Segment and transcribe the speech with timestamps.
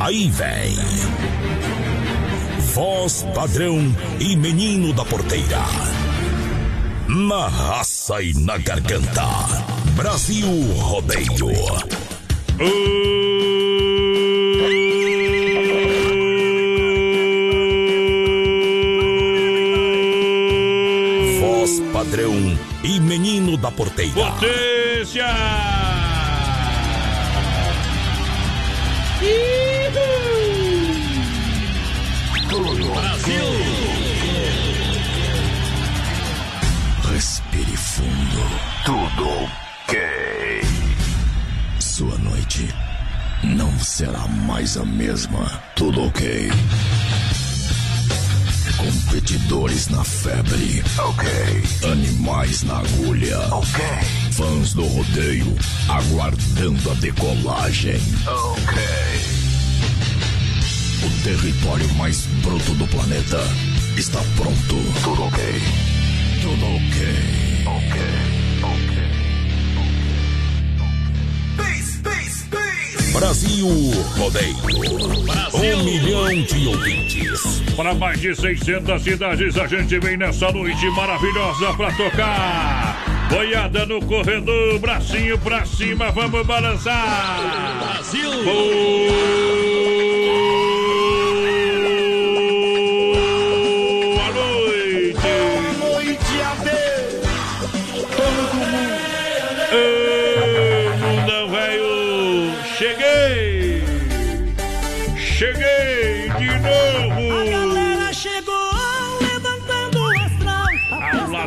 [0.00, 0.76] Aí vem.
[2.74, 3.78] Voz padrão
[4.18, 5.62] e menino da porteira.
[7.08, 9.24] Na raça e na garganta.
[9.94, 11.52] Brasil Rodeio.
[21.40, 24.32] Voz padrão e menino da porteira.
[24.32, 25.73] Potência!
[43.84, 45.62] Será mais a mesma.
[45.76, 46.50] Tudo ok.
[48.78, 50.82] Competidores na febre.
[50.98, 51.28] Ok.
[51.92, 53.38] Animais na agulha.
[53.54, 53.84] Ok.
[54.32, 55.54] Fãs do rodeio
[55.88, 58.00] aguardando a decolagem.
[58.26, 58.78] Ok.
[61.02, 63.40] O território mais bruto do planeta
[63.96, 64.76] está pronto.
[65.02, 65.62] Tudo ok.
[66.42, 67.64] Tudo ok.
[67.66, 68.33] Ok.
[73.14, 73.68] Brasil
[74.18, 74.56] Rodeio.
[75.54, 77.62] Um milhão de ouvintes.
[77.76, 83.28] Para mais de 600 cidades, a gente vem nessa noite maravilhosa pra tocar.
[83.30, 87.78] Boiada no corredor, bracinho pra cima, vamos balançar.
[87.78, 88.44] Brasil!
[88.44, 89.83] Boa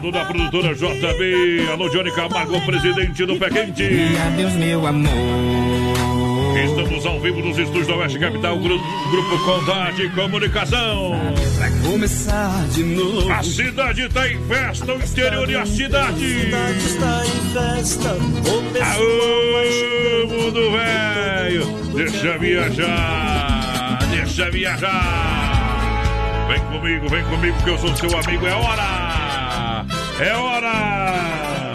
[0.08, 3.84] lado da produtora JB, alô Johnny Camargo, presidente do Pé Quente.
[4.28, 5.12] Adeus, meu amor.
[6.64, 8.80] Estamos ao vivo nos estúdios da Oeste Capital, Gru-
[9.12, 11.12] Grupo Contato e Comunicação.
[11.58, 13.32] Pra começar de novo.
[13.32, 16.42] A cidade está em festa, o interior e a cidade.
[16.42, 18.10] cidade está em festa.
[18.96, 21.66] Aô, mundo velho,
[21.96, 25.68] deixa viajar, deixa viajar.
[26.48, 29.07] Vem comigo, vem comigo que eu sou seu amigo, é hora,
[30.20, 31.74] é hora.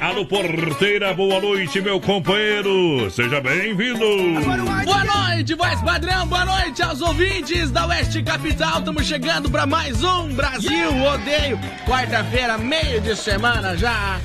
[0.00, 4.04] Alô, porteira, boa noite, meu companheiro, seja bem-vindo.
[4.84, 8.80] Boa noite, voz padrão, boa noite aos ouvintes da Oeste Capital.
[8.80, 11.58] Estamos chegando para mais um Brasil Odeio.
[11.86, 14.20] Quarta-feira, meio de semana já.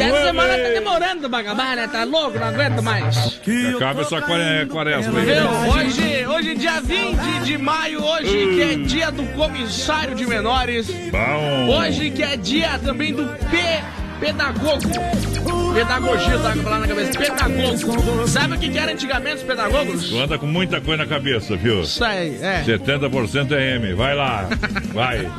[0.00, 1.86] Essa semana tá demorando pra acabar, né?
[1.88, 3.38] Tá louco, não aguento mais.
[3.76, 5.26] Acaba essa quare- quaresma aí.
[5.26, 5.72] Viu?
[5.72, 10.88] Hoje, hoje, dia 20 de maio, hoje que é dia do comissário de menores.
[11.10, 11.68] Bom.
[11.78, 13.56] Hoje que é dia também do P
[14.20, 14.80] pedagogo.
[15.76, 17.18] Pedagogia, tá com na cabeça.
[17.18, 18.26] Pedagogo.
[18.28, 20.08] Sabe o que que era antigamente os pedagogos?
[20.08, 21.82] Tu anda com muita coisa na cabeça, viu?
[21.82, 22.62] Isso aí, é.
[22.64, 24.48] 70% é M, vai lá,
[24.94, 25.30] vai.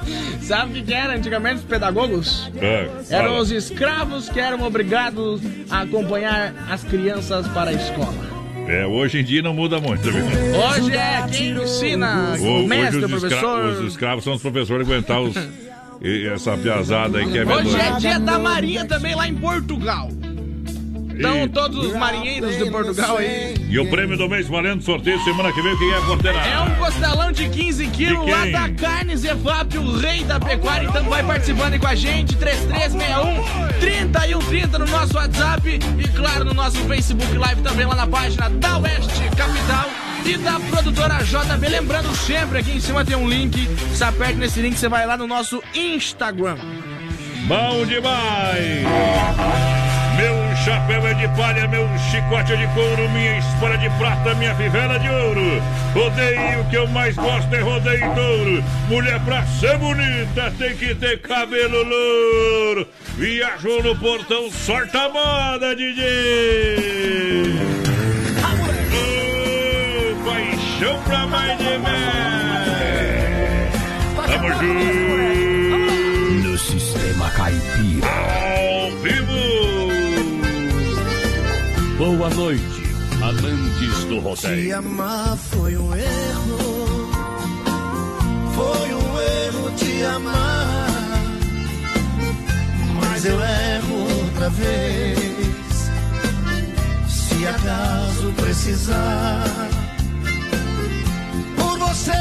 [0.41, 2.51] Sabe o que que era antigamente os pedagogos?
[2.61, 3.39] É, Eram fala.
[3.41, 8.13] os escravos que eram obrigados a acompanhar as crianças para a escola.
[8.67, 10.23] É, hoje em dia não muda muito, viu?
[10.23, 13.65] Hoje é quem ensina, O- o mestre, hoje os, escra- professor.
[13.83, 15.35] os escravos são os professores aguentar os,
[16.33, 20.09] essa piazada aí que é Hoje é dia da Marinha também lá em Portugal.
[21.17, 23.55] Então, todos os marinheiros de Portugal aí.
[23.69, 26.37] E o prêmio do mês valendo sorteio semana que vem, quem é a porteira?
[26.39, 30.87] É um costelão de 15 quilos lá da Carne Zefap, o rei da pecuária.
[30.87, 32.35] Então vai participando aí com a gente.
[32.35, 35.79] 3361 3130 no nosso WhatsApp.
[35.97, 39.89] E claro, no nosso Facebook Live também lá na página da Oeste Capital.
[40.25, 41.69] E da produtora JB.
[41.69, 43.65] Lembrando sempre, aqui em cima tem um link.
[43.65, 46.57] Você aperta nesse link, você vai lá no nosso Instagram.
[47.47, 48.83] Bom demais!
[50.17, 54.53] Meu chapéu é de palha, meu chicote é de couro, minha espada de prata, minha
[54.53, 55.63] fivela de ouro.
[55.93, 58.61] Rodeio, que eu mais gosto é rodeio touro.
[58.89, 62.85] Mulher pra ser bonita tem que ter cabelo louro.
[63.15, 66.03] Viajou no portão, sorta a moda, DJ.
[68.91, 71.87] Ô, paixão pra mais de mel.
[74.27, 74.96] Tamo junto.
[82.17, 82.81] Boa noite,
[83.21, 84.77] amantes do Te rodeio.
[84.79, 87.09] amar foi um erro.
[88.55, 90.87] Foi um erro te amar.
[92.99, 95.91] Mas eu erro outra vez.
[97.07, 99.69] Se acaso precisar.
[101.55, 102.11] Por você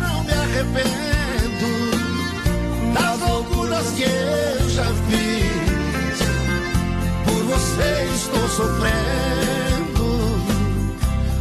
[0.00, 1.68] não me arrependo.
[2.94, 5.17] Das loucuras que eu já fiz.
[8.14, 8.98] Estou sofrendo.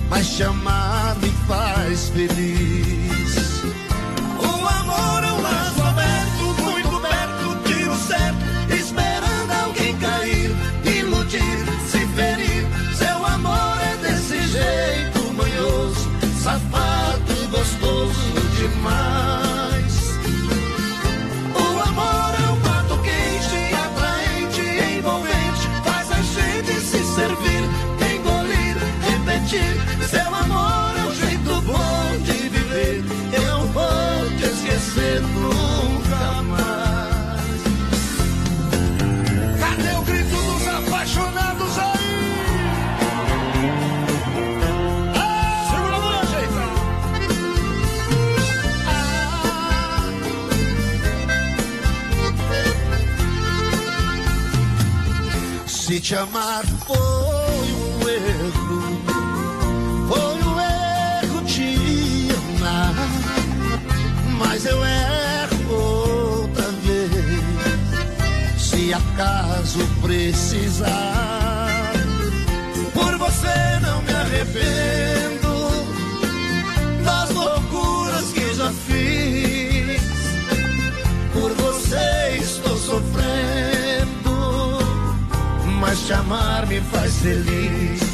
[0.09, 2.86] Mas te amar me faz feliz.
[55.99, 58.81] Te amar foi um erro,
[60.07, 62.93] foi um erro te amar,
[64.39, 68.61] mas eu erro outra vez.
[68.61, 71.91] Se acaso precisar,
[72.93, 75.57] por você não me arrependo
[77.03, 77.31] das
[86.07, 88.06] mas te amar me faz feliz.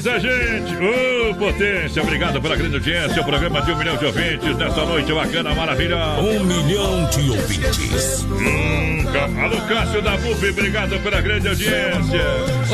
[0.00, 3.20] Faz a gente, ô potência, obrigado pela grande audiência.
[3.20, 6.22] O programa de um milhão de ouvintes nesta noite bacana, maravilhosa.
[6.22, 8.22] Um milhão de ouvintes.
[8.24, 9.04] Hum,
[9.42, 12.22] Alô, Cássio da BUP, obrigado pela grande audiência.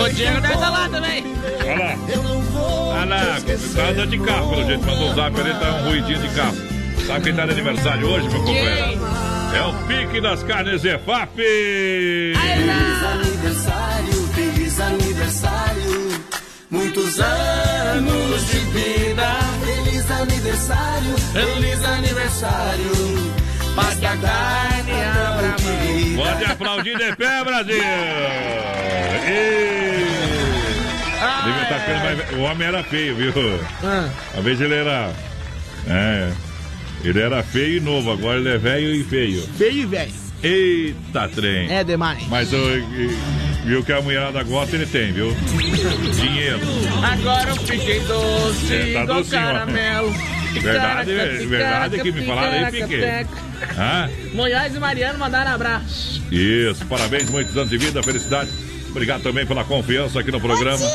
[0.01, 1.25] O Diego deve estar lá também.
[1.65, 3.41] Olha lá, Eu não vou olha lá,
[3.75, 6.57] tá andando de carro, pelo jeito, mandou um zap ali, tá um ruidinho de carro.
[7.09, 9.01] Sabe quem tá de aniversário hoje, meu companheiro?
[9.53, 11.41] É o pique das carnes EFAP.
[11.41, 12.96] aniversário,
[17.17, 19.27] Muitos anos de vida.
[19.65, 22.93] Feliz aniversário, feliz aniversário.
[23.75, 26.23] Mas que a carne abra querida.
[26.23, 27.83] Pode aplaudir de pé, Brasil!
[29.29, 30.07] E...
[31.45, 32.33] Devia tá ficando mais...
[32.33, 33.33] O homem era feio, viu?
[33.83, 35.11] Ah, Uma vez ele era.
[35.89, 36.33] É.
[37.05, 39.43] Ele era feio e novo, agora ele é velho e feio.
[39.57, 40.26] feio e velho.
[40.43, 41.73] Eita trem!
[41.73, 42.27] É demais.
[42.29, 43.17] Mas o, e-
[43.65, 45.35] viu que a mulherada gosta, ele tem, viu?
[46.15, 46.61] Dinheiro.
[47.03, 50.11] Agora eu fiquei doce, É, tá igual docinho, caramelo.
[50.53, 53.27] Verdade, Ticaraca, verdade que me falaram aí, fiquei.
[53.77, 54.09] Ah,
[54.75, 56.23] e Mariano mandaram abraço.
[56.31, 58.51] isso, parabéns, muitos anos de vida, felicidade.
[58.91, 60.87] Obrigado também pela confiança aqui no programa.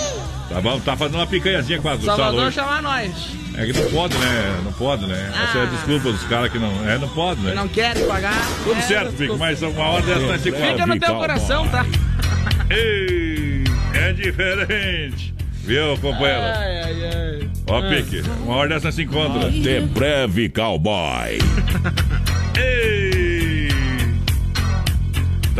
[0.49, 0.79] Tá bom?
[0.79, 2.51] Tá fazendo uma picanhazinha com a do Salvador Salão.
[2.51, 3.11] chamar nós.
[3.57, 4.61] É que não pode, né?
[4.63, 5.29] Não pode, né?
[5.29, 5.67] Essa é a Ah.
[5.67, 6.89] desculpa dos caras que não.
[6.89, 7.53] É, não pode, né?
[7.53, 8.41] Não querem pagar.
[8.63, 9.37] Tudo É, certo, desculpa.
[9.37, 11.85] mas uma hora dessa nós se Fica no teu coração, tá?
[12.69, 15.33] Ei, é diferente.
[15.63, 16.41] Viu, companheiro?
[16.41, 17.49] Ai, ai, ai.
[17.67, 19.49] Ó, Pique, uma hora dessa se encontra.
[19.51, 21.37] De breve, cowboy.
[22.57, 23.10] Ei!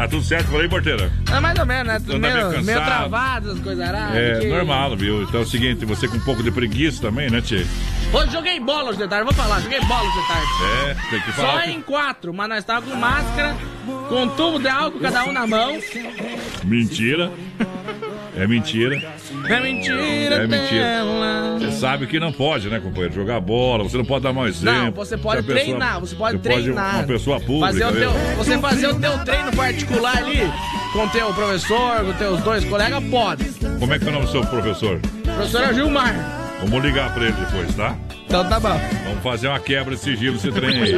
[0.02, 1.12] Tá tudo certo por aí, porteira?
[1.32, 1.96] É mais ou menos, né?
[1.96, 2.86] Anda meio Meio, meio cansado.
[2.88, 4.16] travado, as coisas aradas.
[4.16, 5.22] É, que- normal, viu?
[5.22, 7.68] Então é o seguinte, você com um pouco de preguiça também, né, Tchê?
[8.12, 10.48] Hoje joguei bola hoje de tarde, vou falar, joguei bola hoje de tarde.
[10.90, 11.70] É, tem que Só falar.
[11.70, 13.56] em quatro, mas nós tava com máscara,
[14.10, 15.80] com tubo de álcool cada um na mão.
[15.80, 17.32] que- Mentira.
[18.36, 18.96] É mentira.
[19.50, 21.04] É mentira, É mentira.
[21.60, 23.14] Você sabe que não pode, né, companheiro?
[23.14, 24.74] Jogar bola, você não pode dar mau exemplo.
[24.86, 26.96] Não, você pode pessoa- treinar, você pode você treinar.
[26.96, 27.68] uma pessoa pública.
[27.68, 28.00] Fazer né?
[28.00, 30.50] teu, você fazer o teu treino particular ali
[30.94, 33.44] com o teu professor, com teus dois colegas, pode.
[33.80, 34.96] Como é que é o nome do seu professor?
[35.04, 36.16] O professor é Gilmar.
[36.62, 37.98] Vamos ligar pra ele depois, tá?
[38.32, 38.80] Então tá bom.
[39.04, 40.94] Vamos fazer uma quebra de sigilo esse trem aí.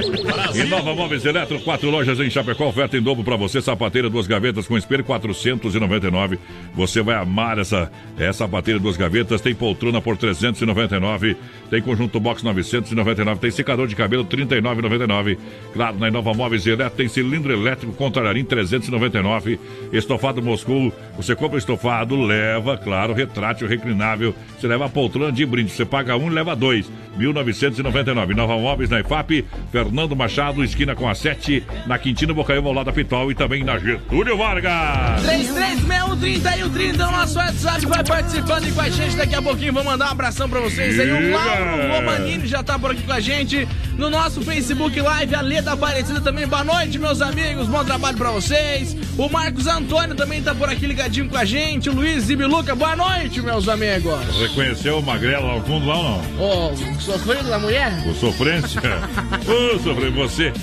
[0.54, 4.28] E Nova Móveis Eletro, quatro lojas em Chapecó, oferta em dobro pra você, sapateira, duas
[4.28, 6.38] gavetas com espelho, 499.
[6.76, 11.36] Você vai amar essa, essa sapateira, duas gavetas, tem poltrona por 399,
[11.72, 15.36] tem conjunto box 999, tem secador de cabelo 39,99.
[15.74, 19.60] Claro, na Nova Móveis Eletro tem cilindro elétrico com talharim 399,
[19.92, 25.72] estofado Moscou, você compra estofado, leva, claro, retrátil reclinável, você leva a poltrona de brinde,
[25.72, 26.92] você paga um e leva dois.
[27.24, 28.34] 1999.
[28.34, 32.86] Nova Móveis na IFAP, Fernando Machado, esquina com a 7, na Quintino Bocaiúva, ao lado
[32.88, 35.22] da Pitol e também na Getúlio Vargas.
[35.24, 39.16] 3361 no nosso WhatsApp, vai participando aí com a gente.
[39.16, 41.12] Daqui a pouquinho vou mandar um abração pra vocês aí.
[41.12, 41.32] O.
[41.34, 45.36] Lauro Romanini já tá por aqui com a gente no nosso Facebook Live.
[45.36, 46.48] A Leda Aparecida também.
[46.48, 47.68] Boa noite, meus amigos.
[47.68, 48.96] Bom trabalho pra vocês.
[49.18, 51.90] O Marcos Antônio também tá por aqui ligadinho com a gente.
[51.90, 54.14] O Luiz Zibiluca, boa noite, meus amigos.
[54.40, 56.72] Reconheceu o Magrelo lá no fundo lá ou não?
[56.72, 57.94] Ô, sofrido da mulher?
[58.08, 58.82] O Sofrência?
[59.48, 60.54] Ô, Sofrência, você.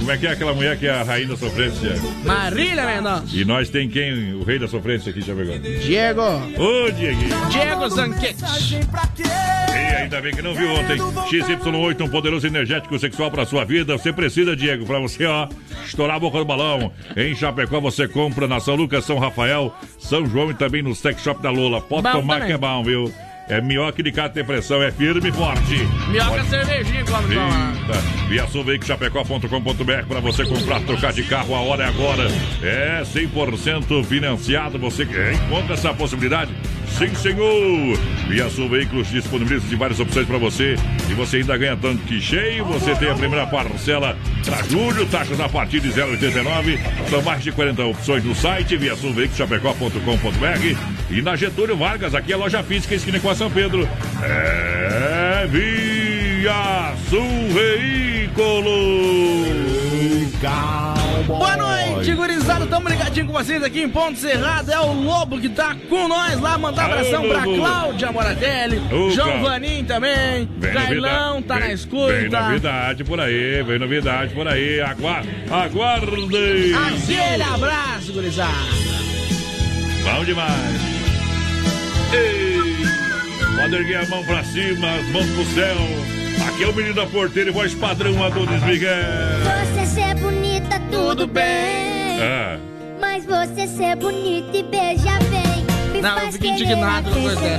[0.00, 1.94] Como é que é aquela mulher que é a rainha da sofrência?
[2.24, 3.26] Marília Mendonça.
[3.36, 4.32] E nós tem quem?
[4.34, 5.58] O rei da sofrência aqui, já pegou.
[5.58, 6.22] Diego.
[6.22, 7.28] Ô, Dieguinho.
[7.50, 8.42] Diego Zanquete.
[9.70, 10.96] E ainda bem que não viu ontem.
[10.96, 13.96] XY8, um poderoso energético sexual para sua vida.
[13.96, 15.46] Você precisa, Diego, para você, ó,
[15.84, 16.90] estourar a boca do balão.
[17.14, 21.22] Em Chapecó você compra na São Lucas, São Rafael, São João e também no sex
[21.22, 21.80] shop da Lula.
[21.82, 22.48] Pode Bom tomar também.
[22.48, 23.12] que é bom, viu?
[23.50, 25.74] É minhoca de cata pressão, é firme e forte.
[26.08, 27.74] Minhoca cervejinha, como falar.
[27.74, 28.00] Eita.
[28.28, 28.46] Via
[28.86, 32.28] Chapecó.com.br para você comprar, trocar de carro, a hora é agora.
[32.62, 34.78] É 100% financiado.
[34.78, 36.54] Você encontra essa possibilidade?
[36.98, 37.98] Sim, senhor!
[38.28, 40.76] Via Sul Veículos disponibiliza de várias opções para você.
[41.10, 42.64] E você ainda ganha tanque cheio.
[42.66, 46.78] Você tem a primeira parcela para julho, taxas a partir de 0,89.
[47.08, 50.76] São mais de 40 opções no site, via Sul Veículos Chapecó.com.br.
[51.10, 53.88] E na Getúlio Vargas, aqui é a loja física, esquina com a São Pedro.
[54.22, 56.94] É Via
[61.26, 62.66] Boa noite, gurizada.
[62.66, 64.70] Tamo ligadinho com vocês aqui em Ponto Cerrado.
[64.70, 66.56] É o Lobo que tá com nós lá.
[66.56, 67.42] Mandar um abração pra.
[67.42, 68.80] Cláudia Moratelli.
[68.92, 69.42] Ô, João.
[69.42, 70.48] Vanim também.
[70.58, 72.12] Vem Jailão novidade- tá vem- na escuta.
[72.14, 74.80] Vem novidade por aí, vem novidade por aí.
[74.80, 76.74] Agua aguardem.
[76.74, 78.50] Aquele abraço, gurizada.
[80.04, 80.80] Bom demais.
[82.12, 82.84] Ei,
[83.60, 85.76] pode erguer a mão pra cima, as mãos pro céu.
[86.48, 88.90] Aqui é o menino da porteira e voz padrão Adonis Miguel.
[89.74, 92.20] Você ser bonita, tudo bem.
[92.20, 92.58] Ah,
[93.00, 95.64] Mas você ser bonita e beijar bem.
[95.92, 97.58] Me Não, eu fico indignado com você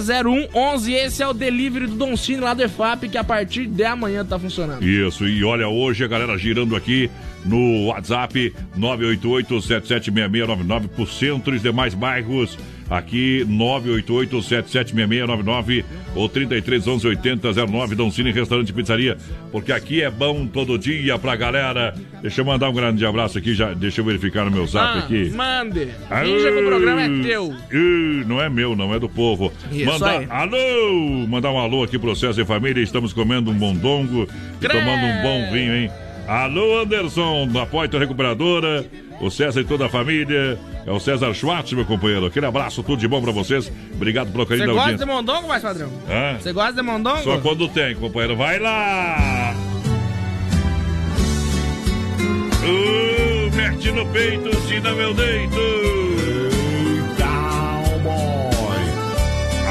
[0.01, 0.93] 0111.
[0.93, 4.25] Esse é o delivery do Don Cine lá do EFAP que a partir de amanhã
[4.25, 4.85] tá funcionando.
[4.85, 7.11] Isso, e olha, hoje a galera girando aqui
[7.45, 12.59] no WhatsApp 988-776699 pro centro e demais bairros.
[12.89, 19.17] Aqui 988-776699 ou 3311-8009 Dom Cine Restaurante e Pizzaria.
[19.51, 21.95] Porque aqui é bom todo dia pra galera.
[22.23, 25.01] Deixa eu mandar um grande abraço aqui, já, deixa eu verificar no meu zap Ah,
[25.01, 25.31] aqui.
[25.31, 25.89] mande.
[26.25, 27.55] Finja que o programa é teu.
[27.73, 29.53] Ih, não é meu, não é do povo.
[29.73, 30.27] Isso Mandar, aí.
[30.31, 31.27] alô!
[31.29, 32.83] Mandar um alô aqui pro César e família.
[32.83, 34.29] Estamos comendo um mondongo
[34.61, 35.91] e tomando um bom vinho, hein?
[36.27, 38.85] Alô, Anderson, da Poito Recuperadora.
[39.21, 40.59] O César e toda a família.
[40.85, 42.27] É o César Schwartz, meu companheiro.
[42.27, 43.73] Aquele abraço, tudo de bom pra vocês.
[43.95, 45.07] Obrigado pelo carinho Você da gosta audiência.
[45.07, 45.91] de mondongo, mais padrão?
[46.09, 46.37] Hã?
[46.39, 47.23] Você gosta de mondongo?
[47.23, 48.37] Só quando tem, companheiro.
[48.37, 49.55] Vai lá!
[52.63, 55.57] Uh, mete no peito, ensina meu deito.
[57.17, 58.77] Cowboy.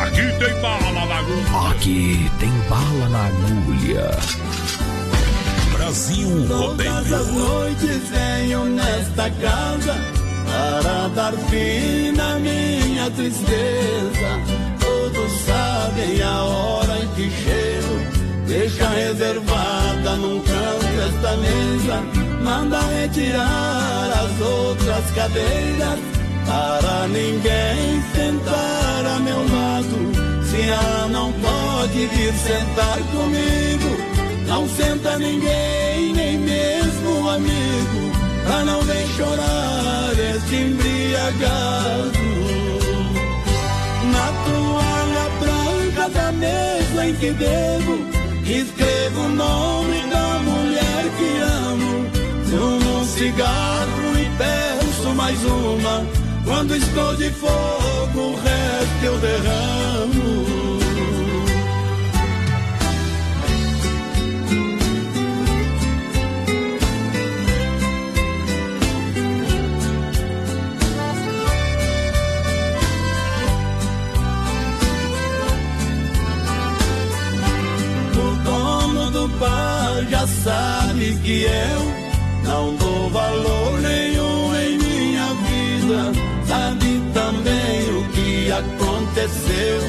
[0.04, 1.72] Aqui tem bala na agulha.
[1.72, 4.10] Aqui tem bala na agulha.
[5.86, 7.48] Brasil Todas as Rodeio.
[7.48, 9.96] noites venho nesta casa
[10.48, 14.30] para dar fim na minha tristeza.
[14.80, 18.48] Todos sabem a hora em que chego.
[18.48, 22.02] Deixa reservada num canto esta mesa.
[22.42, 26.00] Manda retirar as outras cadeiras
[26.48, 30.46] para ninguém sentar a meu lado.
[30.50, 34.15] Se ela não pode vir sentar comigo.
[34.48, 38.12] Não senta ninguém, nem mesmo um amigo,
[38.44, 42.26] pra não ver chorar este embriagado.
[44.12, 48.06] Na toalha branca da mesa em que devo,
[48.46, 52.06] escrevo o nome da mulher que amo.
[52.46, 56.06] Fumo um cigarro e peço mais uma.
[56.46, 60.55] Quando estou de fogo, o resto eu derramo.
[79.28, 82.06] Bar já sabe que eu
[82.44, 86.12] não dou valor nenhum em minha vida.
[86.48, 89.82] Sabe também o que aconteceu,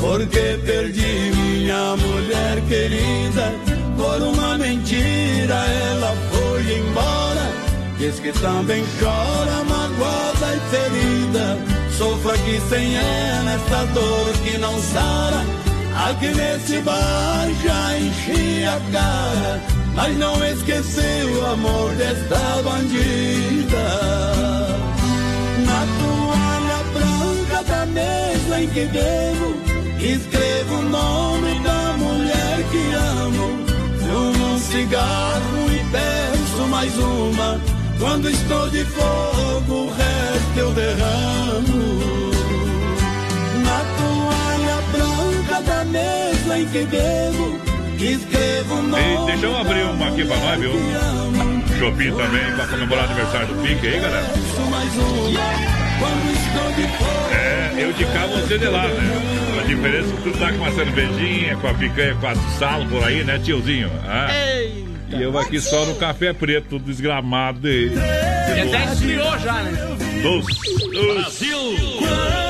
[0.00, 3.52] porque perdi minha mulher querida.
[3.96, 7.52] Por uma mentira ela foi embora.
[7.98, 11.58] Diz que também chora, magoada e ferida.
[11.96, 15.67] Sofra aqui sem ela essa dor que não sara.
[16.68, 19.62] Nesse bar já enchi a cara,
[19.94, 23.88] mas não esqueci o amor desta bandida.
[25.64, 29.56] Na toalha branca da mesa em que bebo,
[29.98, 33.64] escrevo o nome da mulher que amo.
[33.98, 37.60] Fumo um cigarro e peço mais uma.
[37.98, 42.37] Quando estou de fogo, o resto eu derramo.
[45.58, 47.60] Branca da mesa em que bebo,
[47.98, 49.02] escrevo o nome.
[49.02, 50.72] Ei, deixa eu abrir uma aqui pra nós, viu?
[51.78, 54.26] Shopping também, pra comemorar o aniversário do Pique aí, galera.
[57.32, 59.60] É, eu de cá, você de lá, né?
[59.60, 63.04] A diferença é que tu tá com uma cervejinha, com a picanha, quatro sal por
[63.04, 63.90] aí, né, tiozinho?
[64.06, 65.16] Ah, Eita.
[65.16, 67.94] e eu aqui só no café preto, tudo desgramado dele.
[67.96, 69.96] E até esfriou já, né?
[70.22, 71.46] Doce, doce.
[71.98, 72.47] Quando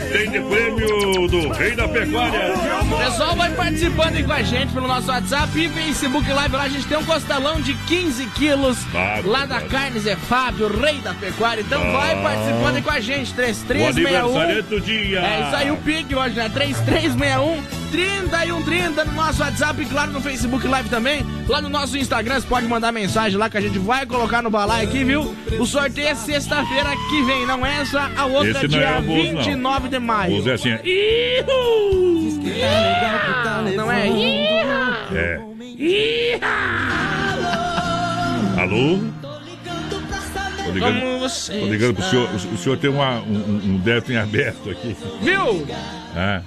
[0.00, 2.54] que, tem de prêmio do Rei da Pecuária?
[2.82, 6.56] O pessoal vai participando aí com a gente pelo nosso WhatsApp e Facebook Live.
[6.56, 8.78] Lá a gente tem um costelão de 15 quilos.
[8.94, 9.60] Ah, lá da.
[9.62, 11.62] Carnes é Fábio, rei da pecuária.
[11.62, 11.92] Então Ah.
[11.92, 13.32] vai participando aí com a gente.
[13.32, 14.26] O 3361.
[14.28, 15.20] aniversariante do dia.
[15.20, 16.48] É isso aí, o pique hoje, né?
[16.52, 21.24] 3361 3130 no nosso WhatsApp e claro no Facebook Live também.
[21.46, 24.48] Lá no nosso Instagram, você pode mandar mensagem lá que a gente vai colocar no
[24.50, 25.34] balai aqui, viu?
[25.60, 28.98] O sorteio é sexta-feira que vem, não é essa, a outra Esse não dia é
[28.98, 29.42] o Bozo, não.
[29.42, 30.36] 29 de maio.
[30.38, 32.40] O Zé assim, Ihu!
[33.76, 34.08] Não é?
[35.14, 35.40] É.
[38.60, 38.98] Alô?
[39.20, 41.58] Tô ligando, Como você.
[41.58, 42.28] tô ligando pro senhor.
[42.30, 44.96] O, o senhor tem uma, um, um- um débito em aberto aqui.
[45.20, 45.66] Viu?
[46.16, 46.40] É.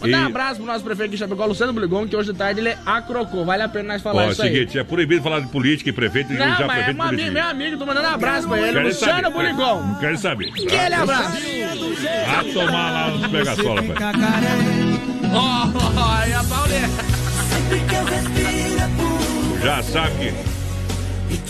[0.00, 2.60] Mandar um E- abraço pro nosso prefeito de Chapecó, Luciano Buligon, que hoje de tarde
[2.60, 3.44] ele é acrocou.
[3.44, 4.52] Vale a pena nós falar Ó, é o isso aí.
[4.52, 7.02] seguinte, é proibido falar de política e prefeito e Não, já mas é prefeito um
[7.02, 7.32] amigo, político.
[7.32, 8.72] meu amigo, tô mandando um abraço pra ele.
[8.72, 9.32] Quero Luciano saber.
[9.32, 9.82] Buligon.
[9.82, 10.48] Não quero saber.
[10.50, 11.38] Aquele abraço.
[12.28, 13.96] Ah, tomar lá nos pega sola, pai.
[15.34, 16.90] Ó, e a Paulinha.
[19.62, 20.55] Já sabe que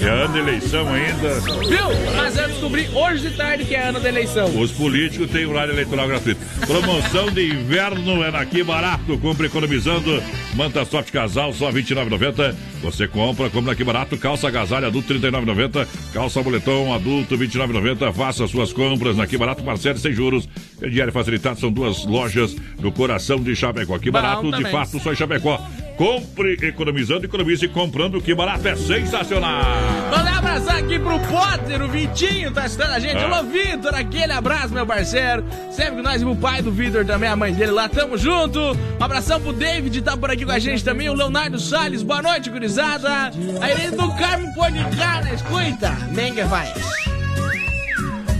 [0.00, 1.40] é ano de eleição ainda.
[1.40, 2.14] Viu?
[2.16, 4.48] Mas eu descobri hoje de tarde que é ano da eleição.
[4.58, 6.40] Os políticos têm horário eleitoral gratuito.
[6.66, 9.18] Promoção de inverno é naqui barato.
[9.18, 10.22] Compre economizando.
[10.54, 12.54] Manta Soft Casal, só R$ 29,90.
[12.82, 14.16] Você compra, compra aqui barato.
[14.16, 15.86] Calça agasalho adulto, R$ 39,90.
[16.12, 18.12] Calça boletom adulto, R$ 29,90.
[18.12, 19.62] Faça suas compras naqui barato.
[19.62, 20.48] Parcele sem juros.
[20.80, 21.58] Diário facilitado.
[21.60, 23.94] São duas lojas no coração de Chapecó.
[23.94, 25.60] Aqui barato, de fato, só em Chapecó.
[25.96, 29.64] Compre economizando, economize comprando, que barato é sensacional.
[30.10, 33.16] Mandar abraço aqui pro Potter, o Vitinho tá assistindo a gente.
[33.16, 33.24] Ah.
[33.24, 35.42] Alô, Vitor, aquele abraço, meu parceiro.
[35.70, 38.60] Sempre que nós e o pai do Vitor também, a mãe dele lá, tamo junto.
[38.60, 41.08] Um abração pro David, tá por aqui com a gente também.
[41.08, 43.30] O Leonardo Salles, boa noite, gurizada.
[43.60, 45.96] A Irene do Carmo Pôr de Carne, escuta.
[46.12, 46.74] Nem que faz.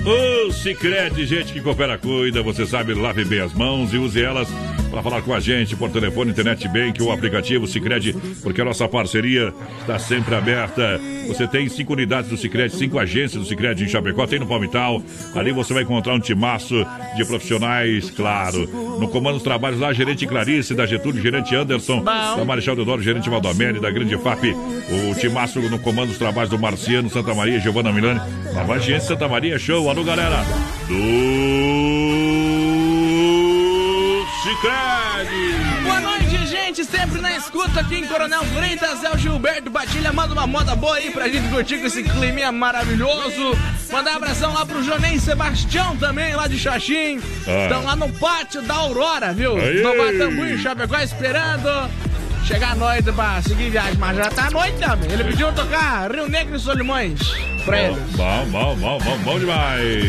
[0.04, 4.48] O Cicred, gente que coopera, cuida, você sabe, lave bem as mãos e use elas
[4.96, 8.88] para falar com a gente por telefone, internet bank ou aplicativo Cicred, porque a nossa
[8.88, 10.98] parceria está sempre aberta.
[11.28, 15.02] Você tem cinco unidades do Cicred, cinco agências do Cicred em Chapecó, tem no Palmital.
[15.34, 16.74] Ali você vai encontrar um timaço
[17.14, 18.66] de profissionais, claro.
[18.98, 23.28] No comando dos trabalhos lá, gerente Clarice, da Getúlio, gerente Anderson, da Marechal Deodoro, gerente
[23.28, 24.44] Valdomeri, da Grande FAP.
[25.10, 28.20] O timaço no comando dos trabalhos do Marciano, Santa Maria, Giovana Milani.
[28.54, 29.90] Nova agência Santa Maria, show.
[29.90, 30.42] Alô, galera.
[30.88, 32.05] Do
[34.46, 35.28] Cicred.
[35.82, 36.84] Boa noite, gente.
[36.84, 39.02] Sempre na escuta aqui em Coronel Freitas.
[39.02, 40.12] É o Gilberto Batilha.
[40.12, 43.58] Manda uma moda boa aí pra gente curtir com esse climinha maravilhoso.
[43.90, 47.20] Mandar um abração lá pro Jonei Sebastião também, lá de Xaxim.
[47.44, 47.64] Ah.
[47.64, 49.56] Estão lá no pátio da Aurora, viu?
[49.56, 49.82] Aê.
[49.82, 51.90] No Batambu em Chapecó esperando.
[52.44, 55.10] Chegar à noite pra seguir viagem, mas já tá à noite também.
[55.10, 57.18] Ele pediu tocar Rio Negro e Solimões
[57.64, 58.00] pra ele.
[58.12, 60.04] Bom, bom, bom, bom, bom demais.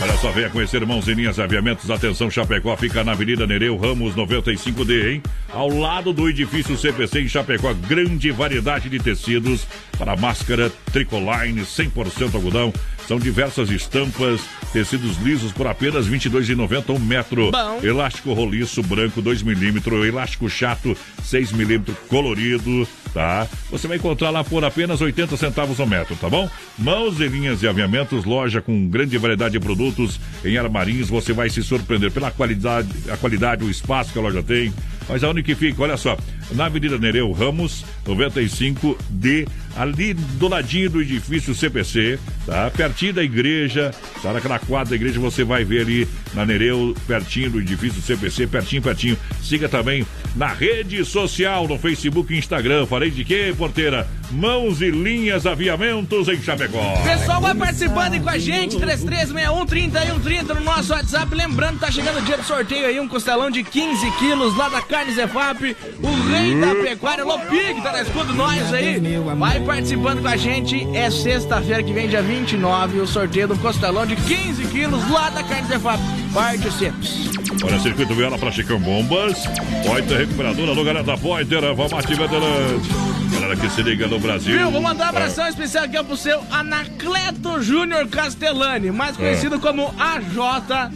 [0.00, 1.90] Olha só, venha conhecer Mãos em Linhas Aviamentos.
[1.90, 5.22] Atenção, Chapecó fica na Avenida Nereu Ramos 95D, hein?
[5.52, 7.74] Ao lado do edifício CPC em Chapecó.
[7.74, 9.66] Grande variedade de tecidos
[9.98, 12.72] para máscara, tricoline, 100% algodão.
[13.06, 17.50] São diversas estampas, tecidos lisos por apenas R$ 22,90 um metro.
[17.50, 17.80] Bom.
[17.82, 23.48] Elástico roliço branco 2 milímetros, elástico chato 6 milímetros colorido, tá?
[23.70, 26.50] Você vai encontrar lá por apenas 80 centavos o metro, tá bom?
[26.78, 31.48] Mãos e linhas de aviamentos, loja com grande variedade de produtos em armarinhos, você vai
[31.48, 34.72] se surpreender pela qualidade, a qualidade, o espaço que a loja tem.
[35.08, 35.82] Mas aonde que fica?
[35.82, 36.18] Olha só,
[36.52, 42.68] na Avenida Nereu Ramos, 95D, ali do ladinho do edifício CPC, tá?
[42.68, 47.50] Pertinho da igreja, tá naquela quadra da igreja, você vai ver ali na Nereu, pertinho
[47.50, 49.16] do edifício CPC, pertinho, pertinho.
[49.40, 52.86] Siga também na rede social, no Facebook e Instagram.
[52.86, 54.06] Falei de quê, porteira?
[54.30, 56.96] Mãos e linhas aviamentos em Chapecó.
[57.02, 61.34] Pessoal, vai participando aí com a gente, 3361-3130 no nosso WhatsApp.
[61.34, 64.82] Lembrando, tá chegando o dia do sorteio aí, um costelão de 15 quilos lá da
[64.82, 69.00] Carne Zefap, o rei da pecuária, Lopig, tá na escudo nós aí.
[69.36, 74.04] Vai participando com a gente, é sexta-feira que vem, dia 29, o sorteio do costelão
[74.04, 75.98] de 15 quilos lá da Carne Zefap.
[76.34, 77.38] Participe.
[77.64, 79.46] Olha, circuito Viola para Chicão Bombas.
[79.86, 83.07] Pointer Recuperadora, alô galera da Pointer, vamos ativar adelante.
[83.40, 84.56] Galera que se liga no Brasil.
[84.58, 84.70] Viu?
[84.70, 90.92] Vou mandar um abração especial aqui pro seu Anacleto Júnior Castellani, mais conhecido como AJ.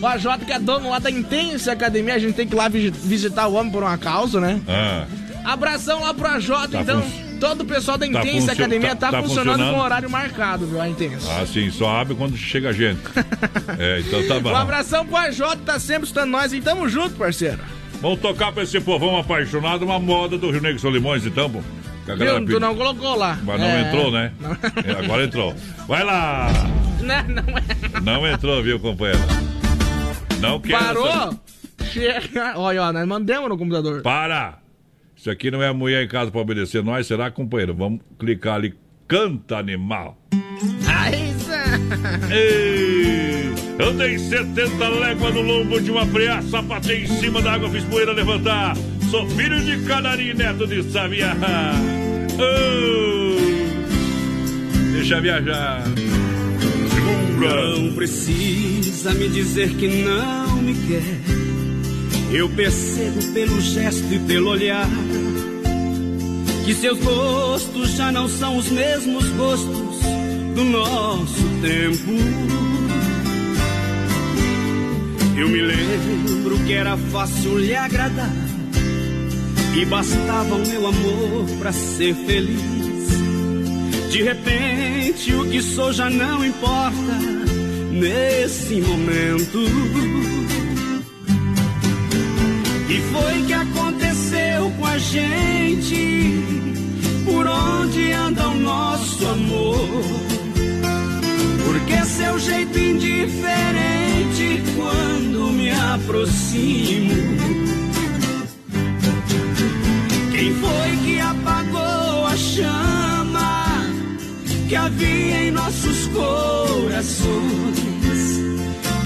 [0.00, 2.68] O AJ que é dono lá da Intensa Academia, a gente tem que ir lá
[2.68, 4.60] vi- visitar o homem por uma causa, né?
[4.68, 5.06] Ah,
[5.44, 7.02] Abração lá pro AJ, Tá então.
[7.02, 9.74] fun- Todo o pessoal da Tá Intensa Academia tá- tá, tá funcionando, funcionando.
[9.76, 10.80] com horário marcado, viu?
[10.80, 11.28] A Intensa.
[11.40, 13.00] ah, sim, só abre quando chega gente.
[13.78, 14.50] é, então tá bom.
[14.50, 17.60] Um abração pro AJ, tá sempre escutando nós e tamo junto, parceiro.
[18.00, 21.60] Vamos tocar pra esse povão apaixonado uma moda do Rio Negro Solimões, então, pô.
[22.16, 22.46] Viu?
[22.46, 23.38] Tu não colocou lá.
[23.42, 23.80] Mas não É.
[23.82, 24.32] entrou, né?
[24.40, 24.52] Não.
[24.52, 25.54] É, agora entrou.
[25.86, 26.48] Vai lá!
[27.02, 28.00] Não, não é.
[28.00, 29.20] Não entrou, viu, companheiro?
[30.40, 30.78] Não quero.
[30.84, 31.40] essa- Parou?
[31.92, 32.54] Chega.
[32.58, 34.00] Olha, ó, nós mandamos no computador.
[34.02, 34.58] Para!
[35.16, 37.74] Isso aqui não é a mulher em casa pra obedecer nós, será, companheiro?
[37.74, 38.74] Vamos clicar ali.
[39.06, 40.16] Canta, animal.
[40.86, 41.28] Aí.
[42.30, 47.70] Ei, eu dei 70 léguas no lombo de uma preá, sapatei em cima da água,
[47.70, 48.76] fiz poeira levantar.
[49.10, 51.34] Sou filho de Canarim, neto de Sabiá.
[52.38, 53.36] Oh,
[54.92, 55.82] deixa viajar.
[56.94, 57.78] Segura.
[57.78, 62.36] Não precisa me dizer que não me quer.
[62.36, 64.86] Eu percebo pelo gesto e pelo olhar
[66.68, 69.96] que seus gostos já não são os mesmos gostos
[70.54, 72.67] do nosso tempo.
[75.38, 78.32] Eu me lembro que era fácil lhe agradar
[79.80, 83.08] e bastava o meu amor para ser feliz.
[84.10, 87.14] De repente, o que sou já não importa
[87.92, 89.58] nesse momento.
[92.88, 96.42] E foi que aconteceu com a gente?
[97.24, 100.37] Por onde anda o nosso amor?
[101.78, 107.14] Porque seu jeito indiferente quando me aproximo.
[110.32, 113.86] Quem foi que apagou a chama
[114.68, 117.28] que havia em nossos corações?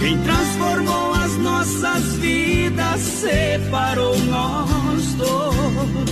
[0.00, 6.11] Quem transformou as nossas vidas, separou nós dois.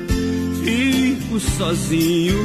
[0.63, 2.37] Fico sozinho.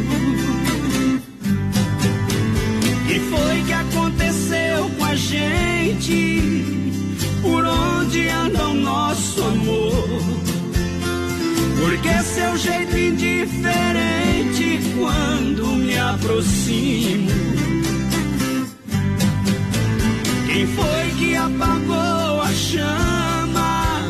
[3.09, 6.65] E foi que aconteceu com a gente?
[7.43, 10.21] Por onde anda o nosso amor?
[11.79, 17.31] Porque seu jeito indiferente quando me aproximo.
[20.47, 24.03] Quem foi que apagou a chama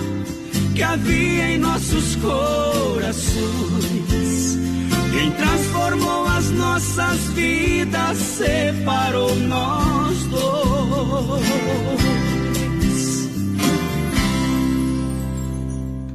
[0.75, 3.86] que havia em nossos corações?
[5.37, 11.57] Transformou as nossas vidas separou nós dois.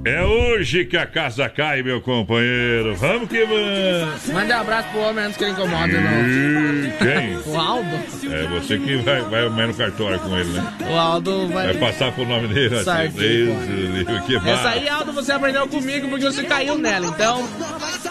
[0.04, 2.96] É hoje que a casa cai, meu companheiro.
[2.96, 4.28] Vamos que vamos.
[4.34, 6.98] Manda um abraço pro homem antes que ele incomoda, não.
[6.98, 7.38] Quem?
[7.54, 8.00] O Aldo.
[8.32, 10.74] É você que vai, vai amanhã no cartório com ele, né?
[10.90, 11.68] O Aldo vai.
[11.68, 12.78] Vai passar por nome dele.
[12.78, 17.06] assim, livre, que Essa aí, Aldo, você aprendeu comigo porque você caiu nela.
[17.06, 17.48] Então,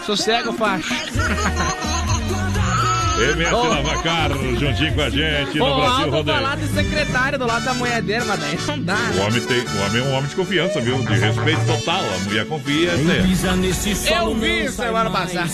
[0.05, 0.93] sossega, faixa.
[3.35, 3.63] MS Ô.
[3.67, 6.37] Lavacar, juntinho com a gente no Brasil Aldo Rodeio.
[6.37, 9.25] falar de secretário do lado da mulher dele, mas daí não dá, O né?
[9.27, 10.97] homem, tem, o homem é um homem de confiança, viu?
[10.97, 12.01] De respeito total.
[12.01, 12.93] A mulher confia.
[12.97, 13.19] Né?
[13.19, 15.49] Eu vi semana passada.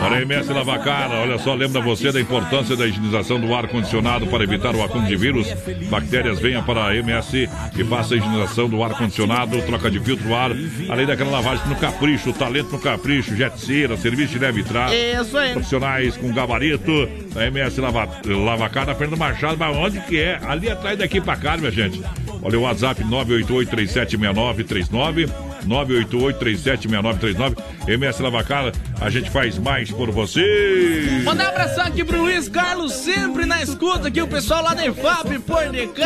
[0.00, 4.74] Olha, MS Lavacar, olha só, lembra você da importância da higienização do ar-condicionado para evitar
[4.74, 5.48] o acúmulo de vírus?
[5.90, 10.52] Bactérias, venha para a MS e faça a higienização do ar-condicionado, troca de filtro ar,
[10.88, 14.92] além daquela lavagem no capricho, talento no capricho, jetceira, serviço de leve trás.
[14.92, 15.52] Isso aí.
[15.52, 20.38] Profissionais com gabarito, a MS Lava, Lavacar na Fernando Machado, mas onde que é?
[20.46, 22.00] Ali atrás daqui pra cá, minha gente.
[22.40, 25.28] Olha o WhatsApp 988-376939,
[25.66, 27.56] 988-376939,
[27.88, 31.22] MS Lavacar, a gente faz mais por você.
[31.24, 34.84] Mandar um abração aqui pro Luiz Carlos, sempre na escuta aqui, o pessoal lá da
[34.86, 36.02] EFAP, por DK.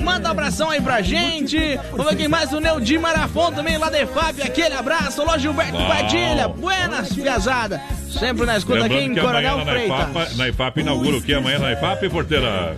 [0.00, 1.58] Manda um abração aí pra gente.
[1.92, 4.42] Vamos ver quem mais, o Neudi Marafon também lá da EFAP.
[4.42, 5.20] Aquele abraço.
[5.22, 5.76] Alô, Gilberto.
[5.76, 6.48] Padilha.
[6.48, 7.80] Buenas, piazada.
[8.10, 9.72] Sempre na escuta aqui em Lembrando que amanhã Coronel na
[10.12, 10.36] Freitas.
[10.36, 12.76] na IFAP inaugura o que amanhã na IFAP, porteira?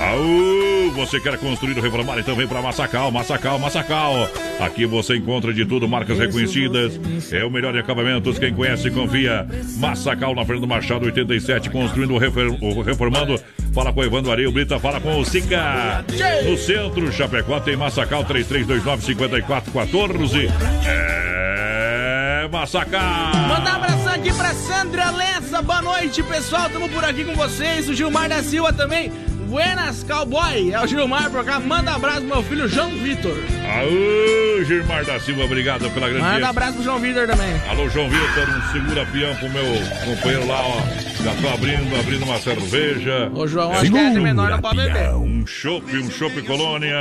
[0.00, 4.28] Aú, você quer construir ou reformar, então vem pra Massacal, Massacal, Massacal.
[4.60, 6.98] Aqui você encontra de tudo, marcas reconhecidas,
[7.30, 9.46] é o melhor de acabamentos, quem conhece confia.
[9.76, 12.41] Massacal na Fernando Machado, 87, construindo refer- ou
[12.84, 13.40] reformando.
[13.72, 16.04] Fala com o Evandro Areio Brita, fala com o Sica.
[16.44, 20.50] No centro, Chapecó, tem Massacal, 3329-5414.
[20.84, 23.34] É Massacal.
[23.48, 25.62] Mandar um abração aqui pra Sandra Lessa.
[25.62, 26.68] Boa noite, pessoal.
[26.68, 27.88] Tamo por aqui com vocês.
[27.88, 29.10] O Gilmar da Silva também.
[29.52, 30.72] Buenas Cowboy.
[30.72, 31.60] É o Gilmar por cá.
[31.60, 33.36] Manda abraço pro meu filho João Vitor.
[33.36, 37.60] Aô, Gilmar da Silva, obrigado pela grande Manda abraço pro João Vitor também.
[37.68, 39.64] Alô, João Vitor, um segura peão pro meu
[40.06, 40.80] companheiro lá, ó.
[41.22, 43.30] Já tô abrindo, abrindo uma cerveja.
[43.34, 45.10] Ô, João, acho que é menor, não pode beber.
[45.16, 46.96] Um chopp, um chopp colônia.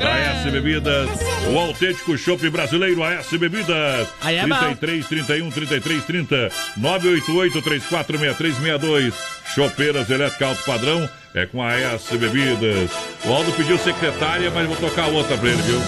[0.00, 1.08] AS Bebidas,
[1.52, 4.08] o autêntico chopp brasileiro AS Bebidas.
[4.20, 9.14] Aí é 33 31 33 30 988 346362.
[9.54, 12.90] Chopeiras elétrica alto padrão é com a AS Bebidas.
[13.24, 15.80] O Aldo pediu secretária, mas vou tocar outra pra ele, viu?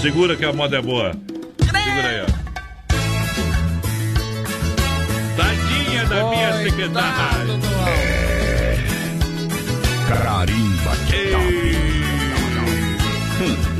[0.00, 1.12] Segura que a moda é boa.
[1.58, 2.26] Segura aí, ó.
[5.36, 7.58] Tadinha da minha secretária.
[10.08, 11.76] Carimba que Ei,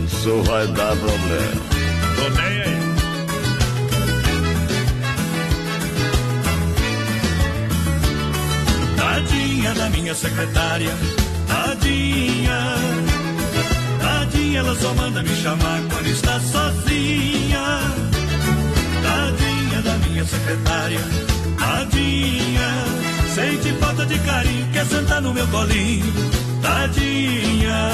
[0.07, 1.63] Isso vai dar problema.
[2.17, 2.92] tô nem aí.
[9.23, 10.93] Tadinha da minha secretária,
[11.47, 12.59] tadinha.
[14.01, 17.81] Tadinha, ela só manda me chamar quando está sozinha.
[19.01, 21.01] Tadinha da minha secretária,
[21.57, 22.69] tadinha.
[23.33, 26.13] Sente falta de carinho, quer sentar no meu colinho,
[26.61, 27.93] tadinha.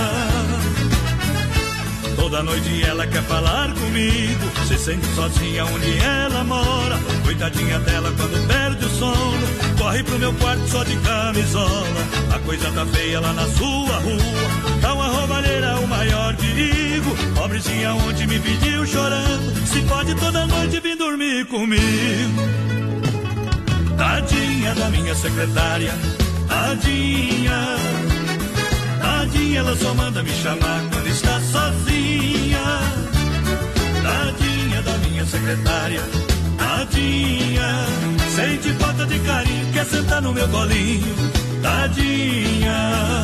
[2.17, 4.67] Toda noite ela quer falar comigo.
[4.67, 6.99] Se sente sozinha onde ela mora.
[7.23, 8.47] Coitadinha dela quando o
[8.99, 9.47] sono.
[9.79, 11.87] Corre pro meu quarto só de camisola.
[12.35, 14.81] A coisa tá feia lá na sua rua.
[14.81, 17.17] Tá uma roubalheira o maior perigo.
[17.35, 19.67] Pobrezinha ontem me pediu chorando.
[19.67, 22.43] Se pode toda noite vir dormir comigo.
[23.97, 25.95] Tadinha da minha secretária.
[26.49, 27.77] Tadinha.
[29.01, 32.65] Tadinha, ela só manda me chamar quando está sozinha.
[34.03, 36.28] Tadinha da minha secretária.
[36.59, 37.87] Tadinha,
[38.35, 41.15] sente falta de carinho, quer sentar no meu colinho.
[41.63, 43.23] Tadinha.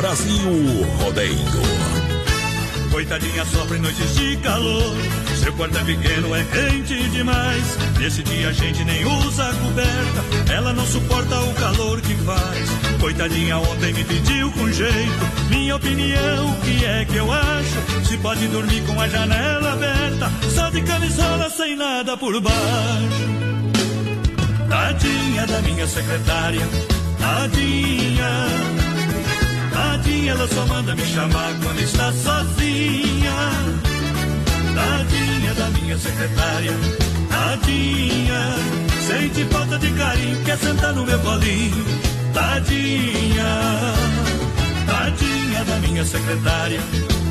[0.00, 1.83] Brasil Rodeio.
[3.04, 4.96] Coitadinha sofre noites de calor.
[5.36, 7.76] Seu quarto é pequeno, é quente demais.
[7.98, 10.50] Nesse dia a gente nem usa coberta.
[10.50, 12.70] Ela não suporta o calor que faz.
[12.98, 15.50] Coitadinha ontem me pediu com jeito.
[15.50, 18.06] Minha opinião, o que é que eu acho?
[18.08, 20.32] Se pode dormir com a janela aberta.
[20.48, 22.56] Só de camisola sem nada por baixo.
[24.66, 26.66] Tadinha da minha secretária.
[27.18, 28.83] Tadinha.
[29.74, 33.34] Tadinha, ela só manda me chamar quando está sozinha.
[34.72, 36.72] Tadinha da minha secretária.
[37.28, 38.56] Tadinha,
[39.06, 41.84] sente falta de carinho, quer sentar no meu colinho.
[42.32, 43.44] Tadinha,
[44.86, 46.80] tadinha da minha secretária.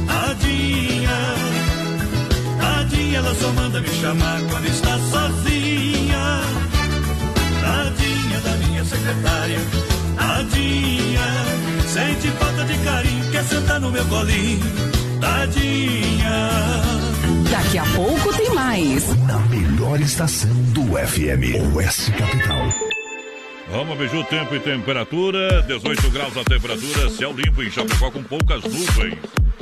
[0.05, 1.35] Tadinha,
[2.59, 6.41] tadinha, ela só manda me chamar quando está sozinha.
[7.61, 9.59] Tadinha da minha secretária.
[10.17, 11.27] Tadinha,
[11.93, 14.59] sente falta de carinho, quer sentar no meu colinho.
[15.21, 16.49] Tadinha.
[17.51, 19.15] Daqui a pouco tem mais.
[19.27, 22.67] Na melhor estação do FM, Oeste Capital.
[23.69, 25.61] Vamos, Biju, tempo e temperatura.
[25.61, 29.19] 18 graus a temperatura, céu limpo em Chapecó com poucas nuvens.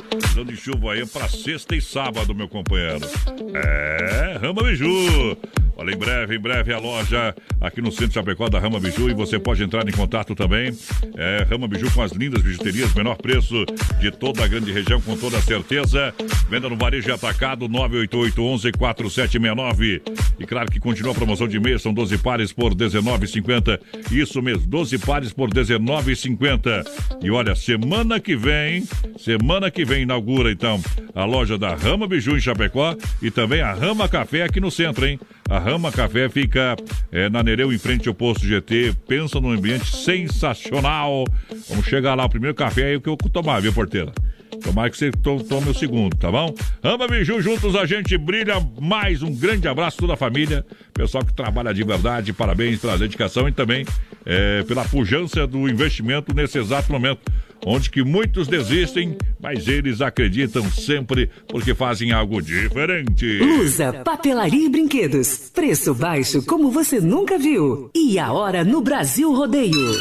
[0.08, 3.06] Precisando de chuva aí para sexta e sábado, meu companheiro.
[3.54, 5.36] É, Rama Biju.
[5.82, 9.10] Olha, em breve, em breve a loja aqui no centro de Chapecó da Rama Biju
[9.10, 10.72] e você pode entrar em contato também.
[11.16, 13.66] É, Rama Biju com as lindas bijuterias, menor preço
[13.98, 16.14] de toda a grande região, com toda certeza.
[16.48, 20.02] Venda no varejo atacado 988 11 4769.
[20.38, 23.80] E claro que continua a promoção de mês, são 12 pares por R$19,50.
[24.12, 26.86] Isso mesmo, 12 pares por R$19,50.
[27.24, 28.86] E olha, semana que vem,
[29.18, 30.80] semana que vem inaugura então
[31.12, 35.04] a loja da Rama Biju em Chapecó e também a Rama Café aqui no centro,
[35.04, 35.18] hein?
[35.48, 36.76] A Rama Café fica
[37.10, 38.94] é, na Nereu, em frente ao posto GT.
[39.06, 41.24] Pensa num ambiente sensacional.
[41.68, 44.12] Vamos chegar lá, o primeiro café aí que eu vou tomar, viu, porteira?
[44.60, 46.54] Tomara que você to- tome o segundo, tá bom?
[46.82, 49.22] Rama Biju, juntos a gente brilha mais.
[49.22, 50.64] Um grande abraço a toda a família.
[50.92, 53.84] Pessoal que trabalha de verdade, parabéns pela dedicação e também
[54.26, 57.20] é, pela pujança do investimento nesse exato momento.
[57.64, 63.38] Onde que muitos desistem, mas eles acreditam sempre porque fazem algo diferente.
[63.38, 65.48] Lusa, papelaria e brinquedos.
[65.54, 67.88] Preço baixo como você nunca viu.
[67.94, 69.92] E a hora no Brasil Rodeio.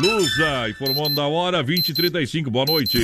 [0.00, 2.98] Lusa, informando da hora 20 e 35 Boa noite.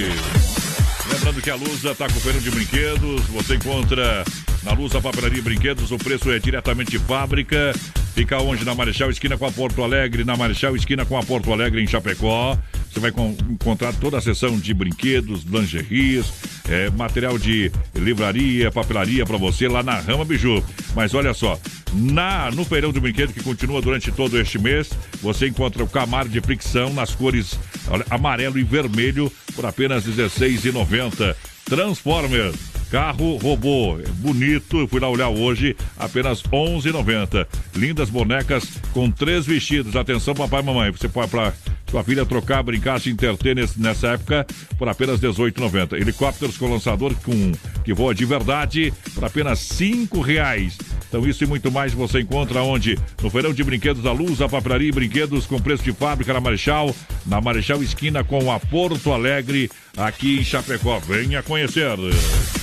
[1.18, 3.22] Lembrando que a Lusa está com feira de brinquedos.
[3.26, 4.24] Você encontra
[4.62, 5.90] na Lusa Papelaria e Brinquedos.
[5.90, 7.72] O preço é diretamente fábrica.
[8.14, 8.64] Fica onde?
[8.64, 11.88] Na Marechal Esquina com a Porto Alegre, na Marechal Esquina com a Porto Alegre, em
[11.88, 12.56] Chapecó.
[12.88, 13.12] Você vai
[13.50, 16.32] encontrar toda a seção de brinquedos, lingeries,
[16.68, 20.64] é, material de livraria, papelaria para você lá na Rama Biju.
[20.94, 21.58] Mas olha só,
[21.92, 24.90] na, no feirão de brinquedo que continua durante todo este mês,
[25.20, 27.58] você encontra o Camaro de fricção nas cores
[27.90, 31.34] olha, amarelo e vermelho por apenas R$16,90.
[31.64, 37.46] Transformers Carro robô, bonito, eu fui lá olhar hoje, apenas 11,90.
[37.76, 38.64] Lindas bonecas
[38.94, 39.94] com três vestidos.
[39.94, 41.52] Atenção, papai e mamãe, você pode para
[41.90, 45.94] sua filha trocar, brincar, se interter nessa época por apenas 18,90.
[45.94, 47.52] Helicópteros com lançador com,
[47.84, 50.76] que voa de verdade por apenas cinco reais.
[51.08, 52.98] Então isso e muito mais você encontra onde?
[53.22, 56.40] No Feirão de Brinquedos da Luz, a papelaria e brinquedos com preço de fábrica na
[56.40, 56.94] Marechal,
[57.26, 60.98] na Marechal Esquina com a Porto Alegre, aqui em Chapecó.
[60.98, 61.96] Venha conhecer.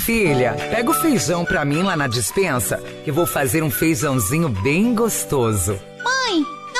[0.06, 4.94] Filha, pega o feijão pra mim lá na dispensa, que vou fazer um feijãozinho bem
[4.94, 5.80] gostoso.
[6.04, 6.46] Mãe,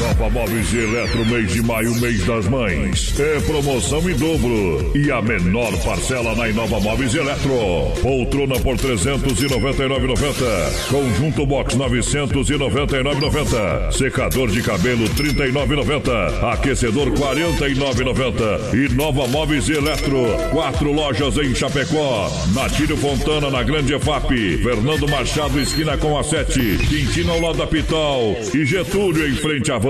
[0.00, 3.12] Nova Móveis e Eletro, mês de maio, mês das mães.
[3.20, 4.90] É promoção em dobro.
[4.96, 7.50] E a menor parcela na Inova Móveis e Eletro.
[8.00, 10.88] Poltrona por 399,90.
[10.88, 13.92] Conjunto Box 999,90.
[13.92, 16.50] Secador de cabelo 39,90.
[16.50, 18.72] Aquecedor 49,90.
[18.72, 20.24] E Nova Móveis e Eletro.
[20.50, 22.30] Quatro lojas em Chapecó.
[22.54, 24.62] Natírio Fontana na Grande EFAP.
[24.62, 26.58] Fernando Machado, esquina com a 7.
[26.88, 28.34] Quintino ao lado da Pitol.
[28.54, 29.89] E Getúlio em frente à van.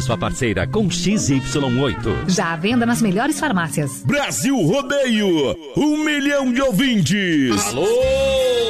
[0.00, 2.28] sua parceira com XY8.
[2.28, 4.02] Já à venda nas melhores farmácias.
[4.04, 7.66] Brasil Rodeio, um milhão de ouvintes.
[7.66, 7.86] Alô,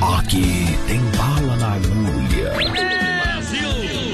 [0.00, 2.52] Aqui tem bala na agulha.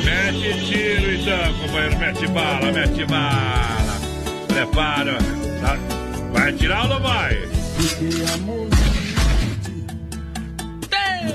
[0.05, 1.99] Mete tiro então, companheiro.
[1.99, 4.01] Mete bala, mete bala.
[4.47, 5.18] Prepara.
[5.61, 5.76] Tá?
[6.33, 7.49] Vai atirar ou não vai?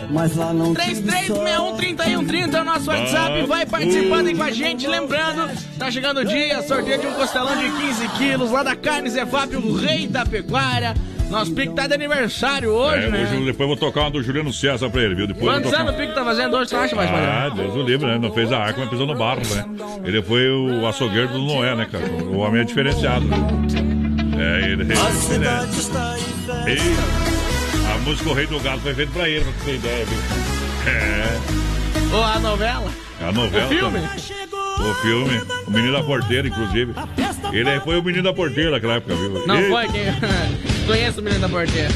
[0.09, 3.45] Mas lá não 33613130 é o nosso WhatsApp.
[3.45, 4.87] Vai participando aí com a gente.
[4.87, 9.09] Lembrando, tá chegando o dia, sorteio de um costelão de 15 quilos lá da Carne
[9.09, 10.95] Zefap, o rei da pecuária.
[11.29, 13.23] Nosso Pique tá de aniversário hoje, É, né?
[13.23, 15.27] hoje, depois eu vou tocar uma do Juliano César pra ele, viu?
[15.27, 15.81] Depois Quantos tocar...
[15.83, 18.17] anos o Pique tá fazendo hoje, tu acha, mais Ah, Deus o livre, né?
[18.17, 19.65] Não fez a arca, mas pisou no barro, né?
[20.05, 22.05] Ele foi o açougueiro do Noé, né, cara?
[22.05, 23.25] O homem é diferenciado.
[23.25, 23.37] né?
[24.39, 24.97] É, ele, ele é.
[26.71, 26.77] E
[27.93, 30.17] a música O Rei do Galo foi feita pra ele, pra você ter ideia, viu?
[30.91, 32.15] É.
[32.15, 32.89] Ou a novela?
[33.21, 33.65] A novela.
[33.65, 33.99] O filme?
[33.99, 34.09] também.
[34.89, 35.41] O filme.
[35.67, 36.93] O Menino da Porteira, inclusive.
[37.51, 39.43] Ele foi o Menino da Porteira naquela época, viu?
[39.45, 40.03] Não E- foi quem.
[40.87, 41.89] Conheço o menino da porteira.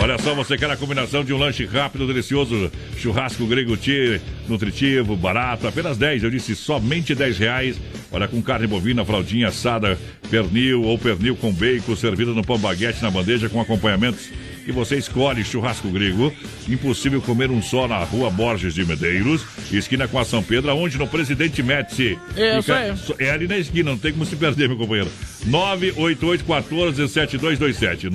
[0.00, 5.16] Olha só, você quer a combinação de um lanche rápido, delicioso, churrasco grego tia, nutritivo,
[5.16, 7.80] barato, apenas 10, eu disse somente 10 reais.
[8.12, 9.98] Olha, com carne bovina, fraldinha assada,
[10.30, 14.30] pernil ou pernil com bacon, servido no pão baguete na bandeja com acompanhamentos.
[14.68, 16.30] E você escolhe churrasco grego.
[16.68, 19.42] Impossível comer um só na rua Borges de Medeiros,
[19.72, 22.18] esquina com a São Pedro, onde no Presidente Médici.
[22.36, 25.10] É, Fica- é ali na esquina, não tem como se perder, meu companheiro.
[25.48, 28.10] 988147227.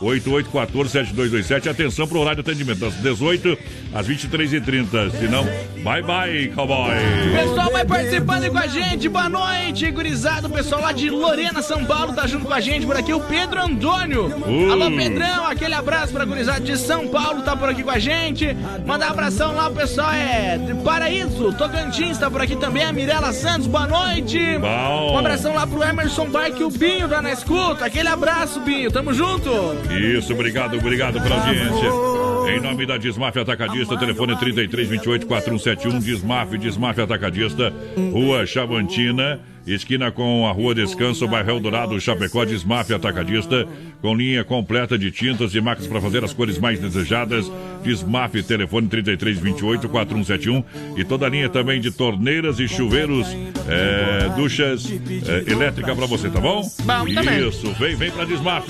[0.00, 1.68] 988147227.
[1.68, 3.58] Atenção pro horário de atendimento das 18
[3.92, 5.10] às 23h30.
[5.18, 5.44] Senão,
[5.82, 6.94] bye bye, cowboy.
[7.34, 9.06] Pessoal vai participando com a gente.
[9.08, 10.46] Boa noite, gurizado.
[10.46, 13.12] O pessoal lá de Lorena, São Paulo, tá junto com a gente por aqui.
[13.12, 14.26] O Pedro Antônio.
[14.28, 14.72] Uh.
[14.72, 15.46] Alô, Pedrão.
[15.46, 18.56] Aquele abraço pra gurizada de São Paulo, tá por aqui com a gente.
[18.86, 22.84] Mandar um abração lá, o pessoal é de Paraíso, Tocantins, tá por aqui também.
[22.84, 24.38] A Mirela Santos, boa noite.
[24.58, 25.14] Bom.
[25.14, 27.84] Um abração lá pro Emerson Barque, o Binho tá na escuta.
[27.84, 28.90] Aquele abraço, Binho.
[28.90, 29.50] Tamo junto.
[29.92, 32.14] Isso, obrigado, obrigado pela audiência.
[32.56, 37.72] Em nome da Desmaf Atacadista, telefone 33 28 4171, Desmaf, Desmaf Atacadista,
[38.12, 43.66] Rua Chavantina, esquina com a Rua Descanso, bairro Eldorado, Chapecó, Desmaf Atacadista,
[44.02, 47.50] com linha completa de tintas e máquinas para fazer as cores mais desejadas.
[47.82, 53.26] Desmaf, telefone 33 28 4171 e toda a linha também de torneiras e chuveiros,
[53.68, 56.62] é, duchas é, elétrica para você, tá bom?
[56.82, 57.48] Bom, também.
[57.48, 58.66] Isso, vem, vem pra Desmaf.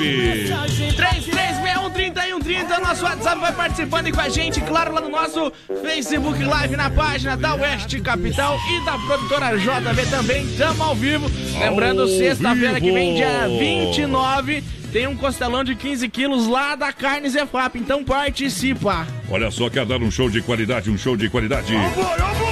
[2.10, 5.52] 3361-3130, nosso WhatsApp vai participando com a gente, claro, lá no nosso
[5.82, 11.30] Facebook Live, na página da Oeste Capital e da produtora JB também, tamo ao vivo.
[11.58, 14.62] Lembrando, sexta-feira que vem, dia 29,
[14.94, 19.04] tem um costelão de 15 quilos lá da Carne Zefap, então participa.
[19.28, 21.74] Olha só, quer dar um show de qualidade, um show de qualidade.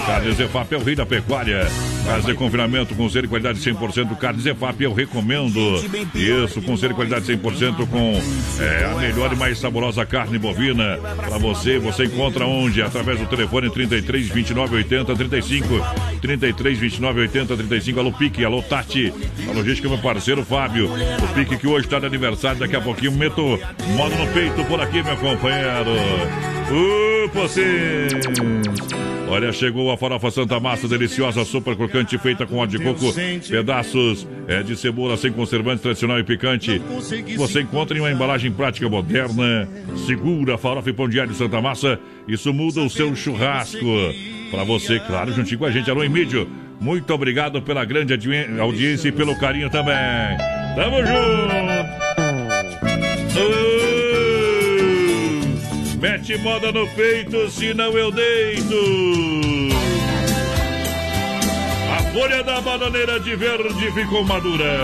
[0.04, 1.68] Carne Zefap é o rei da pecuária.
[2.04, 4.16] Casa de confinamento com ser de qualidade 100%.
[4.16, 5.60] Carne Zefap eu recomendo.
[6.16, 8.20] Isso, com ser de qualidade 100% com
[8.60, 10.98] é, a melhor e mais saborosa carne bovina.
[11.16, 12.82] Para você, você encontra onde?
[12.82, 15.68] Através do telefone 33 29 80 35.
[16.20, 18.00] 33 29 80 35.
[18.00, 19.14] Alô Pique, alô Tati.
[19.48, 20.90] A logística, meu parceiro Fábio.
[20.92, 22.31] O Pique que hoje está de aniversário.
[22.58, 23.42] Daqui a pouquinho meto
[23.96, 25.90] modo no peito por aqui, meu companheiro.
[26.70, 28.08] Uh, você!
[29.28, 33.14] Olha, chegou a farofa Santa Massa, deliciosa, super crocante, feita com óleo de coco,
[33.48, 36.82] pedaços é, de cebola sem conservantes, tradicional e picante.
[37.38, 39.66] Você encontra em uma embalagem prática moderna,
[40.06, 41.98] segura, farofa e pão alho Santa Massa.
[42.28, 43.86] Isso muda o seu churrasco.
[44.50, 46.46] Para você, claro, juntinho com a gente, alô Emílio.
[46.78, 49.94] Muito obrigado pela grande audi- audiência e pelo carinho também.
[50.74, 52.01] Tamo junto!
[53.34, 53.48] Uh,
[56.00, 58.74] mete moda no peito, senão eu deito.
[61.90, 64.82] A folha da bananeira de verde ficou madura.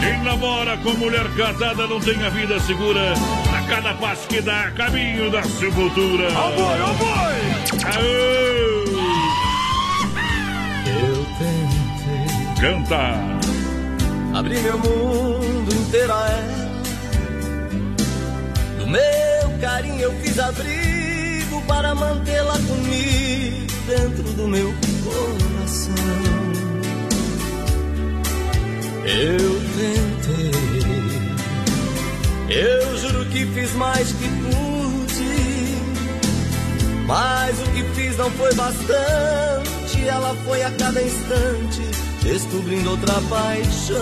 [0.00, 3.14] Quem namora com mulher casada não tem a vida segura.
[3.56, 6.28] A cada passo que dá, caminho da sepultura.
[6.36, 7.34] Ó boi, ó boi!
[7.94, 8.78] Aô!
[10.86, 13.38] Eu tentei Canta!
[14.38, 16.67] abrir meu mundo inteiro a ela.
[18.88, 24.72] Meu carinho eu fiz abrigo para mantê-la comigo dentro do meu
[25.04, 25.94] coração.
[29.04, 30.52] Eu tentei,
[32.48, 34.88] eu juro que fiz mais que pude.
[37.06, 40.06] Mas o que fiz não foi bastante.
[40.06, 41.82] Ela foi a cada instante
[42.22, 43.98] descobrindo outra paixão.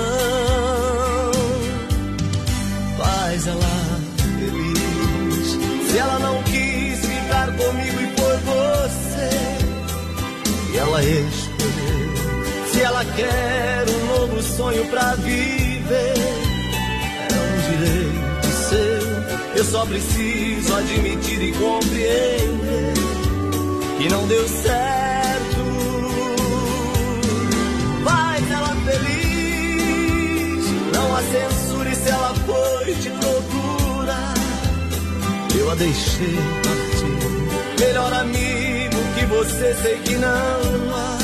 [2.99, 4.16] Faz ela.
[5.97, 9.31] Se ela não quis ficar comigo e foi você,
[10.71, 12.69] e ela escolheu.
[12.71, 16.19] Se ela quer um novo sonho pra viver,
[17.31, 19.57] é um direito seu.
[19.57, 22.93] Eu só preciso admitir e compreender
[23.97, 25.65] que não deu certo.
[28.05, 30.63] Faz ela feliz,
[30.95, 33.16] não a censure se ela foi te.
[35.67, 41.19] Eu a deixei partir, melhor amigo que você sei que não há.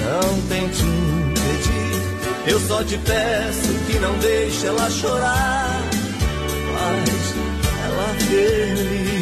[0.00, 5.80] Não tente impedir, eu só te peço que não deixe ela chorar.
[6.72, 7.34] Faz
[7.84, 9.13] ela feliz.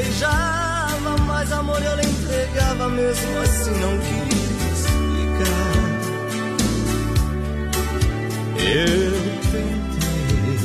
[0.00, 2.88] Beijava, mais amor eu lhe entregava.
[2.88, 5.90] Mesmo assim não quis ficar.
[8.58, 9.12] Eu
[9.52, 10.60] tentei,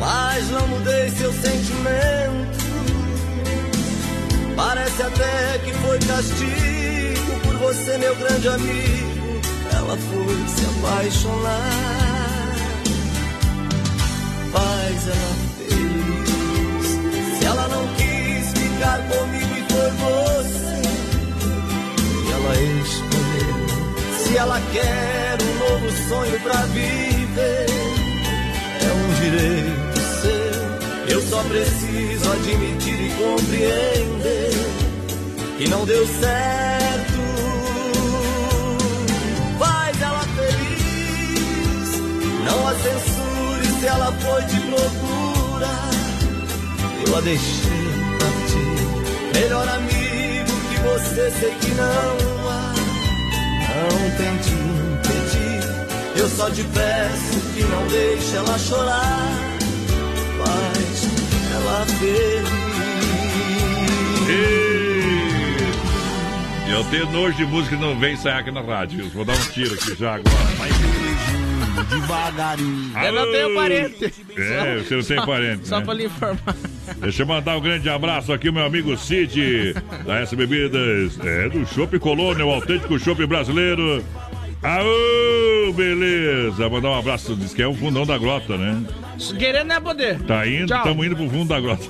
[0.00, 2.62] mas não mudei seu sentimento.
[4.56, 9.40] Parece até que foi castigo por você, meu grande amigo.
[9.72, 12.02] Ela ela foi se apaixonar.
[14.52, 15.51] Faz ela
[18.82, 20.82] ficar comigo e foi você,
[22.34, 23.62] ela escolheu.
[24.18, 27.66] Se ela quer um novo sonho pra viver,
[28.80, 31.14] é um direito seu.
[31.14, 34.50] Eu só preciso admitir e compreender
[35.58, 37.22] que não deu certo.
[39.60, 42.00] Faz ela feliz,
[42.44, 45.90] não a censure se ela foi te procurar.
[47.06, 47.61] Eu a deixei
[49.34, 52.72] melhor amigo que você sei que não há.
[53.74, 59.30] Não tente impedir, eu só te peço que não deixe ela chorar.
[60.38, 61.08] Faz
[61.54, 62.62] ela feliz.
[66.70, 69.08] Eu tenho nojo de música que não vem sair aqui na rádio.
[69.10, 70.32] Vou dar um tiro aqui já agora.
[71.90, 72.92] Devagarinho.
[73.04, 74.14] Eu não tenho parente.
[74.36, 75.68] É, você não tem Só- parente.
[75.68, 75.84] Só né?
[75.84, 76.56] pra lhe informar.
[77.02, 79.74] Deixa eu mandar um grande abraço aqui, meu amigo Cid,
[80.06, 84.04] da S Bebidas, é, do Chopp Colônia, o autêntico chopp brasileiro.
[84.62, 86.68] Aô, beleza.
[86.68, 88.80] Mandar um abraço, diz que é o fundão da grota, né?
[89.36, 90.20] Querendo é poder.
[90.20, 91.82] Tá indo, estamos indo pro fundo da grota.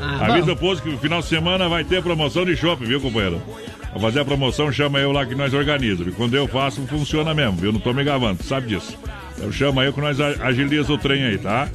[0.00, 3.00] Ah, Avisa o posto que no final de semana vai ter promoção de shopping, viu,
[3.00, 3.42] companheiro?
[3.90, 6.14] Pra fazer a promoção, chama eu lá que nós organizamos.
[6.14, 7.72] Quando eu faço, funciona mesmo, viu?
[7.72, 8.96] Não tô me gavando, tu sabe disso.
[9.36, 11.68] Então chama eu que nós agiliza o trem aí, tá?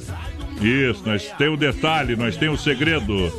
[0.60, 3.32] Isso, nós tem o detalhe, nós tem o segredo.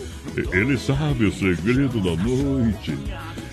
[0.51, 2.97] Ele sabe o segredo da noite.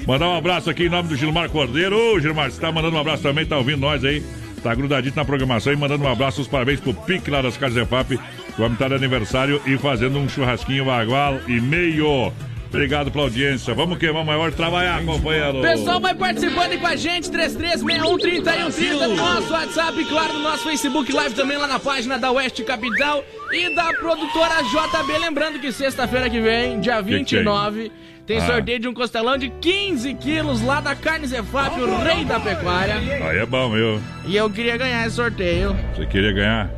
[0.07, 1.97] Mandar um abraço aqui em nome do Gilmar Cordeiro.
[1.97, 4.23] Ô, Gilmar, você tá mandando um abraço também, tá ouvindo nós aí?
[4.63, 7.77] Tá grudadito na programação e mandando um abraço, os parabéns pro Pique lá das Casas
[7.77, 8.19] EFAP.
[8.59, 12.33] O homem tá de aniversário e fazendo um churrasquinho bagual e meio.
[12.69, 13.73] Obrigado pela audiência.
[13.75, 15.63] Vamos que vamos maior trabalhar, companheiro.
[15.63, 20.65] Pessoal vai participando aí com a gente, 33613130 no nosso WhatsApp, e claro, no nosso
[20.65, 25.19] Facebook Live também lá na página da Oeste Capital e da produtora JB.
[25.19, 27.19] Lembrando que sexta-feira que vem, dia que tem?
[27.25, 27.91] 29,
[28.27, 28.47] tem Ah.
[28.47, 32.97] sorteio de um costelão de 15 quilos lá da Carne Zefap, o rei da pecuária.
[32.97, 33.99] Aí é bom, viu?
[34.27, 35.75] E eu queria ganhar esse sorteio.
[35.97, 36.71] Você queria ganhar?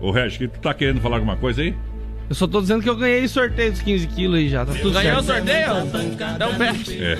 [0.00, 1.74] Ô, Regis, que tu tá querendo falar alguma coisa aí?
[2.28, 4.92] Eu só tô dizendo que eu ganhei sorteio dos 15 quilos aí já, tá tudo
[4.92, 5.72] Ganhou o sorteio?
[6.34, 7.02] Então pede.
[7.02, 7.16] É.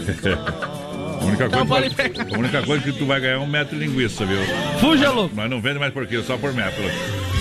[1.20, 3.76] A única, Então coisa, que- a única coisa que tu vai ganhar é um metro
[3.78, 4.38] de linguiça, viu?
[4.80, 5.34] Fuja, louco.
[5.34, 6.22] Mas não vende mais por quê?
[6.22, 6.82] Só por metro.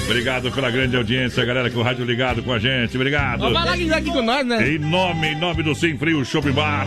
[0.06, 2.96] Obrigado pela grande audiência, galera, com o rádio ligado com a gente.
[2.96, 3.40] Obrigado.
[3.40, 4.70] Vamos falar que tá aqui com nós, né?
[4.74, 6.86] Em nome, em nome do Sem Frio Shopping Bar,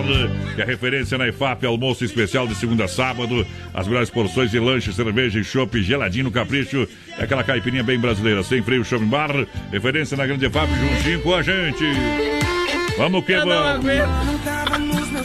[0.54, 4.60] que é referência na IFAP, almoço especial de segunda a sábado, as melhores porções de
[4.60, 6.86] lanche, cerveja e chopp geladinho no capricho,
[7.18, 8.42] é aquela caipirinha bem brasileira.
[8.44, 9.30] Sem Frio Shopping Bar,
[9.72, 11.84] referência na grande IFAP, juntinho com a gente.
[12.96, 13.84] Vamos que Eu vamos.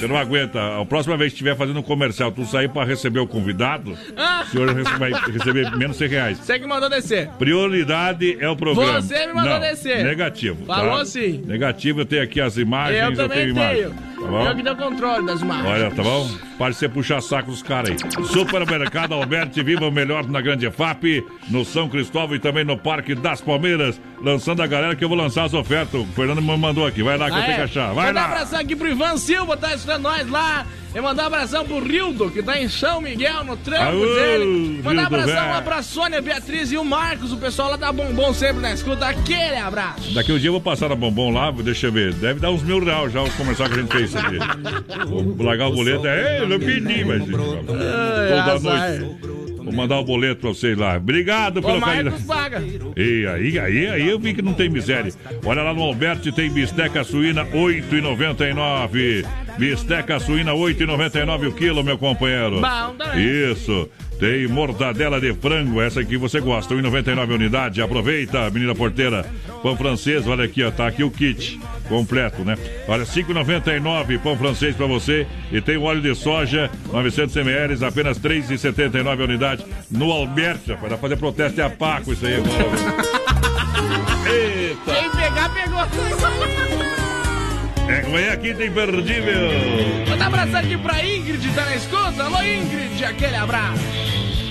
[0.03, 0.81] Você não aguenta.
[0.81, 4.32] A próxima vez que estiver fazendo um comercial, tu sair para receber o convidado, Ah,
[4.53, 6.37] senhor vai receber menos 100 reais.
[6.39, 7.27] você que mandou descer.
[7.39, 9.01] Prioridade é o programa.
[9.01, 10.03] Você me mandou Não, descer.
[10.03, 10.65] Negativo.
[10.65, 11.05] Falou tá?
[11.05, 11.43] sim.
[11.45, 13.49] Negativo, eu tenho aqui as imagens, Eu eu, tenho tenho.
[13.49, 13.93] imagens.
[14.23, 14.47] Tá bom?
[14.47, 15.67] Eu que dou controle das imagens.
[15.67, 16.29] Olha, tá bom?
[16.57, 18.25] Pode ser puxar saco dos caras aí.
[18.25, 23.15] Supermercado Alberti, viva o melhor na Grande EFAP, no São Cristóvão e também no Parque
[23.15, 23.99] das Palmeiras.
[24.21, 25.99] Lançando a galera que eu vou lançar as ofertas.
[25.99, 27.03] O Fernando me mandou aqui.
[27.03, 27.65] Vai lá que eu Ah, tenho que é?
[27.65, 27.93] achar.
[27.93, 28.25] Vai um lá.
[28.25, 30.65] abração aqui pro Ivan Silva, tá estudando nós lá.
[30.95, 34.79] E mandar um abração pro Rildo, que tá em São Miguel, no trampo Aô, dele.
[34.83, 37.91] Mandar um Rildo, abração lá pra Sônia, Beatriz e o Marcos, o pessoal lá da
[37.91, 39.07] Bombom sempre na escuta.
[39.07, 40.13] Aquele abraço.
[40.13, 42.13] Daqui um dia eu vou passar na Bombom lá, deixa eu ver.
[42.13, 44.37] Deve dar uns mil reais já o comercial que a gente fez aqui.
[45.07, 46.05] Vou largar o boleto.
[46.07, 47.23] É, eu não pedi, mas.
[47.25, 49.42] Toda noite.
[49.63, 50.97] Vou mandar o boleto pra vocês lá.
[50.97, 52.13] Obrigado pelo carinho.
[52.97, 55.11] E aí, aí, aí eu vi que não tem miséria.
[55.45, 59.25] Olha lá no Alberti tem bisteca suína 8,99.
[59.57, 62.59] Bisteca suína 8,99 o quilo, meu companheiro.
[63.17, 63.89] Isso.
[64.19, 67.81] Tem mortadela de frango, essa aqui você gosta, 1,99 unidade.
[67.81, 69.25] Aproveita, menina porteira.
[69.61, 71.59] Pão francês, olha aqui, ó, tá aqui o kit
[71.93, 72.57] completo, né?
[72.87, 75.27] Olha, 5,99 pão francês pra você.
[75.51, 79.65] E tem o óleo de soja, 900 ml, apenas 3,79 a unidade.
[79.91, 80.07] No
[80.65, 83.13] dá pra fazer protesto e a pá com isso aí agora.
[84.27, 84.93] Eita!
[84.93, 85.79] Quem pegar, pegou.
[87.87, 89.49] É, amanhã aqui tem perdível.
[90.09, 92.23] Mandar um abração aqui pra Ingrid, tá na escuta?
[92.23, 93.83] Alô, Ingrid, aquele abraço.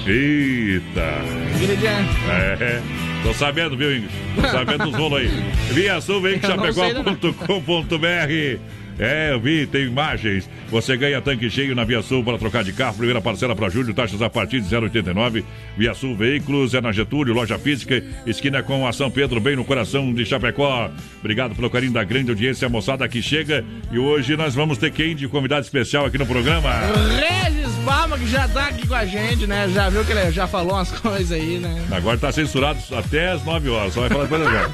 [0.06, 1.22] Eita!
[1.56, 2.04] Ingrid, é.
[2.30, 2.82] É,
[3.22, 4.12] tô sabendo, viu, Ingrid?
[4.34, 5.28] Tô sabendo dos rolos aí.
[5.72, 6.00] Via
[8.98, 10.48] É, eu vi, tem imagens.
[10.70, 12.94] Você ganha tanque cheio na Via Sul para trocar de carro.
[12.94, 15.44] Primeira parcela para julho, taxas a partir de 0,89.
[15.76, 19.64] Via Sul Veículos, é na Getúlio, loja física, esquina com a São Pedro, bem no
[19.64, 20.90] coração de Chapecó.
[21.20, 23.64] Obrigado pelo carinho da grande audiência, moçada que chega.
[23.90, 26.70] E hoje nós vamos ter quem de convidado especial aqui no programa?
[27.18, 29.68] Regis Palma, que já tá aqui com a gente, né?
[29.68, 31.84] Já viu que ele já falou umas coisas aí, né?
[31.90, 34.70] Agora tá censurado até as 9 horas, só vai falar depois agora.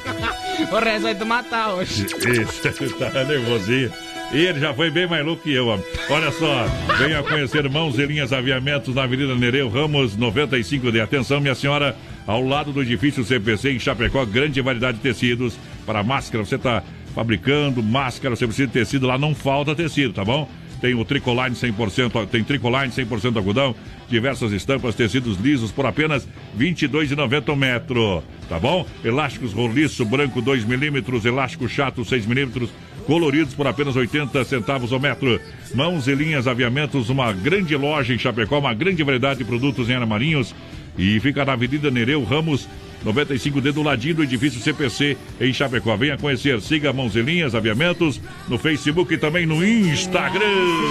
[0.73, 2.07] o resto vai te matar hoje.
[2.07, 3.93] Isso, tá nervosinho.
[4.31, 5.79] Ele já foi bem mais louco que eu, ó.
[6.11, 6.67] Olha só,
[6.99, 11.03] venha conhecer Mãos e Linhas Aviamentos na Avenida Nereu Ramos 95D.
[11.03, 16.03] Atenção, minha senhora, ao lado do edifício CPC em Chapecó, grande variedade de tecidos para
[16.03, 16.45] máscara.
[16.45, 16.83] Você tá
[17.15, 20.47] fabricando máscara, você precisa de tecido lá, não falta tecido, tá bom?
[20.79, 23.75] Tem o Tricoline 100%, tem Tricoline 100% algodão,
[24.09, 28.87] diversas estampas, tecidos lisos por apenas R$ 22,90 metro, tá bom?
[29.03, 32.71] Elásticos roliço branco 2 milímetros, elástico chato 6 milímetros,
[33.09, 35.41] coloridos por apenas 80 centavos ao metro.
[35.75, 39.95] Mãos e linhas aviamentos, uma grande loja em Chapecó, uma grande variedade de produtos em
[39.95, 40.55] armarinhos
[40.99, 42.69] e fica na Avenida Nereu Ramos
[43.05, 45.97] 95D do ladinho do edifício CPC em Chapecó.
[45.97, 50.41] Venha conhecer, siga Mãos e Linhas Aviamentos no Facebook e também no Instagram.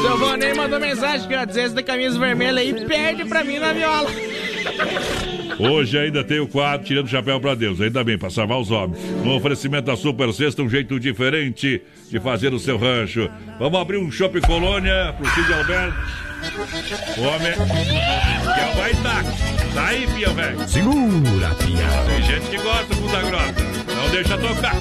[0.01, 3.73] Seu Vonei mandou mensagem que ó, dizer da camisa vermelha aí perde pra mim na
[3.73, 4.09] viola.
[5.59, 8.69] Hoje ainda tem o quadro Tirando o Chapéu para Deus, ainda bem, para salvar os
[8.69, 8.99] homens.
[9.23, 13.29] No oferecimento da Super Sexta, um jeito diferente de fazer o seu rancho.
[13.59, 16.27] Vamos abrir um Shopping Colônia pro Cid Alberto.
[16.57, 19.29] O homem é o baitaco.
[19.75, 20.67] Tá aí, Pia, velho.
[20.67, 21.87] Segura, Pia.
[22.07, 23.53] Tem gente que gosta, puta grossa.
[23.95, 24.75] Não deixa tocar.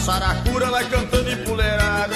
[0.00, 2.14] Saracura vai cantando empoleirada.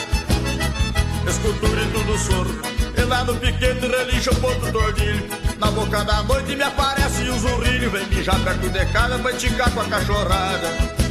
[1.28, 2.60] Escuto o grito do soro,
[2.96, 5.28] e lá no piquete relincha o ponto do ordilho.
[5.58, 9.70] Na boca da noite me aparece o zurrilho, vem mijar perto de casa, vai ticar
[9.70, 11.03] com a cachorrada.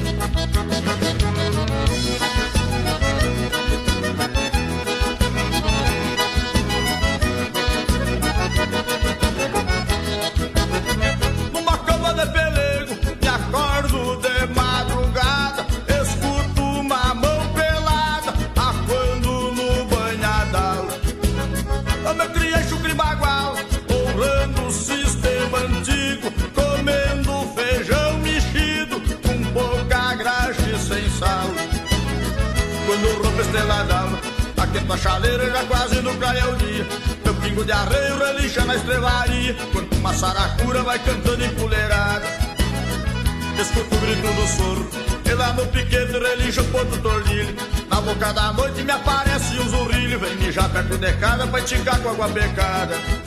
[48.14, 52.10] Boca da noite me aparece um zurrilho, vem mijar perto de casa pra esticar com
[52.10, 53.23] água becada.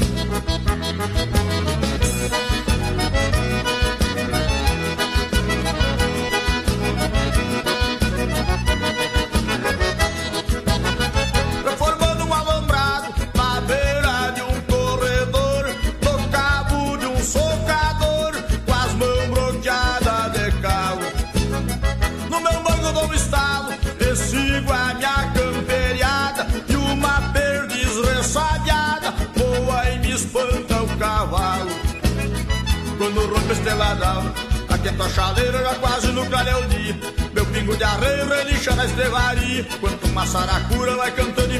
[34.86, 36.96] Aquento a chaleira já quase no clareio dia.
[37.34, 41.52] Meu pingo de arreio relincha na estrevaria, quanto uma saracura vai cantando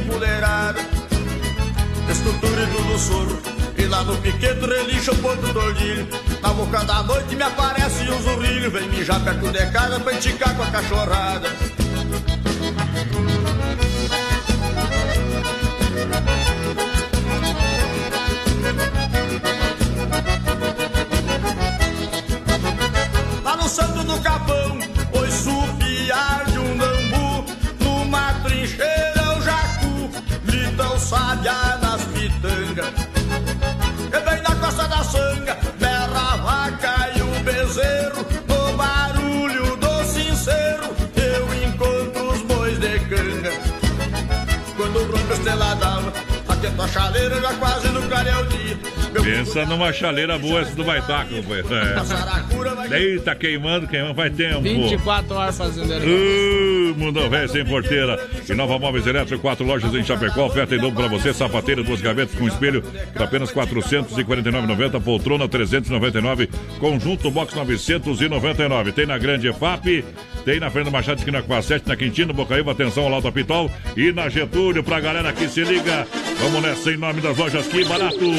[2.47, 3.43] o grito do soro,
[3.77, 6.09] e lá no piquete relincha o ponto do ordilho.
[6.41, 10.57] Na boca da noite me aparece um zurrilho, vem mijar perto de casa pra enticar
[10.57, 11.76] com a cachorrada.
[49.57, 51.69] Pensa numa chaleira boa essa do Baitaca, companheiro.
[52.93, 53.01] É.
[53.01, 54.61] Eita, queimando, queimando, faz tempo.
[54.61, 58.23] 24 horas fazendo Uh, Mundão Velho sem porteira.
[58.47, 60.45] E Nova Móveis Elétricos, quatro lojas em Chapecó.
[60.45, 61.33] Oferta em dobro pra você.
[61.33, 62.83] Sapateira, duas gavetas com espelho
[63.15, 65.03] por apenas R$ 449,90.
[65.03, 66.51] Poltrona 399.
[66.79, 68.93] Conjunto box 999.
[68.93, 70.05] Tem na Grande EFAP.
[70.47, 73.69] Tem na Fernanda Machado, esquina com a 7, na Quintino, Bocaíba, atenção ao Alto Pitol.
[73.97, 76.07] E na Getúlio, pra galera que se liga.
[76.39, 78.31] Vamos nessa em nome das lojas Que Barato.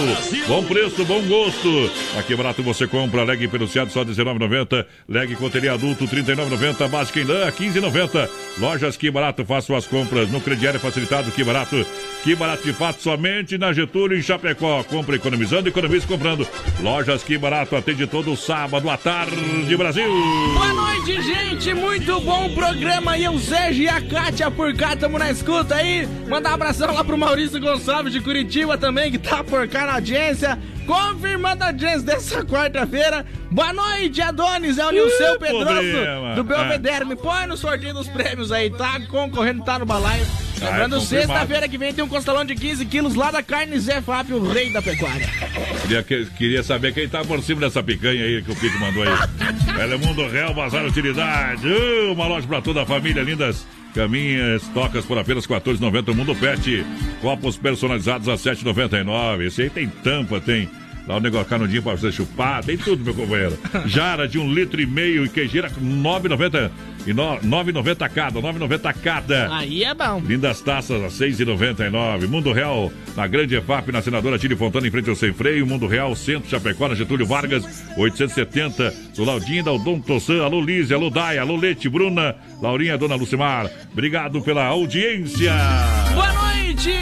[0.47, 1.91] Bom preço, bom gosto.
[2.17, 4.85] Aqui barato você compra leg peluciado só R$19,90.
[5.09, 6.87] Leg coteria adulto R$39,90.
[6.87, 8.29] Básica em lã R$15,90.
[8.59, 11.85] Lojas Que Barato, faça suas compras no crediário facilitado Que Barato.
[12.23, 14.81] Que Barato de fato somente na Getúlio em Chapecó.
[14.85, 16.47] Compra economizando, economiza comprando.
[16.79, 20.07] Lojas Que Barato atende todo sábado à tarde, Brasil.
[20.53, 21.73] Boa noite, gente.
[21.73, 23.17] Muito bom programa.
[23.17, 26.07] E o Sérgio e a Kátia por cá, tamo na escuta aí.
[26.27, 29.95] Mandar um abração lá pro Maurício Gonçalves de Curitiba também, que tá por cá na
[29.95, 30.57] audiência.
[30.87, 33.25] Confirmando a audiência dessa quarta-feira.
[33.51, 34.77] Boa noite, Adonis.
[34.77, 37.05] É o Nilceu Pedroso do Belvedere.
[37.05, 38.99] Me põe no sorteio dos prêmios aí, tá?
[39.09, 40.25] Concorrendo, tá no balaio.
[40.61, 43.77] Ah, Lembrando, é sexta-feira que vem tem um costelão de 15 quilos lá da Carne
[43.79, 45.27] Zé Fábio, o rei da pecuária.
[45.81, 49.03] Queria, que- queria saber quem tá por cima dessa picanha aí que o Pico mandou
[49.03, 49.09] aí.
[49.75, 51.67] Telemundo Real Bazar Utilidade.
[51.67, 53.67] Uh, uma loja pra toda a família, lindas.
[53.97, 56.13] Caminhas, tocas por apenas R$ 14,90.
[56.13, 56.85] Mundo Pet.
[57.19, 59.47] Copos personalizados a R$ 7,99.
[59.47, 60.69] Esse aí tem tampa, tem.
[61.07, 63.57] Lá o negócio canudinho pra você chupar, tem tudo, meu companheiro.
[63.87, 66.69] Jara de um litro e meio e queijeira com 9,90
[67.07, 69.55] e no- 9,90 cada, 9,90 cada.
[69.55, 70.21] Aí é bom.
[70.25, 72.27] Lindas taças a 6,99.
[72.27, 75.65] Mundo Real, na Grande EFAP, na Senadora Tire Fontana, em frente ao Sem Freio.
[75.65, 77.63] Mundo Real, Centro Chapecó, na Getúlio Vargas,
[77.95, 78.93] 870.
[79.15, 80.43] Do Laudinho, da Odon Tossan.
[80.43, 83.69] Alô, Lise, alô, Dai, alô, Lete, Bruna, Laurinha, Dona Lucimar.
[83.93, 85.53] Obrigado pela audiência.
[86.13, 86.46] Boa noite,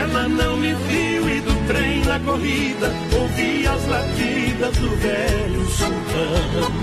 [0.00, 6.75] Ela não me viu e do trem na corrida ouvi as latidas do velho sultão.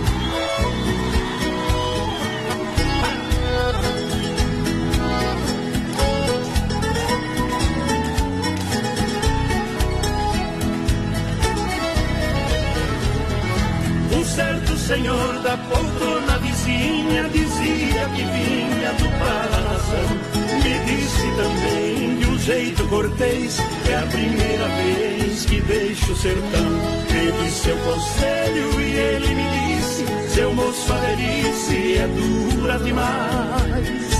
[14.88, 20.08] Senhor da poltrona vizinha dizia que vinha do Paranação.
[20.62, 23.60] Me disse também de um jeito cortês
[23.90, 26.70] é a primeira vez que deixo o sertão.
[27.08, 30.06] Teve seu conselho e ele me disse:
[30.36, 34.14] Seu moço, a é dura demais.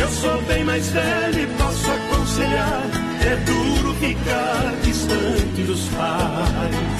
[0.00, 2.82] Eu sou bem mais velho e posso aconselhar.
[3.30, 6.99] É duro ficar distante dos pais.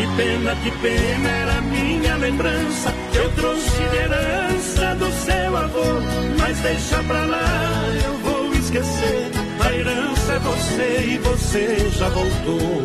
[0.00, 2.94] Que pena, que pena era minha lembrança.
[3.12, 6.00] Eu trouxe herança do seu avô.
[6.38, 9.30] Mas deixa pra lá, eu vou esquecer.
[9.62, 12.82] A herança é você e você já voltou.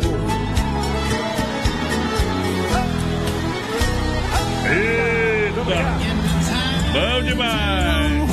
[4.68, 5.64] Eita!
[6.92, 8.30] Bom demais!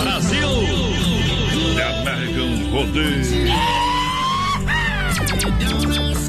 [0.00, 0.48] Brasil!
[1.74, 3.83] The American Rodeio!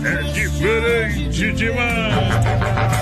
[0.06, 2.95] É diferente demais!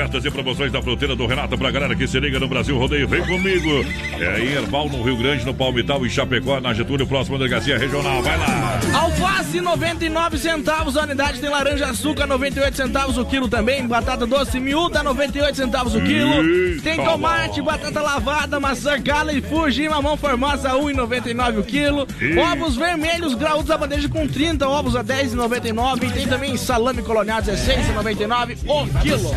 [0.00, 3.06] Ofertas e promoções da fronteira do Renato pra galera que se liga no Brasil Rodeio.
[3.06, 3.84] Vem comigo.
[4.18, 8.22] É em Herbal, no Rio Grande, no Palmital e Chapecó, na Getúlio, próxima delegacia regional.
[8.22, 8.80] Vai lá.
[8.94, 14.58] Alface 99 centavos a unidade, tem laranja açúcar 98 centavos o quilo também, batata doce
[14.58, 20.16] miúda 98 centavos o quilo, Eita, tem tomate, batata lavada, maçã gala e fuji, mamão
[20.16, 22.06] formosa 1,99 o quilo,
[22.50, 27.42] ovos vermelhos graúdos a bandeja com 30 ovos a 10,99 e tem também salame colonial
[27.42, 29.30] 16,99 o quilo.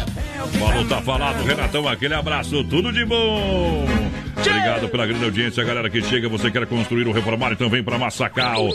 [0.59, 4.02] Falou, tá falado, Renatão, aquele abraço, tudo de bom.
[4.35, 6.27] Obrigado pela grande audiência, galera que chega.
[6.29, 8.69] Você quer construir ou reformar, então vem pra Massacal.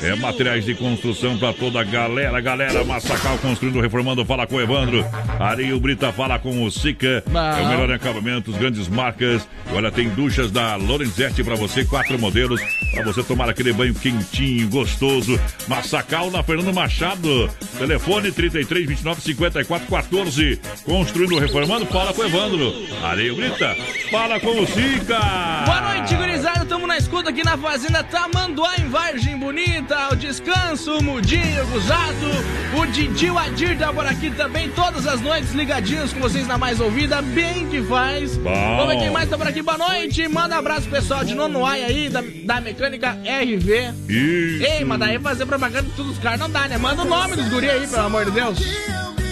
[0.00, 2.40] É materiais de construção pra toda a galera.
[2.40, 4.24] Galera, Massacal construindo, reformando.
[4.24, 5.04] Fala com o Evandro.
[5.38, 7.22] Areio Brita fala com o Sica.
[7.26, 9.46] É o melhor em acabamentos, grandes marcas.
[9.72, 12.60] Olha, tem duchas da Lorenzetti pra você, quatro modelos.
[12.94, 15.38] Pra você tomar aquele banho quentinho, gostoso.
[15.68, 17.50] Massacal na Fernando Machado.
[17.78, 20.60] Telefone 33 29 54 14.
[20.84, 22.74] Construindo, reformando, fala com o Evandro.
[23.02, 23.76] Areio Brita,
[24.10, 25.01] fala com o Sica.
[25.04, 26.64] Boa noite, gurizada.
[26.64, 30.12] Tamo na escuta aqui na Fazenda Tamanduá, em Vargem Bonita.
[30.12, 34.70] O Descanso, o Mudinho, o Guzado, o Didi, o Adir tá por aqui também.
[34.70, 37.20] Todas as noites ligadinhos com vocês na mais ouvida.
[37.20, 38.36] Bem que faz.
[38.36, 38.76] Bom.
[38.76, 39.60] Vamos ver quem mais tá por aqui.
[39.60, 40.28] Boa noite.
[40.28, 43.94] Manda um abraço pro pessoal de Nonoai aí, da, da mecânica RV.
[44.08, 44.64] Isso.
[44.64, 46.78] Ei, mas daí fazer propaganda de todos os caras não dá, né?
[46.78, 48.58] Manda o nome dos guri aí, pelo amor de Deus.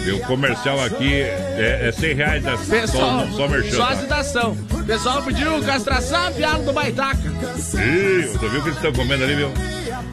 [0.04, 3.76] Meu comercial aqui é, é 100 reais da, Pessoal, só, só merchan.
[3.76, 3.96] só a tá?
[3.96, 4.56] citação.
[4.70, 7.18] O pessoal pediu castração, piada do Baitaca.
[7.28, 9.52] Ih, você viu o que eles estão comendo ali, meu?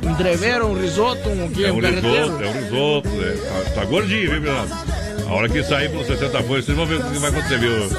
[0.03, 1.65] Um treveiro, um risoto, um quê?
[1.65, 3.09] É Um um risoto, é um risoto.
[3.23, 3.63] é.
[3.65, 4.53] Tá, tá gordinho, viu, meu?
[5.27, 7.89] A hora que sair pelos 60 folhas, vocês vão ver o que vai acontecer, viu?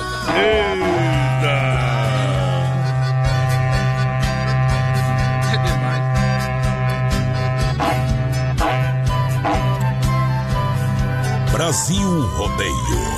[11.58, 13.17] Brasil Rodeio.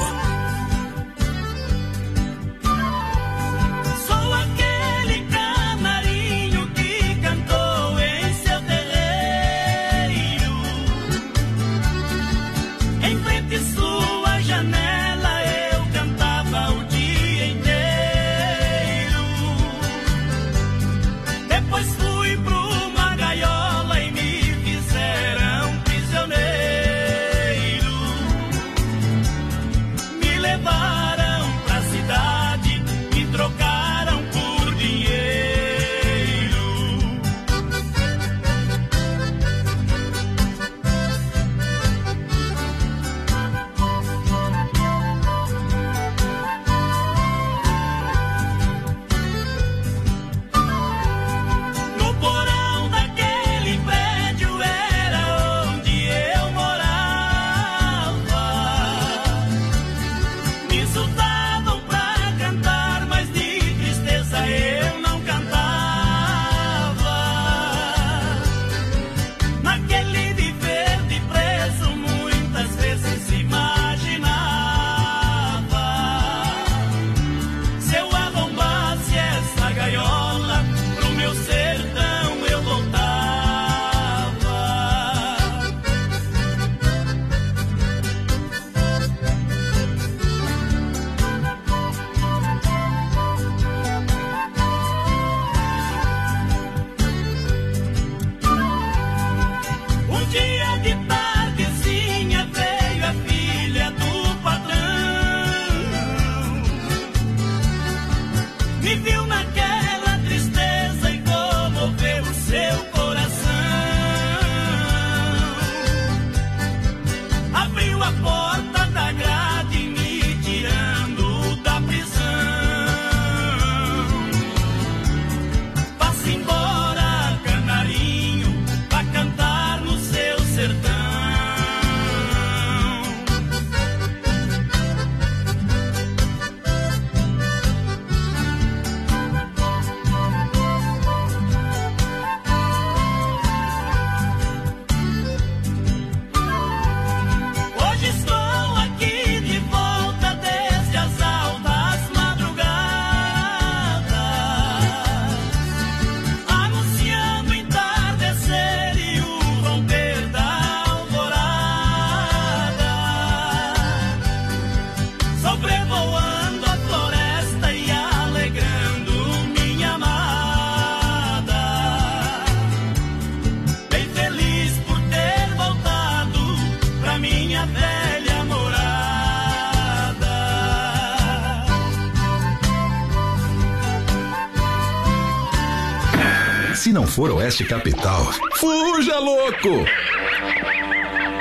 [187.11, 189.85] Não for Oeste Capital, fuja louco!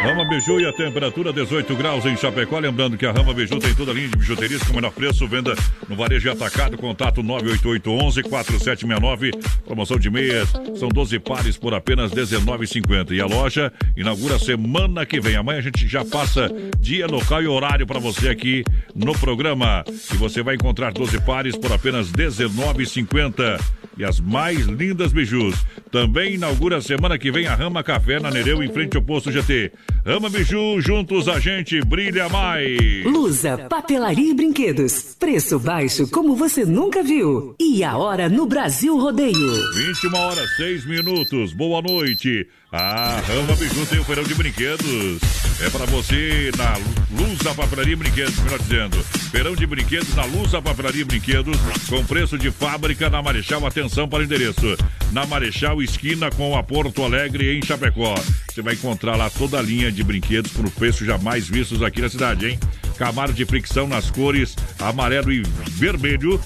[0.02, 2.58] Rama Biju e a temperatura 18 graus em Chapecó.
[2.58, 5.28] Lembrando que a Rama Biju tem toda a linha de bijuterias com o menor preço.
[5.28, 5.54] Venda
[5.90, 6.78] no varejo atacado.
[6.78, 9.32] Contato 98811-4769.
[9.66, 10.48] Promoção de meias.
[10.80, 13.12] São 12 pares por apenas R$19,50.
[13.12, 15.36] E a loja inaugura semana que vem.
[15.36, 18.64] Amanhã a gente já passa dia, local e horário para você aqui
[18.96, 19.84] no programa.
[20.14, 23.60] E você vai encontrar 12 pares por apenas R$19,50
[23.98, 25.56] e as mais lindas bijus.
[25.92, 29.74] Também inaugura semana que vem a Rama Café na Nereu, em frente ao posto GT.
[30.06, 33.06] Rama Biju, juntos a gente brilha mais.
[33.06, 35.16] Lusa, papelaria e brinquedos.
[35.20, 37.56] Preço baixo como você nunca viu.
[37.60, 39.74] E a hora no Brasil Rodeio.
[39.76, 41.54] 21 horas 6 minutos.
[41.54, 42.48] Boa noite.
[42.72, 45.20] A Rama Biju tem o feirão de brinquedos.
[45.60, 46.78] É para você na
[47.20, 49.04] Luz da Papelaria Brinquedos, melhor dizendo.
[49.32, 51.58] Feirão de brinquedos na Luz da Papelaria Brinquedos,
[51.90, 53.66] com preço de fábrica na Marechal.
[53.66, 54.78] Atenção para o endereço.
[55.12, 58.14] Na Marechal, esquina com a Porto Alegre, em Chapecó.
[58.48, 62.10] Você vai encontrar lá toda a linha de brinquedos por preço jamais vistos aqui na
[62.10, 62.60] cidade, hein?
[63.00, 65.42] Camaro de fricção nas cores amarelo e
[65.72, 66.40] vermelho,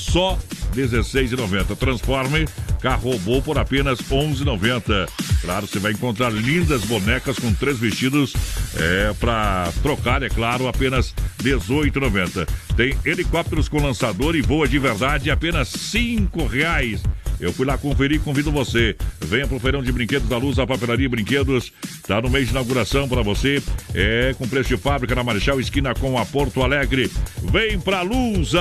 [0.00, 0.38] só
[0.74, 1.76] R$16,90.
[1.76, 2.46] Transforme
[2.80, 5.08] carro robô por apenas R$11,90.
[5.42, 8.32] Claro, você vai encontrar lindas bonecas com três vestidos
[8.76, 12.48] é, para trocar, é claro, apenas R$18,90.
[12.76, 17.00] Tem helicópteros com lançador e voa de verdade apenas R$5,00.
[17.40, 18.96] Eu fui lá conferir e convido você.
[19.20, 21.72] Venha pro Feirão de Brinquedos da Luz, a Papelaria e Brinquedos.
[22.06, 23.62] Tá no mês de inauguração para você.
[23.94, 27.10] É com preço de fábrica na Marechal, esquina com a Porto Alegre.
[27.42, 28.60] Vem pra Lusa!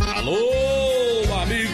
[0.00, 0.77] Alô,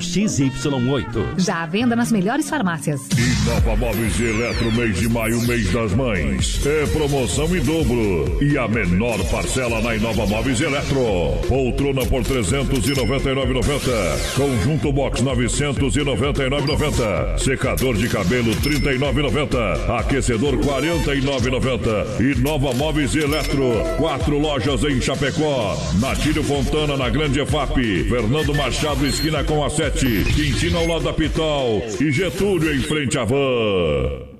[0.00, 1.38] XY8.
[1.38, 3.00] Já à venda nas melhores farmácias.
[3.46, 6.60] Nova Móveis e Eletro, mês de maio, mês das mães.
[6.66, 8.38] É promoção em dobro.
[8.42, 11.00] E a menor parcela na Inova Móveis e Eletro.
[11.46, 14.34] Poltrona por 399,90.
[14.36, 17.38] Conjunto Box 999,90.
[17.38, 19.98] Secador de cabelo 39,90.
[19.98, 22.20] Aquecedor 49,90.
[22.20, 23.72] E Nova Móveis e Eletro.
[23.98, 25.76] Quatro lojas em Chapecó.
[26.00, 28.04] Natílio Fontana na Grande EFAP.
[28.08, 29.89] Fernando Machado, esquina com a 7.
[29.98, 31.82] Quintino ao lado da Pitol.
[32.00, 34.30] E Getúlio em frente à van.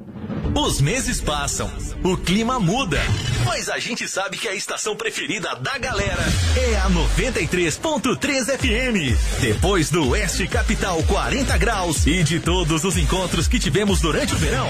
[0.55, 1.70] Os meses passam,
[2.03, 3.01] o clima muda,
[3.45, 6.22] mas a gente sabe que a estação preferida da galera
[6.57, 9.41] é a 93.3 FM.
[9.41, 14.38] Depois do Oeste Capital 40 graus e de todos os encontros que tivemos durante o
[14.38, 14.68] verão,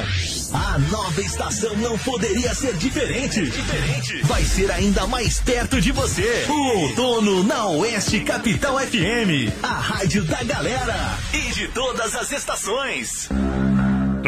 [0.53, 3.43] a nova estação não poderia ser diferente.
[3.51, 4.23] Diferente.
[4.25, 6.47] Vai ser ainda mais perto de você.
[6.49, 13.29] O outono na Oeste Capital FM, a rádio da galera e de todas as estações.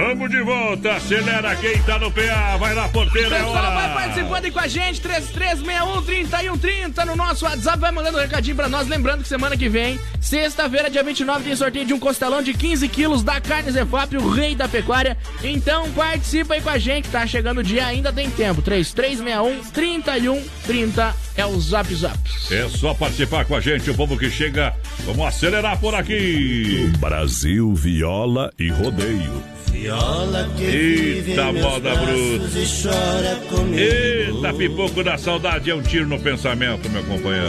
[0.03, 3.71] Tamo de volta, acelera quem tá no PA, vai lá, porteira, é hora.
[3.71, 8.69] vai participando aí com a gente, 3361-3130 no nosso WhatsApp, vai mandando um recadinho pra
[8.69, 12.53] nós, lembrando que semana que vem, sexta-feira, dia 29, tem sorteio de um costelão de
[12.53, 17.09] 15 quilos da carne Zefap, o rei da pecuária, então participa aí com a gente,
[17.09, 22.19] tá chegando o dia, ainda tem tempo, 3361-3130 é o Zap Zap.
[22.51, 24.75] É só participar com a gente, o povo que chega,
[25.05, 26.91] vamos acelerar por aqui.
[26.99, 29.62] Brasil, viola e rodeio.
[29.73, 32.59] Viola que Eita, moda bruta.
[33.75, 37.49] Eita, pipoco da saudade é um tiro no pensamento, meu companheiro.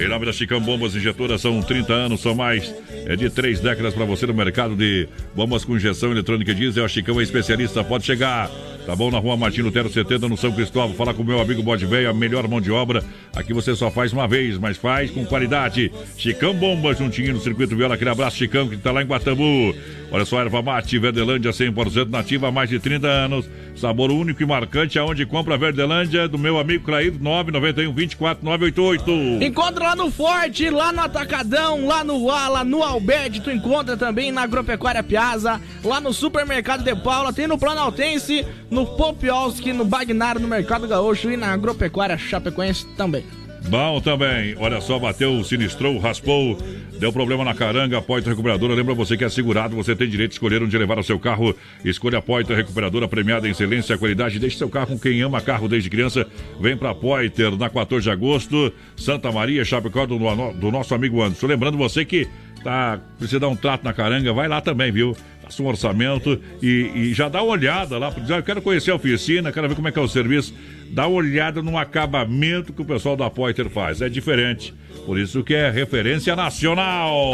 [0.00, 2.72] Em nome da Chicão Bombas Injetoras, são 30 anos, são mais
[3.06, 6.84] é de três décadas para você no mercado de bombas com injeção eletrônica diesel.
[6.84, 8.50] A Chicão é especialista, pode chegar.
[8.86, 9.10] Tá bom?
[9.10, 10.94] Na rua Martin Lutero 70, no São Cristóvão.
[10.94, 13.02] Fala com o meu amigo Bode Velho, a melhor mão de obra.
[13.34, 15.90] Aqui você só faz uma vez, mas faz com qualidade.
[16.16, 17.96] Chicão Bomba, juntinho no Circuito Viola.
[17.96, 19.74] Aquele abraço, Chicão, que tá lá em Guatambu.
[20.12, 23.50] Olha só, erva mate, Verdelândia 100% nativa há mais de 30 anos.
[23.74, 29.44] Sabor único e marcante, aonde compra Verdelândia, do meu amigo Craído, 991 24 988.
[29.44, 34.32] Encontra lá no Forte, lá no Atacadão, lá no Ala, no Albed, tu encontra também
[34.32, 38.46] na Agropecuária Piazza, lá no Supermercado de Paula, tem no Planaltense,
[38.84, 43.24] Popiolski, no Bagnar, no Mercado Gaúcho e na Agropecuária Chapecoense também.
[43.68, 46.56] Bom também, olha só, bateu, sinistrou, raspou,
[47.00, 48.74] deu problema na caranga, Poitra Recuperadora.
[48.74, 51.54] Lembra você que é segurado, você tem direito de escolher onde levar o seu carro.
[51.84, 54.38] Escolha a Poitra Recuperadora, premiada em excelência qualidade.
[54.38, 56.26] Deixe seu carro com quem ama carro desde criança.
[56.60, 60.16] Vem pra Poiter na 14 de agosto, Santa Maria, Chapecó, do,
[60.52, 61.48] do nosso amigo Anderson.
[61.48, 62.28] Lembrando você que
[62.62, 65.16] tá, precisa dar um trato na caranga, vai lá também, viu?
[65.46, 68.12] Faça um orçamento e, e já dá uma olhada lá.
[68.28, 70.52] Eu quero conhecer a oficina, quero ver como é que é o serviço.
[70.90, 74.02] Dá uma olhada no acabamento que o pessoal da Poiter faz.
[74.02, 74.74] É diferente.
[75.04, 77.32] Por isso que é referência nacional.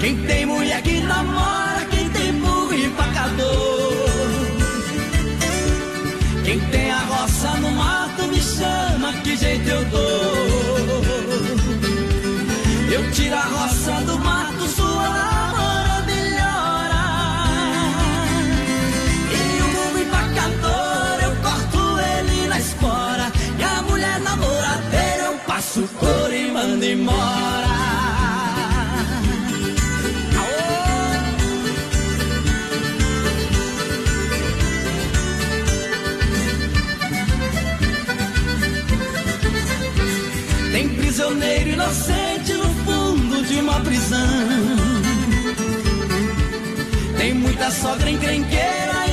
[0.00, 1.75] Quem tem mulher que namora,
[6.46, 11.02] Quem tem a roça no mato me chama, que jeito eu dou.
[12.88, 17.02] Eu tiro a roça do mato, sua lavoura melhora.
[19.32, 23.32] E o burro empacador, eu corto ele na espora.
[23.58, 27.65] E a mulher namoradeira, eu passo por e mando embora.
[41.36, 44.18] Prisioneiro inocente no fundo de uma prisão.
[47.18, 49.05] Tem muita sogra encrenqueira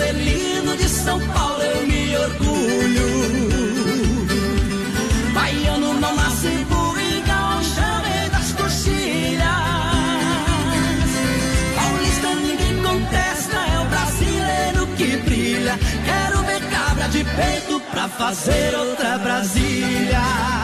[0.00, 3.50] Deu Juscelino, de São Paulo eu me orgulho.
[5.34, 9.44] Baiano não nasce burro e gaúcha vem das coxilhas.
[11.76, 15.78] Paulista ninguém contesta, é o brasileiro que brilha.
[16.04, 20.59] Quero ver cabra de peito pra fazer outra Brasília.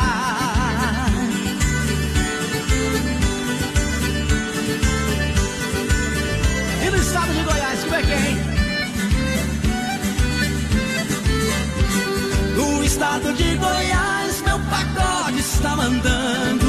[12.96, 16.66] Estado de Goiás, meu pacote está mandando.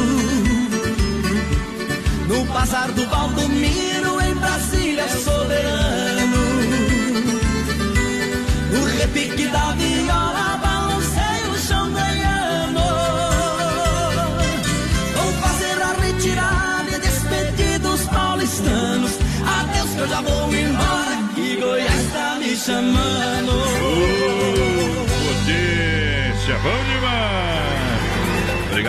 [2.28, 6.44] No bazar do Valdomiro, em Brasília, soberano.
[8.74, 12.82] No repique da viola, balancei o chão ganhando.
[15.16, 19.14] Vou fazer a retirada e despedir dos paulistanos.
[19.60, 24.17] Adeus que eu já vou embora, que Goiás tá me chamando.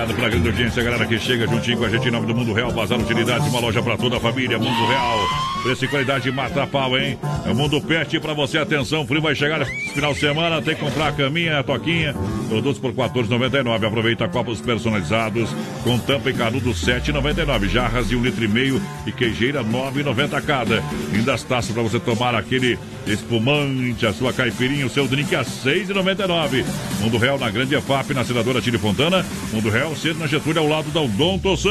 [0.08, 2.52] Obrigado pela grande audiência, galera que chega juntinho com a gente em nome do Mundo
[2.52, 5.18] Real, Bazar Utilidades, uma loja pra toda a família, Mundo Real.
[5.62, 7.18] Preço e qualidade mata pau, hein?
[7.44, 10.80] É o Mundo Pet pra você, atenção, frio vai chegar final de semana, tem que
[10.80, 12.14] comprar a caminha, a toquinha,
[12.48, 13.86] produtos por R$ 14,99.
[13.86, 15.50] Aproveita copos personalizados
[15.84, 17.68] com tampa e canudo R$ 7,99.
[17.68, 20.82] Jarras de um litro e meio e queijeira R$ 9,90 cada.
[21.12, 22.78] Lindas taças pra você tomar aquele
[23.12, 26.64] espumante, a sua caipirinha, o seu drink a R$ 6,99.
[27.00, 29.24] Mundo Real na Grande EFAP, na senadora Tire Fontana.
[29.52, 31.68] Mundo Real, cedo na Getúlio, ao lado da Odonto San.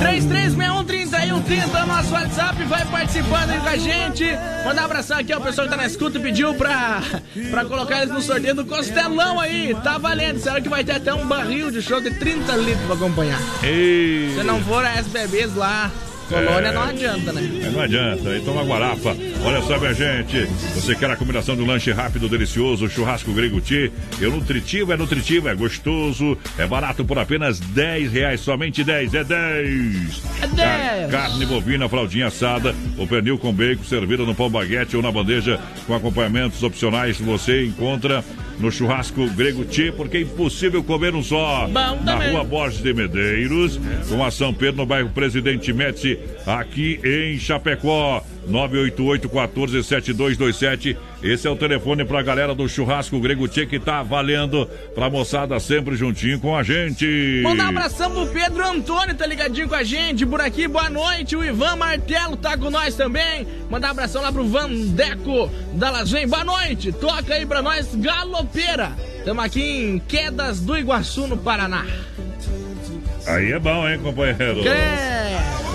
[0.00, 4.24] 33613130, nosso WhatsApp, vai participando aí com a gente.
[4.64, 7.02] Mandar um abração aqui ao pessoal que tá na escuta e pediu pra,
[7.50, 9.74] pra colocar eles no sorteio do Costelão aí.
[9.82, 12.94] Tá valendo, será que vai ter até um barril de show de 30 litros pra
[12.94, 13.40] acompanhar.
[13.62, 14.32] Ei.
[14.36, 15.90] Se não for a SBBs lá,
[16.32, 16.72] Colônia É.
[16.72, 17.60] não adianta, né?
[17.62, 19.14] É, não adianta, aí toma guarafa.
[19.44, 23.60] Olha só, minha gente, você quer a combinação de um lanche rápido, delicioso, churrasco grego
[23.60, 23.90] Tchê?
[24.20, 29.24] É nutritivo, é nutritivo, é gostoso, é barato por apenas 10 reais, somente 10, é
[29.24, 30.22] 10.
[30.40, 31.10] É 10.
[31.10, 35.60] Carne bovina, fraldinha assada, o pernil com bacon, servida no pão baguete ou na bandeja
[35.86, 38.24] com acompanhamentos opcionais, você encontra
[38.62, 41.66] no churrasco grego Tchê, porque é impossível comer um só.
[41.66, 43.78] Bom na rua Borges de Medeiros,
[44.08, 46.16] com a São Pedro, no bairro Presidente Médici,
[46.46, 48.24] aqui em Chapecó.
[48.48, 50.96] 988-14-7227.
[51.22, 55.60] Esse é o telefone pra galera do churrasco Grego Tchê que tá valendo pra moçada
[55.60, 57.42] sempre juntinho com a gente.
[57.44, 61.36] Mandar um abração pro Pedro Antônio, tá ligadinho com a gente por aqui, boa noite.
[61.36, 63.46] O Ivan Martelo tá com nós também.
[63.70, 66.90] Mandar um abração lá pro Vandeco da Lajem, boa noite.
[66.92, 68.92] Toca aí pra nós, Galopeira.
[69.24, 71.86] Tamo aqui em Quedas do Iguaçu, no Paraná.
[73.26, 74.62] Aí é bom, hein, companheiro?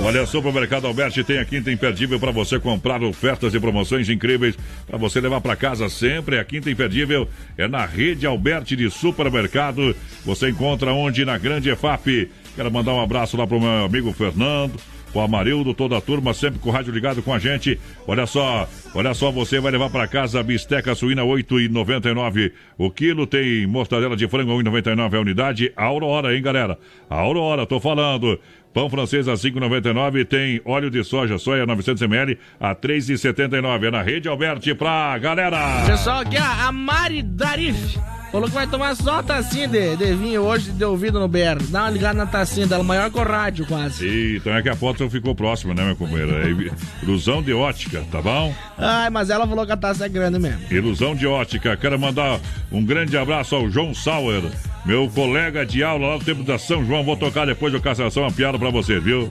[0.04, 4.56] Olha, Supermercado Alberti tem a quinta imperdível para você comprar ofertas e promoções incríveis
[4.86, 6.40] para você levar para casa sempre.
[6.40, 9.96] A quinta imperdível é na rede Alberti de Supermercado.
[10.24, 11.26] Você encontra onde?
[11.26, 12.30] Na Grande EFAP.
[12.56, 14.80] Quero mandar um abraço lá pro meu amigo Fernando.
[15.14, 17.80] O Amarildo, toda a turma, sempre com o rádio ligado com a gente.
[18.06, 23.26] Olha só, olha só, você vai levar para casa a bisteca suína 8,99 o quilo.
[23.26, 25.72] Tem mortadela de frango 1,99 a unidade.
[25.76, 26.78] Aurora, hein, galera?
[27.10, 28.40] Aurora, tô falando.
[28.74, 30.26] Pão francês a 5,99.
[30.26, 33.88] Tem óleo de soja, soia 900ml a 3,79.
[33.88, 35.86] É na rede Alberti pra galera.
[35.86, 37.98] Pessoal, aqui ó, a Mari Darif
[38.32, 41.64] falou que vai tomar só tacinha de, de vinho hoje de ouvido no BR.
[41.70, 44.08] Dá uma ligada na tacinha dela, maior que o rádio quase.
[44.08, 46.36] E então é que a foto ficou próxima, né, meu companheiro?
[46.36, 48.54] É ilusão de ótica, tá bom?
[48.78, 50.62] Ai, mas ela falou que a taça é grande mesmo.
[50.72, 51.76] Ilusão de ótica.
[51.78, 52.40] Quero mandar
[52.72, 54.44] um grande abraço ao João Sauer,
[54.86, 57.04] meu colega de aula lá no tempo da São João.
[57.04, 59.30] Vou tocar depois do Cassação uma piada pra você, viu?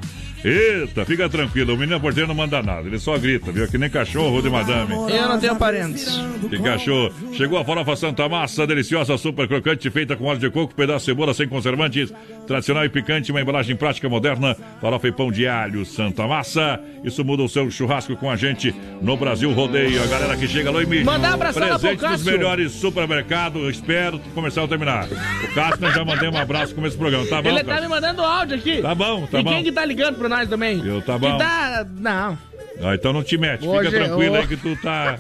[0.48, 3.66] Eita, fica tranquilo, o menino porteiro não manda nada, ele só grita, viu?
[3.66, 4.92] Que nem cachorro de madame.
[4.92, 6.20] Eu não tenho parentes.
[6.48, 7.12] Que cachorro.
[7.32, 11.04] Chegou a farofa Santa Massa, deliciosa, super crocante, feita com óleo de coco, pedaço de
[11.06, 12.12] cebola sem conservantes,
[12.46, 16.78] tradicional e picante, uma embalagem prática moderna, farofa e pão de alho Santa Massa.
[17.02, 20.00] Isso muda o seu churrasco com a gente no Brasil Rodeio.
[20.00, 21.04] A galera que chega, alô, Emílio.
[21.04, 25.08] Mandar um abração lá pro Presente dos melhores supermercados, espero começar a terminar.
[25.08, 27.82] O Cássio, já mandei um abraço no começo do programa, tá bom, Ele tá Cássio?
[27.82, 28.80] me mandando áudio aqui.
[28.82, 29.50] Tá bom, tá e bom.
[29.50, 30.84] quem que tá ligando pra nós também?
[30.84, 31.38] Eu, tá bom.
[31.38, 31.86] tá...
[31.98, 32.38] Não.
[32.82, 34.38] Ah, então não te mete, Hoje- fica tranquilo oh.
[34.38, 35.16] aí que tu tá,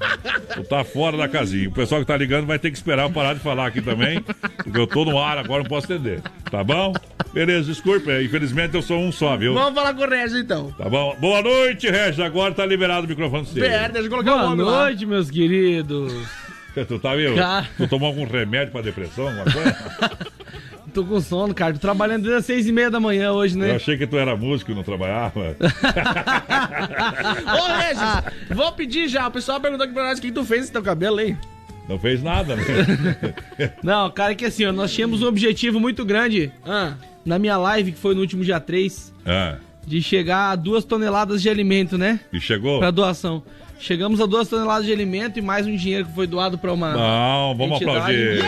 [0.54, 1.68] tu tá fora da casinha.
[1.68, 4.20] O pessoal que tá ligando vai ter que esperar eu parar de falar aqui também,
[4.20, 6.20] porque eu tô no ar agora, não posso atender.
[6.50, 6.92] Tá bom?
[7.32, 9.54] Beleza, desculpa, infelizmente eu sou um só, viu?
[9.54, 10.70] Vamos falar com o Regis então.
[10.72, 11.16] Tá bom?
[11.18, 13.62] Boa noite, Regis, agora tá liberado o microfone seu.
[13.62, 14.82] Pera, deixa eu colocar o Boa nome lá.
[14.82, 16.12] noite, meus queridos.
[16.76, 17.34] Tu tá, viu?
[17.34, 17.66] Tá.
[17.78, 20.26] Tu tomou algum remédio pra depressão, alguma coisa?
[20.96, 21.74] Tô com sono, cara.
[21.74, 23.74] Tô trabalhando desde as seis e meia da manhã hoje, Eu né?
[23.74, 25.54] achei que tu era músico e não trabalhava.
[27.46, 29.26] Ô, Regis, vou pedir já.
[29.28, 31.36] O pessoal perguntou aqui pra nós o que tu fez esse teu cabelo aí.
[31.86, 32.62] Não fez nada, né?
[33.84, 36.94] Não, cara, é que assim, ó, nós tínhamos um objetivo muito grande Ah,
[37.24, 39.56] na minha live, que foi no último dia 3, Ah,
[39.86, 42.18] de chegar a duas toneladas de alimento, né?
[42.32, 42.78] e chegou?
[42.80, 43.42] Pra doação.
[43.78, 46.92] Chegamos a duas toneladas de alimento e mais um dinheiro que foi doado pra uma.
[46.92, 47.98] Não, vamos entidade.
[47.98, 48.42] aplaudir.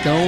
[0.00, 0.18] Então,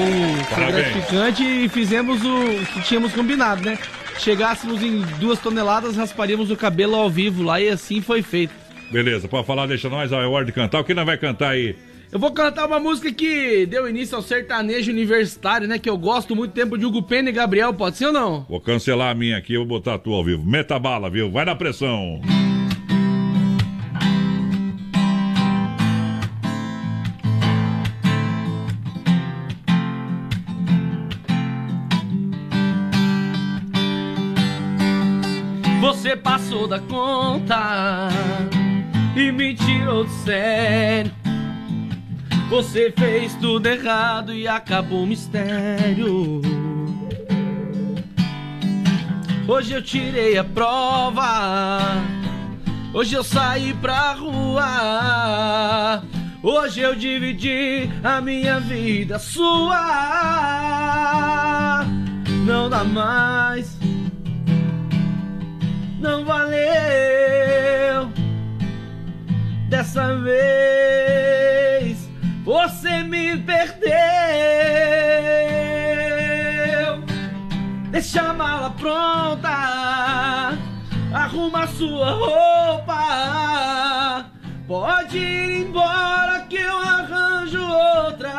[0.46, 0.86] foi Parabéns.
[0.86, 3.78] gratificante e fizemos o que tínhamos combinado, né?
[4.18, 8.52] Chegássemos em duas toneladas, rasparíamos o cabelo ao vivo lá e assim foi feito.
[8.90, 10.80] Beleza, pode falar, deixa nós, ó, é hora de cantar.
[10.80, 11.76] O que nós vai cantar aí?
[12.12, 15.78] Eu vou cantar uma música que deu início ao sertanejo universitário, né?
[15.78, 18.44] Que eu gosto muito tempo de Hugo Pena e Gabriel, pode ser ou não?
[18.48, 20.44] Vou cancelar a minha aqui, eu vou botar a tua ao vivo.
[20.44, 21.30] Meta bala, viu?
[21.30, 22.20] Vai na pressão.
[36.10, 38.08] Você passou da conta
[39.14, 41.12] e me tirou do sério.
[42.48, 46.42] Você fez tudo errado e acabou o mistério.
[49.46, 51.78] Hoje eu tirei a prova.
[52.92, 56.02] Hoje eu saí pra rua.
[56.42, 59.76] Hoje eu dividi a minha vida sua.
[62.44, 63.79] Não dá mais.
[66.00, 68.10] Não valeu.
[69.68, 72.08] Dessa vez
[72.42, 73.90] você me perdeu.
[77.90, 80.56] Deixa a mala pronta.
[81.12, 82.96] Arruma sua roupa.
[84.66, 88.30] Pode ir embora que eu arranjo outra.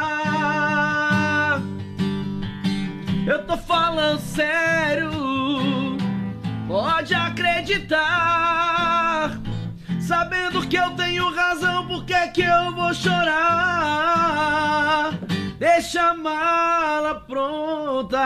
[3.28, 5.31] Eu tô falando sério.
[6.72, 8.00] Pode acreditar,
[10.00, 14.00] sabendo que eu tenho razão, por que que eu vou chorar?
[15.60, 18.18] Deixa a mala pronta.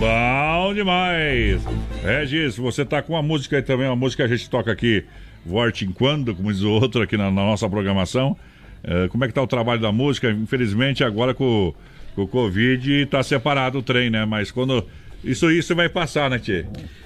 [0.00, 1.62] Bom demais.
[2.02, 5.04] Regis, você tá com uma música aí também, uma música que a gente toca aqui,
[5.46, 8.36] Vorte em Quando, como diz o outro aqui na, na nossa programação.
[8.82, 10.28] Eh, como é que tá o trabalho da música?
[10.32, 11.72] Infelizmente, agora com,
[12.16, 14.24] com o Covid tá separado o trem, né?
[14.24, 14.84] Mas quando.
[15.22, 16.64] Isso isso vai passar, né, Tchê?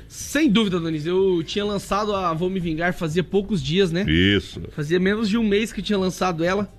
[0.08, 1.06] Sem dúvida, Donis.
[1.06, 4.04] Eu tinha lançado a Vou Me Vingar fazia poucos dias, né?
[4.06, 4.60] Isso.
[4.76, 6.70] Fazia menos de um mês que eu tinha lançado ela.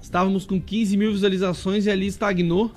[0.00, 2.74] Estávamos com 15 mil visualizações e ali estagnou.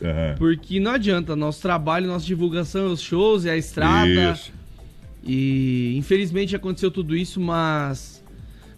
[0.00, 0.36] Aham.
[0.38, 4.32] Porque não adianta, nosso trabalho, nossa divulgação, os shows, é a estrada.
[4.32, 4.52] Isso.
[5.24, 8.24] E infelizmente aconteceu tudo isso, mas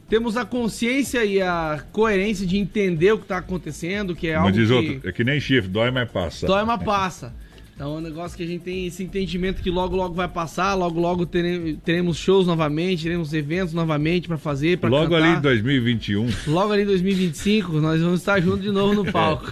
[0.09, 4.47] temos a consciência e a coerência de entender o que está acontecendo, que é Como
[4.47, 6.47] algo diz que outro, é que nem chifre, dói, mas passa.
[6.47, 7.35] dói, mas passa.
[7.81, 10.74] Então é um negócio que a gente tem esse entendimento que logo, logo vai passar,
[10.74, 15.27] logo, logo tere- teremos shows novamente, teremos eventos novamente para fazer, para Logo cantar.
[15.27, 16.28] ali em 2021.
[16.48, 19.51] Logo ali em 2025, nós vamos estar juntos de novo no palco.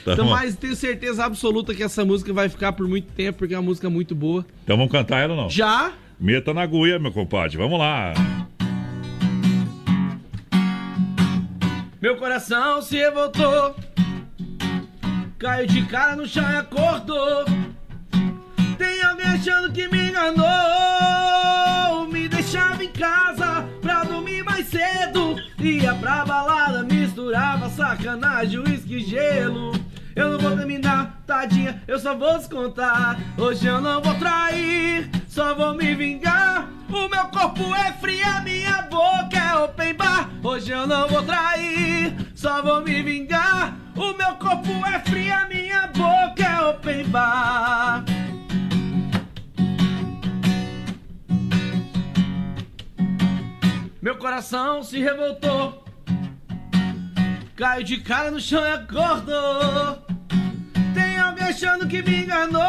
[0.00, 0.30] então, bom.
[0.30, 3.64] mas tenho certeza absoluta que essa música vai ficar por muito tempo, porque é uma
[3.66, 4.46] música muito boa.
[4.64, 5.50] Então vamos cantar ela ou não?
[5.50, 5.92] Já?
[6.18, 7.58] Meta na agulha, meu compadre.
[7.58, 8.14] Vamos lá.
[12.00, 13.74] Meu coração se revoltou,
[15.38, 17.44] caiu de cara no chão e acordou.
[18.78, 20.46] Tem alguém achando que me enganou,
[22.10, 25.36] me deixava em casa pra dormir mais cedo.
[25.58, 29.72] Ia pra balada, misturava sacanagem, uísque e gelo.
[30.14, 33.18] Eu não vou terminar, tadinha, eu só vou descontar.
[33.36, 36.68] Hoje eu não vou trair, só vou me vingar.
[36.88, 40.30] O meu corpo é frio, a minha boca é open bar.
[40.42, 43.85] Hoje eu não vou trair, só vou me vingar.
[43.96, 48.04] O meu corpo é frio, a minha boca é open bar.
[54.02, 55.84] Meu coração se revoltou.
[57.56, 60.05] Caiu de cara no chão e acordou.
[61.26, 62.62] Alguém achando que me enganou.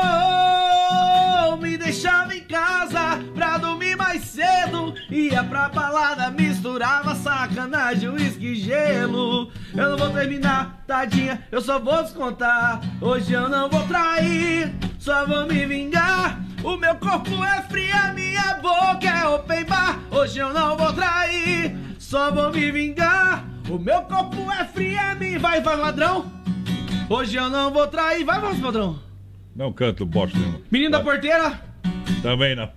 [1.61, 4.95] Me deixava em casa pra dormir mais cedo.
[5.11, 9.51] Ia pra balada, misturava sacanagem, uísque e gelo.
[9.75, 12.81] Eu não vou terminar, tadinha, eu só vou descontar.
[12.99, 16.39] Hoje eu não vou trair, só vou me vingar.
[16.63, 19.99] O meu corpo é frio, a minha boca é open bar.
[20.09, 23.45] Hoje eu não vou trair, só vou me vingar.
[23.69, 25.37] O meu corpo é frio, a minha.
[25.37, 26.36] Vai, vai, ladrão.
[27.09, 28.25] Hoje eu não vou trair.
[28.25, 28.99] Vai, voz padrão.
[29.55, 30.59] Não canto bosta nenhuma.
[30.69, 31.59] Menino da porteira.
[32.21, 32.69] Também não.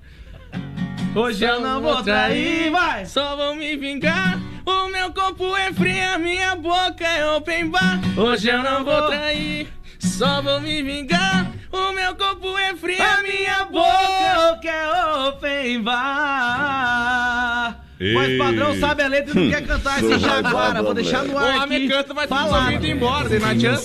[1.14, 3.04] Hoje eu não vou trair, vai.
[3.04, 4.38] Só vou me vingar.
[4.64, 7.98] O meu corpo é frio, a minha boca é open bar.
[8.16, 9.66] Hoje eu não vou trair.
[9.98, 11.50] Só vou me vingar.
[11.72, 17.79] O meu corpo é frio, A minha boca é open bar.
[18.14, 20.82] Voz padrão sabe a letra e não quer cantar esse Jaguara.
[20.82, 22.64] Vou deixar no ar O homem canta, vai falado.
[22.64, 23.82] ouvido embora, não adianta.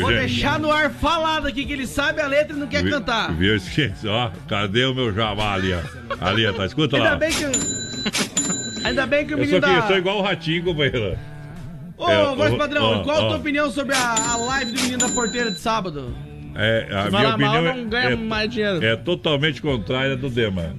[0.00, 2.90] Vou deixar no ar falado aqui que ele sabe a letra e não quer Vi-
[2.90, 3.30] cantar.
[3.32, 4.06] Viu, gente?
[4.08, 6.26] Ó, cadê o meu jabá ali, ó?
[6.26, 6.64] Ali, tá?
[6.64, 7.12] Escuta lá.
[7.12, 8.86] Ainda bem que.
[8.86, 9.84] Ainda bem que o Eu menino sou, aqui, da.
[9.84, 11.18] eu sou igual o ratinho, companheiro.
[11.98, 13.28] Ô, É, voz padrão, ó, qual a ó.
[13.28, 16.16] tua opinião sobre a, a live do menino da porteira de sábado?
[16.54, 18.84] É, a Se minha falar mal, opinião não ganha é, mais dinheiro.
[18.84, 20.74] é totalmente contrária do Dema.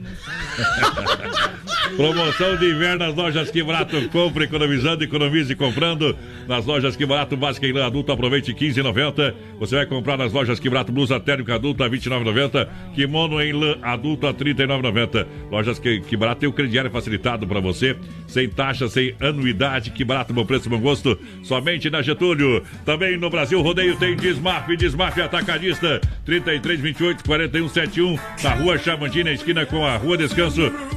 [1.95, 4.09] Promoção de inverno nas lojas Que Barato.
[4.09, 6.17] Compre economizando, economize comprando.
[6.47, 9.33] Nas lojas Que Barato, básica lã adulto, aproveite 15,90.
[9.59, 12.67] Você vai comprar nas lojas Que Barato, blusa térmica adulta, 29,90.
[12.95, 15.27] Kimono em lã adulta, 39,90.
[15.51, 17.95] Lojas que, que Barato tem o crediário facilitado para você.
[18.27, 19.91] Sem taxa, sem anuidade.
[19.91, 21.17] Que Barato, bom preço, bom gosto.
[21.43, 22.63] Somente na Getúlio.
[22.85, 26.01] Também no Brasil Rodeio tem Desmaf, Desmaf Atacadista.
[26.25, 28.19] 33, 28, 41, 71.
[28.41, 30.42] Na rua Chamantina, esquina com a Rua Descanso.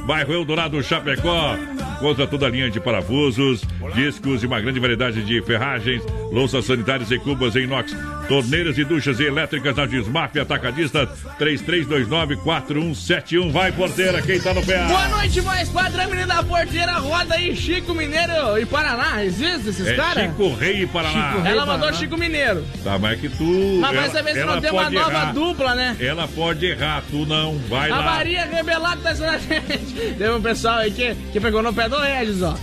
[0.05, 1.55] Bairro Eldorado, Chapecó.
[1.99, 3.61] Contra toda a linha de parafusos,
[3.95, 7.91] discos e uma grande variedade de ferragens, louças sanitárias e cubas em inox,
[8.27, 11.09] torneiras e duchas elétricas na Desmaf Atacadista
[11.39, 13.51] 33294171.
[13.51, 14.77] Vai, porteira, quem tá no pé?
[14.85, 19.25] Boa noite, voz padrão, menino da porteira, roda aí, Chico Mineiro e Paraná.
[19.25, 20.25] Existe esses É caras?
[20.25, 21.41] Chico Rei e Paraná.
[21.45, 22.63] Ela mandou Chico Mineiro.
[22.83, 23.79] Tá, mas é que tu.
[23.81, 25.33] Mas vai saber se não tem uma nova errar.
[25.33, 25.95] dupla, né?
[25.99, 27.57] Ela pode errar, tu não.
[27.67, 28.03] Vai A lá.
[28.03, 29.39] Maria Rebelada tá a
[29.77, 30.15] gente.
[30.17, 32.55] Teve um pessoal aí que, que pegou no pé do Regis, ó.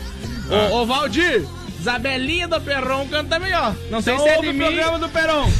[0.50, 0.68] Ah.
[0.72, 1.44] Ô, ô Valdir,
[1.80, 3.74] Isabelinha do Perron canta melhor.
[3.90, 4.58] Não sei Então se é de o mim.
[4.58, 5.50] programa do Peron.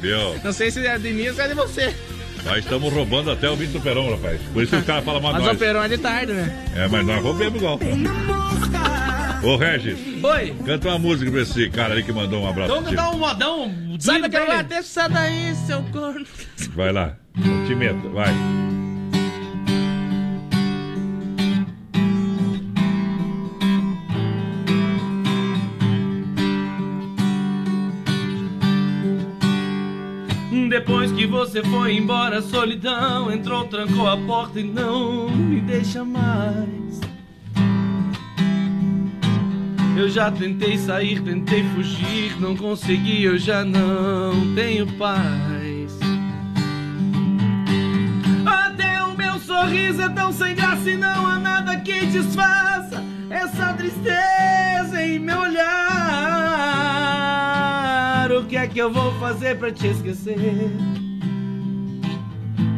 [0.00, 0.36] Viu?
[0.42, 1.94] Não sei se é de mim ou se é de você.
[2.44, 4.40] Nós estamos roubando até o Vitor Perão, rapaz.
[4.52, 5.58] Por isso que o cara fala mal Mas o nós.
[5.58, 6.66] Perron é de tarde, né?
[6.74, 7.78] É, mas nós roubamos igual.
[9.44, 10.54] Ô, Regis, Oi.
[10.64, 12.72] canta uma música pra esse cara aí que mandou um abraço.
[12.74, 13.14] Vamos cantar ti.
[13.14, 13.74] um modão.
[14.00, 14.62] Sabe lindo aquela pra lá?
[14.62, 16.24] Desça daí, seu corno.
[16.74, 17.16] Vai lá.
[17.66, 18.32] Te meta, vai.
[31.22, 37.00] Que você foi embora, a solidão entrou, trancou a porta e não me deixa mais.
[39.96, 45.96] Eu já tentei sair, tentei fugir, não consegui, eu já não tenho paz.
[48.44, 53.00] Até o meu sorriso é tão sem graça e não há nada que desfaça
[53.30, 55.62] essa tristeza em meu olhar.
[58.32, 60.72] O que é que eu vou fazer pra te esquecer?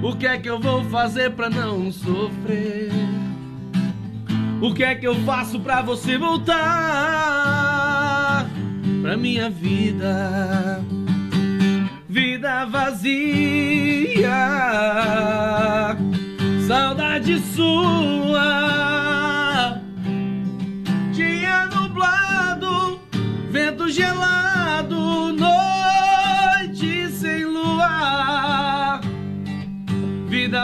[0.04, 2.92] O que é que eu vou fazer pra não sofrer?
[4.60, 6.54] O que é que eu faço pra você voltar
[9.00, 10.84] pra minha vida?
[12.06, 14.28] Vida vazia,
[16.68, 18.42] saudade sua.
[21.14, 23.00] Dia nublado,
[23.50, 24.43] vento gelado,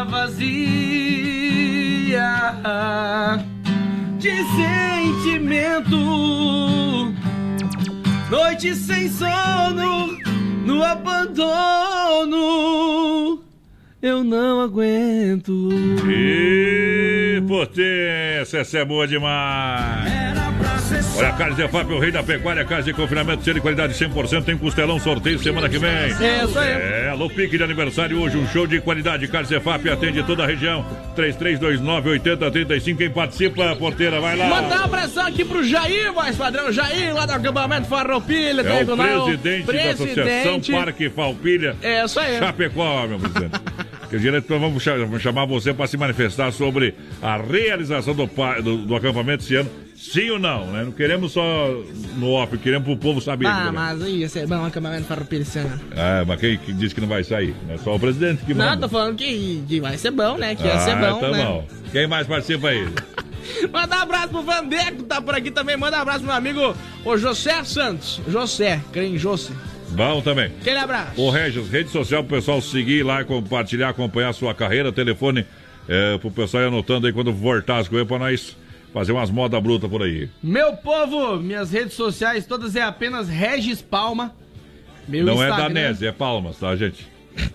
[0.04, 1.40] Vazia
[4.18, 5.96] de sentimento.
[8.30, 10.18] Noite sem sono,
[10.64, 12.40] no abandono.
[14.02, 15.68] Eu não aguento.
[16.08, 20.49] E potência, essa é boa demais.
[21.16, 24.56] Olha, de FAP, o rei da pecuária, casa de confinamento, cheio de qualidade 100%, tem
[24.58, 25.88] costelão, sorteio semana que vem.
[25.90, 26.08] É,
[26.44, 26.68] isso aí.
[26.70, 29.28] É, alô, pique de aniversário hoje, um show de qualidade.
[29.28, 30.84] Carlos de FAP atende toda a região.
[31.16, 34.46] 3329-8035, quem participa, porteira, vai lá.
[34.48, 36.72] Mandar um abração aqui pro Jair, voz padrão.
[36.72, 38.60] Jair, lá do acampamento Farroupilha.
[38.62, 39.24] É o Diagonal.
[39.26, 40.60] presidente, da Associação.
[40.72, 41.76] Parque Falpilha.
[41.82, 42.38] É, isso aí.
[42.38, 43.60] Chapecó, meu presidente.
[44.08, 48.28] Que direto nós vamos cha- vamos chamar você para se manifestar sobre a realização do,
[48.60, 49.70] do, do acampamento esse ano.
[50.00, 50.82] Sim ou não, né?
[50.82, 51.68] Não queremos só
[52.16, 53.46] no off, queremos pro povo saber.
[53.46, 53.70] Ah, né?
[53.70, 55.44] mas ia ser bom o acampamento Farroupilha.
[55.94, 57.54] Ah, mas quem que disse que não vai sair?
[57.66, 58.80] Não é só o presidente que Não, manda.
[58.80, 60.54] tô falando que, que vai ser bom, né?
[60.54, 61.44] Que ia ser Ah, bom, tá né?
[61.44, 61.66] bom.
[61.92, 62.88] Quem mais participa aí?
[63.70, 65.76] Manda um abraço pro Vandeco, tá por aqui também.
[65.76, 66.74] Manda um abraço pro meu amigo,
[67.04, 68.22] o José Santos.
[68.26, 69.52] José, creio em José.
[69.90, 70.46] Bom também.
[70.46, 71.20] Aquele abraço.
[71.20, 75.44] Ô Regis, rede social pro pessoal seguir lá, compartilhar, acompanhar a sua carreira, telefone
[75.86, 78.56] é, pro pessoal ir anotando aí quando voltar as coisas pra nós
[78.92, 80.28] fazer umas moda bruta por aí.
[80.42, 84.34] Meu povo, minhas redes sociais todas é apenas Regis Palma.
[85.08, 87.06] Meu não é Instagram danese, é palmas, tá, gente?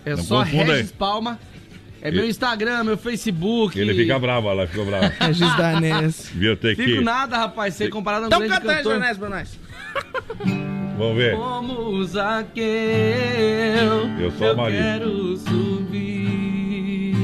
[0.04, 0.84] É Não só Regis aí.
[0.98, 1.38] Palma.
[2.02, 3.78] É meu Instagram, meu Facebook.
[3.78, 5.12] Ele fica bravo lá, ficou bravo.
[5.18, 6.30] Regis Danés.
[6.34, 7.00] Viu, tem Fico que...
[7.00, 8.92] nada, rapaz, ser comparado a um Então grande canta aí, cantor.
[8.92, 9.58] Janés, pra nós.
[10.98, 11.34] Vamos ver.
[11.36, 12.64] Como Zaqueu,
[14.18, 14.80] Eu sou Maria.
[14.80, 17.16] quero subir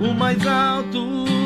[0.00, 1.45] o mais alto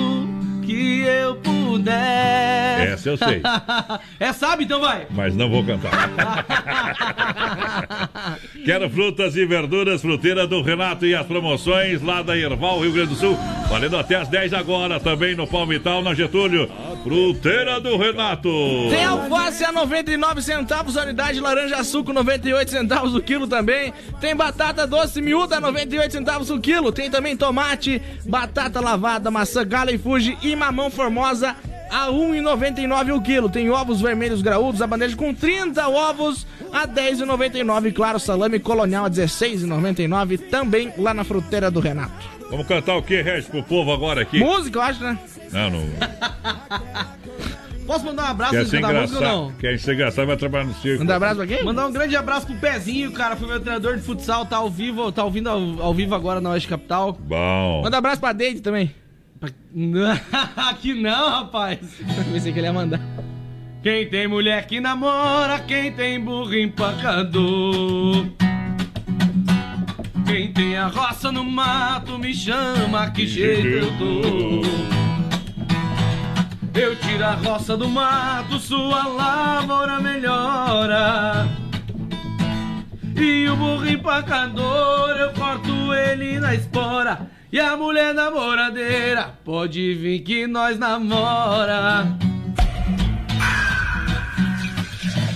[0.70, 2.92] que eu puder.
[2.92, 3.42] Essa eu sei.
[4.20, 4.64] é, sabe?
[4.64, 5.06] Então vai.
[5.10, 5.90] Mas não vou cantar.
[8.64, 13.08] Quero frutas e verduras, fruteira do Renato e as promoções lá da Erval, Rio Grande
[13.08, 13.36] do Sul.
[13.68, 16.70] Valendo até as 10 agora, também no Palmital, na Getúlio.
[17.02, 18.50] Fruteira do Renato.
[18.90, 23.92] Tem alface a 99 centavos a unidade, laranja suco 98 centavos o quilo também.
[24.20, 26.92] Tem batata doce miúda a 98 centavos o quilo.
[26.92, 31.56] Tem também tomate, batata lavada, maçã gala e fuji e mamão formosa
[31.90, 33.48] a 1,99 o quilo.
[33.48, 37.92] Tem ovos vermelhos graúdos, a bandeja com 30 ovos a 10,99.
[37.92, 42.28] Claro, salame colonial a 16,99 também lá na fruteira do Renato.
[42.50, 44.38] Vamos cantar o que, Regis, pro povo agora aqui?
[44.38, 45.18] Música, eu acho, né?
[45.50, 45.80] Não, não.
[47.86, 49.52] Posso mandar um abraço antes ser de música ou não?
[49.52, 51.00] Quer ser engraçado, vai trabalhar no circo.
[51.00, 51.64] Mandar abraço pra quem?
[51.64, 53.34] Mandar um grande abraço pro Pezinho, cara.
[53.34, 56.50] Foi meu treinador de futsal, tá ao vivo, tá ouvindo ao, ao vivo agora na
[56.50, 57.18] Oeste Capital.
[57.20, 57.82] Bom.
[57.82, 58.94] Manda abraço pra Deide também.
[60.56, 61.78] Aqui não, rapaz.
[62.30, 63.00] Pensei que ele ia mandar.
[63.82, 68.26] Quem tem mulher que namora, quem tem burro empacador.
[70.26, 74.60] Quem tem a roça no mato, me chama, que jeito eu tô.
[76.78, 81.48] Eu tiro a roça do mato, sua lavoura melhora.
[83.16, 87.39] E o burro empacador, eu corto ele na espora.
[87.52, 92.16] E a mulher namoradeira, pode vir que nós namora.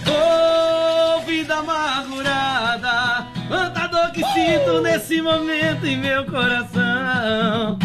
[0.07, 7.81] Ô vida amargurada, quanta dor que sinto nesse momento em meu coração.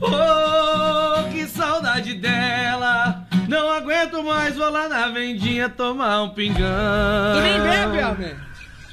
[0.00, 3.28] Oh, que saudade dela.
[3.48, 6.66] Não aguento mais, vou lá na vendinha tomar um pingão.
[7.34, 8.34] Tu nem bebe, homem.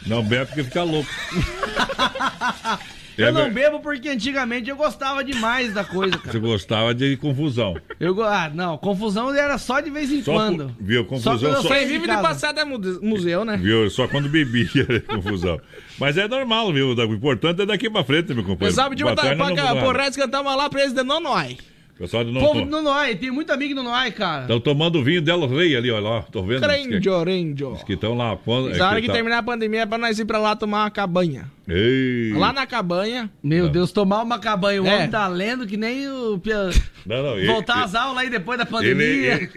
[0.05, 1.09] Não bebe porque fica louco.
[3.17, 6.31] É Eu não bebo porque antigamente eu gostava demais da coisa, cara.
[6.31, 7.75] Você gostava de confusão.
[7.99, 10.65] Eu, go- ah, não, confusão era só de vez em Só quando.
[10.65, 12.21] co- viu, confusão quando eu só- saía Quem vive de casa.
[12.21, 13.57] passado é muse- museu, né?
[13.57, 13.89] Viu?
[13.89, 14.75] Só quando bebia
[15.07, 15.59] confusão.
[15.99, 16.89] Mas é normal, viu?
[16.89, 18.65] O importante é daqui pra frente, meu companheiro.
[18.67, 19.63] pessoal pediu Boa pra, tarde, pra, não pra,
[19.93, 20.11] nada.
[20.17, 21.57] Cantar uma lá pra eles de Nonói.
[21.97, 24.43] Pessoal de não Povo do Noai, tem muito amigo do Noai, cara.
[24.43, 26.21] Estão tomando vinho Del Rey ali, olha lá.
[26.21, 26.61] Tô vendo.
[26.61, 27.73] Crendio, rendio.
[27.73, 28.37] Diz que estão lá.
[28.37, 30.55] Quando, Mas a hora que tá- terminar a pandemia é pra nós ir pra lá
[30.55, 31.49] tomar uma cabanha.
[31.69, 32.31] Ei.
[32.33, 33.29] Lá na cabanha.
[33.43, 34.81] Meu Deus, tomar uma cabanha.
[34.81, 34.95] O É.
[34.95, 36.39] homem tá lendo que nem o.
[36.39, 36.69] Pia-
[37.05, 39.33] Não, não, ele- Voltar às aulas aí depois da Ele, pandemia.
[39.33, 39.49] ele,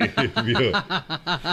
[0.44, 0.72] viu?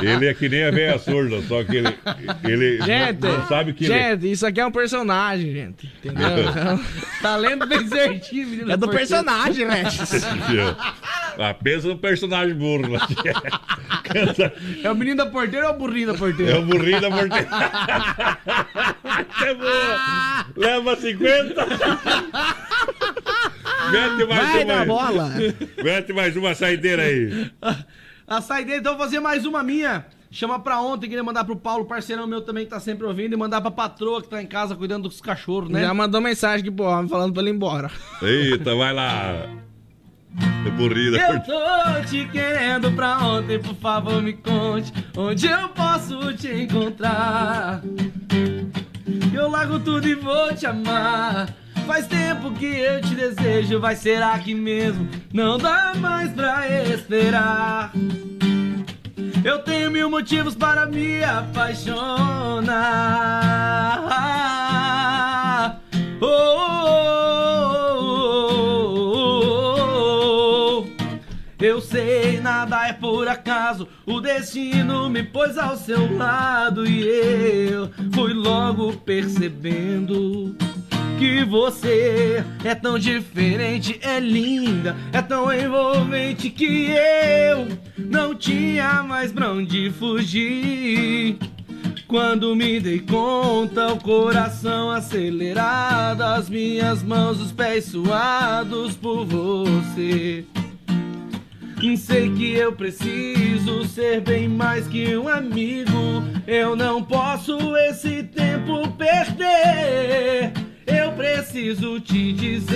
[0.01, 1.95] Ele é que nem a velha surda, só que ele,
[2.43, 5.91] ele Gente, não, não sabe que ele gente, isso aqui é um personagem, gente.
[6.03, 6.27] Entendeu?
[7.21, 8.71] tá lendo bem certinho, menino.
[8.71, 9.83] É do personagem, né?
[10.49, 10.75] Viu?
[11.39, 12.97] Ah, pensa no personagem burro.
[14.13, 14.51] Né?
[14.83, 16.51] É o menino da porteira ou o burrinho da porteira?
[16.51, 17.47] É o burrinho da porteira.
[19.45, 20.45] é boa.
[20.55, 21.65] Leva 50.
[23.91, 24.73] Mete mais Vai uma.
[24.73, 24.87] na aí.
[24.87, 25.31] bola.
[25.83, 27.51] Mete mais uma saideira aí.
[28.27, 30.05] A saideira, então vou fazer mais uma minha.
[30.29, 33.37] Chama pra ontem, queria mandar pro Paulo, parceirão meu também que tá sempre ouvindo, e
[33.37, 35.81] mandar pra patroa que tá em casa cuidando dos cachorros, né?
[35.81, 37.89] Já mandou mensagem aqui pro homem falando pra ele ir embora.
[38.21, 39.47] Eita, vai lá.
[40.39, 46.47] É Eu tô te querendo pra ontem, por favor me conte onde eu posso te
[46.53, 47.81] encontrar.
[49.33, 51.49] Eu largo tudo e vou te amar.
[51.85, 55.07] Faz tempo que eu te desejo, vai ser aqui mesmo.
[55.33, 57.91] Não dá mais pra esperar.
[59.43, 62.61] Eu tenho mil motivos para me apaixonar.
[66.19, 66.76] Oh, oh,
[71.59, 73.87] Eu sei, nada é por acaso.
[74.05, 80.55] O destino me pôs ao seu lado e eu fui logo percebendo
[81.17, 87.67] que você é tão diferente, é linda, é tão envolvente que eu
[87.97, 91.39] não tinha mais pra onde fugir.
[92.07, 100.45] Quando me dei conta, o coração acelerado, as minhas mãos, os pés suados por você.
[102.07, 106.23] Sei que eu preciso ser bem mais que um amigo.
[106.47, 110.53] Eu não posso esse tempo perder.
[110.87, 112.73] Eu preciso te dizer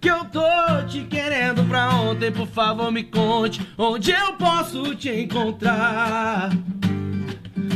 [0.00, 2.32] que eu tô te querendo pra ontem.
[2.32, 6.48] Por favor, me conte onde eu posso te encontrar.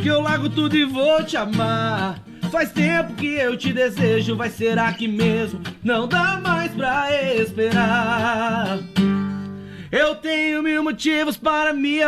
[0.03, 2.23] Que eu largo tudo e vou te amar.
[2.51, 5.61] Faz tempo que eu te desejo, vai ser aqui mesmo.
[5.85, 8.79] Não dá mais pra esperar.
[9.93, 12.03] Eu tenho mil motivos para me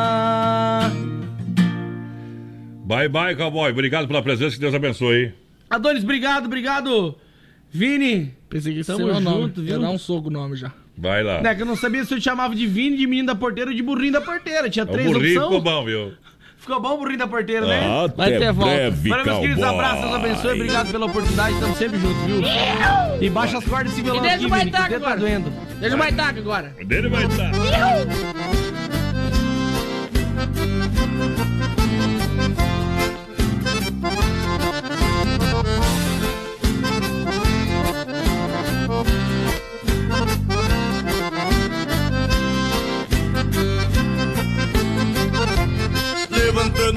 [0.00, 0.90] apaixonar.
[2.84, 3.70] Bye, bye, cowboy.
[3.70, 4.54] Obrigado pela presença.
[4.56, 5.32] Que Deus abençoe.
[5.68, 7.14] Adonis, obrigado, obrigado.
[7.70, 9.52] Vini, Pensei que era o nome.
[9.56, 9.78] viu?
[9.78, 10.72] Dar um soco no nome já.
[10.98, 11.40] Vai lá.
[11.40, 13.70] né, que eu não sabia se eu te chamava de Vini, de menino da porteira
[13.70, 14.68] ou de burrinho da porteira.
[14.68, 15.56] Tinha O três burrinho opções.
[15.56, 16.12] ficou bom, viu?
[16.70, 18.04] Ficou bom o burrinho da porteira, né?
[18.04, 18.70] Até Vai ter volta.
[18.76, 20.54] breve, Valeu, meus queridos, abraços, Deus abençoe.
[20.54, 22.42] Obrigado pela oportunidade, estamos sempre juntos, viu?
[23.20, 25.16] E baixa as cordas desse violão E deixa aqui, o Vini, o dedo tá agora.
[25.20, 25.52] doendo.
[25.80, 26.72] Deixa o baitaca agora.
[26.86, 27.50] Dele vai estar.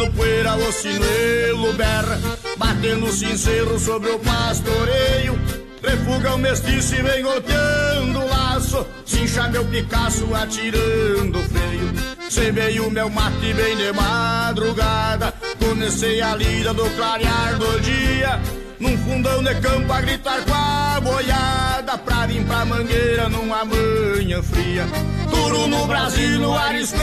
[0.03, 2.19] Levantando poeira, o sinuelo berra
[2.57, 5.39] Batendo sincero sobre o pastoreio.
[5.81, 11.93] Refuga o mestiço e vem golpeando o laço Cincha meu Picasso atirando o freio.
[12.29, 18.39] Cebei o meu mate bem de madrugada Comecei a lida do clarear do dia.
[18.79, 24.41] Num fundão de campo a gritar com a boiada Pra vir pra mangueira numa manhã
[24.41, 24.85] fria.
[25.29, 26.99] Duro no Brasil, no arisco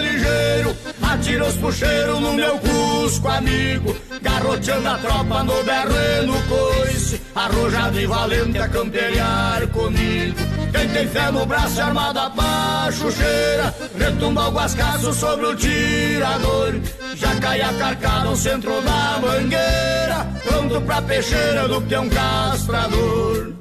[0.00, 3.96] ligeiro Atira os puxeiros no meu cusco amigo.
[4.20, 7.20] Garroteando a tropa no berro e no coice.
[7.34, 10.36] Arrojado e valente a camperiar comigo.
[10.72, 16.80] Quem tem fé no braço armada pra chucheira Retumba o guascaço sobre o tirador.
[17.14, 20.26] Já cai a carcada no centro da mangueira.
[20.44, 23.58] Pronto pra peixeira do peão castrador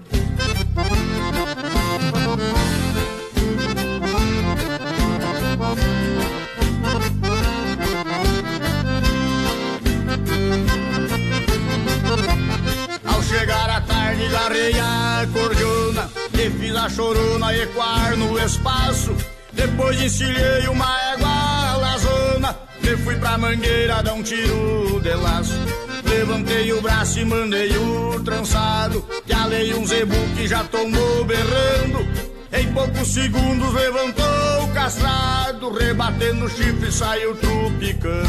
[16.89, 19.15] Chorona ecoar no espaço
[19.53, 25.53] Depois encilhei uma égua lazona e fui pra mangueira dar um tiro de laço.
[26.05, 29.03] Levantei o braço e mandei o trançado.
[29.25, 32.07] Que alei um zebu que já tomou berrando.
[32.53, 38.27] Em poucos segundos levantou castrado, rebatendo o chifre saiu trupicando.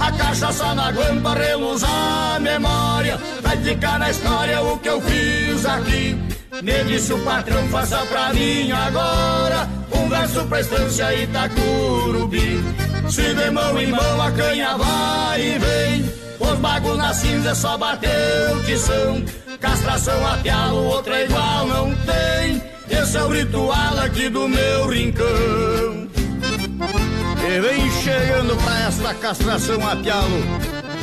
[0.00, 5.64] A cachaça na guampa reluz a memória, vai ficar na história o que eu fiz
[5.64, 6.18] aqui.
[6.62, 12.64] Me disse o patrão, faça pra mim agora um verso pra estância Itacurubi.
[13.08, 17.54] Se de mão em mão a canha vai e vem, os bagos na cinza é
[17.54, 18.10] só bateu
[18.78, 19.24] são.
[19.60, 22.74] Castração a outra igual não tem.
[22.90, 25.83] Esse é o ritual aqui do meu rincão.
[27.46, 30.42] E vem chegando pra esta castração a pialo,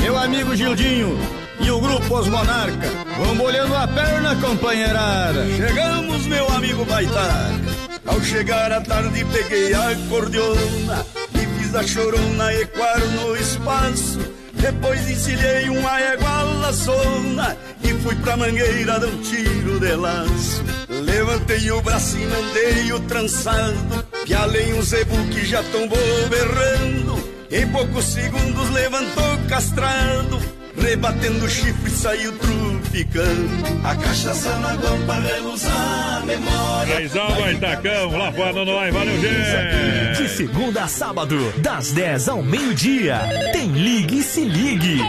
[0.02, 1.18] meu amigo Gildinho
[1.60, 2.90] e o grupo Os Monarca.
[3.18, 5.46] Vão molhando a perna, companheirada.
[5.56, 7.62] Chegamos, meu amigo Baitaca.
[8.06, 11.06] Ao chegar à tarde peguei a cordiona
[11.36, 14.20] e fiz a chorona ecoar no espaço.
[14.54, 20.64] Depois encilhei uma égua laçona e fui pra mangueira dar um tiro de laço.
[20.90, 25.98] Levantei o braço e mandei o trançado, pialei um zebu que já tombou
[26.30, 27.32] berrando.
[27.52, 30.40] Em poucos segundos levantou castrado,
[30.78, 33.52] rebatendo o chifre saiu trupicando.
[33.84, 36.96] A cachaça na guampa reluz a memória.
[36.96, 40.24] Raizão, Baitacão, lá fora no ar, valeu, gente!
[40.24, 43.20] De segunda a sábado, das 10 ao meio-dia,
[43.52, 45.00] tem Ligue e Se Ligue.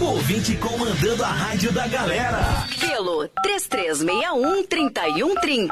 [0.00, 2.66] Ouvinte comandando a rádio da galera.
[2.78, 5.70] Pelo 3361-3130.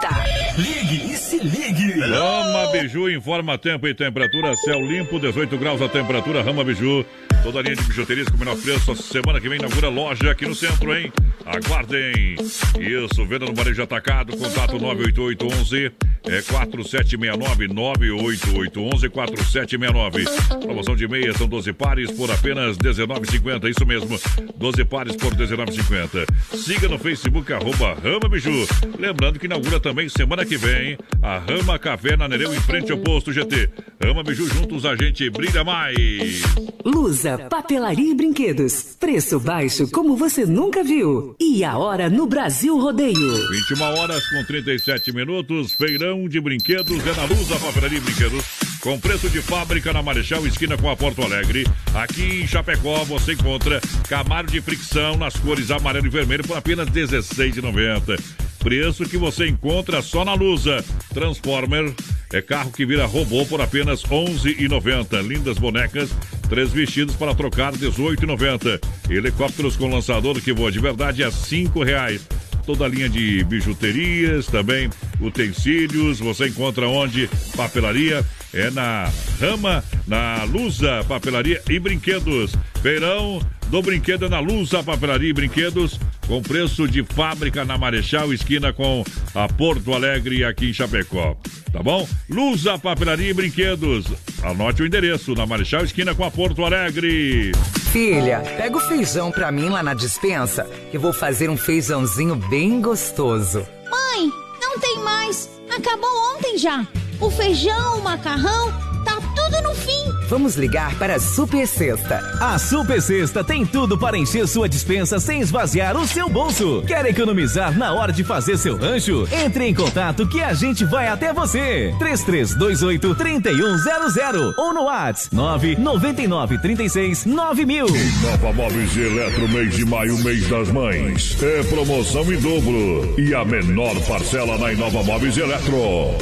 [0.57, 2.01] Ligue e se ligue.
[2.01, 7.05] Rama Biju informa tempo e temperatura, céu limpo, 18 graus a temperatura, Rama Biju.
[7.43, 8.97] Toda a linha de bijuterias com o menor preço.
[8.97, 11.13] Semana que vem inaugura loja aqui no centro, hein?
[11.45, 12.37] Aguardem.
[12.81, 15.93] Isso, venda no varejo atacado, contato 98811
[16.27, 20.25] é 4769 98811 4769.
[20.61, 23.69] Promoção de meia são 12 pares por apenas 19,50.
[23.69, 24.14] Isso mesmo,
[24.57, 26.27] 12 pares por 19,50.
[26.57, 28.67] Siga no Facebook arroba Rama Biju.
[28.99, 32.99] Lembrando que inaugura também semana que vem a Rama Café na Nereu em frente ao
[32.99, 33.71] posto GT.
[34.03, 36.43] Rama Biju juntos a gente brilha mais.
[36.85, 38.97] Lusa, papelaria e brinquedos.
[39.01, 41.35] Preço baixo como você nunca viu.
[41.41, 43.49] E a hora no Brasil Rodeio.
[43.51, 45.73] 21 horas com 37 minutos.
[45.73, 48.45] Feirão de brinquedos é na Lusa Papelaria e Brinquedos.
[48.81, 51.67] Com preço de fábrica na Marechal, esquina com a Porto Alegre.
[51.95, 56.89] Aqui em Chapecó você encontra Camaro de fricção nas cores amarelo e vermelho por apenas
[56.89, 58.21] R$ 16,90.
[58.59, 60.85] Preço que você encontra só na Lusa.
[61.13, 61.93] Transformer
[62.33, 65.27] é carro que vira robô por apenas R$ 11,90.
[65.27, 66.11] Lindas bonecas,
[66.49, 68.81] três vestidos para trocar R$ 18,90.
[69.11, 72.21] Helicópteros com lançador que voa de verdade a R$ 5,00
[72.65, 74.91] toda a linha de bijuterias, também
[75.21, 76.19] utensílios.
[76.19, 77.29] Você encontra onde?
[77.57, 78.25] Papelaria.
[78.53, 79.11] É na
[79.41, 82.55] Rama, na Lusa, papelaria e brinquedos.
[82.81, 85.99] Feirão do brinquedo na Lusa, papelaria e brinquedos.
[86.27, 89.05] Com preço de fábrica na Marechal, esquina com
[89.35, 91.37] a Porto Alegre aqui em Chapecó.
[91.73, 92.09] Tá bom?
[92.31, 94.07] Lusa, papelaria e brinquedos.
[94.43, 97.53] Anote o endereço na Marechal, esquina com a Porto Alegre.
[97.93, 102.81] Filha, pega o feijão pra mim lá na dispensa, que vou fazer um feijãozinho bem
[102.81, 103.67] gostoso.
[103.91, 104.31] Mãe,
[104.61, 105.51] não tem mais.
[105.77, 106.87] Acabou ontem já.
[107.21, 108.73] O feijão, o macarrão,
[109.05, 110.14] tá tudo no fim.
[110.29, 112.19] Vamos ligar para a Super Sexta.
[112.41, 116.83] A Super Sexta tem tudo para encher sua dispensa sem esvaziar o seu bolso.
[116.87, 119.29] Quer economizar na hora de fazer seu rancho?
[119.31, 121.95] Entre em contato que a gente vai até você.
[121.99, 127.87] 3328 3100 ou no WhatsApp 999 36 9000.
[128.23, 131.37] Nova Móveis e Eletro, mês de maio, mês das mães.
[131.43, 133.15] É promoção em dobro.
[133.19, 135.75] E a menor parcela na Inova Móveis e Eletro.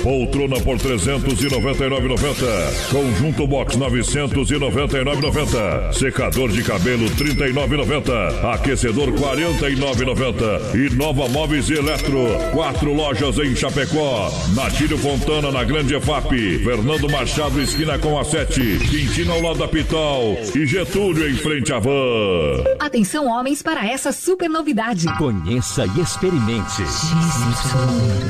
[0.03, 2.91] Poltrona por 399,90.
[2.91, 5.93] Conjunto box 999,90.
[5.93, 8.55] Secador de cabelo 39,90.
[8.55, 10.75] Aquecedor 49,90.
[10.75, 12.27] E Nova Móveis e Eletro.
[12.53, 14.31] Quatro lojas em Chapecó.
[14.55, 16.59] Natílio Fontana na Grande EFAP.
[16.65, 18.79] Fernando Machado esquina com a 7.
[18.79, 20.39] Quintino ao lado da Pitol.
[20.55, 22.63] E Getúlio em frente à van.
[22.79, 25.07] Atenção, homens, para essa super novidade.
[25.19, 26.83] Conheça e experimente.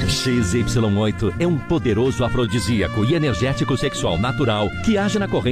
[0.07, 5.52] XY8 é um poderoso afrodisíaco e energético sexual natural que age na corrente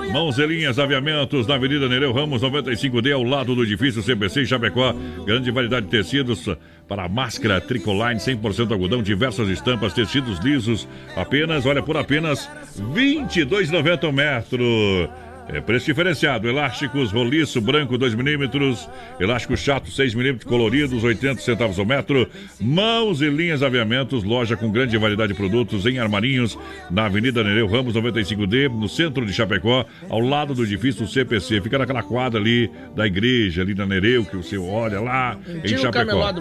[0.11, 4.41] eh, Mãos e Linhas Aviamentos na Avenida Nereu Ramos 95D, ao lado do edifício CBC
[4.41, 4.93] em Chapecó.
[5.25, 6.47] Grande variedade de tecidos
[6.87, 12.45] para máscara, tricoline, 100% algodão, diversas estampas, tecidos lisos, apenas, olha, por apenas
[12.93, 15.09] R$ 22,90 o metro.
[15.47, 16.47] É preço diferenciado.
[16.47, 18.89] Elásticos, roliço, branco 2 milímetros.
[19.19, 22.29] Elástico chato 6 milímetros, coloridos, 80 centavos ao metro.
[22.59, 24.23] Mãos e linhas aviamentos.
[24.23, 26.57] Loja com grande variedade de produtos em armarinhos.
[26.89, 31.61] Na Avenida Nereu Ramos 95D, no centro de Chapecó, ao lado do edifício CPC.
[31.61, 36.33] Fica naquela quadra ali da igreja, ali na Nereu, que você olha lá em Chapecó.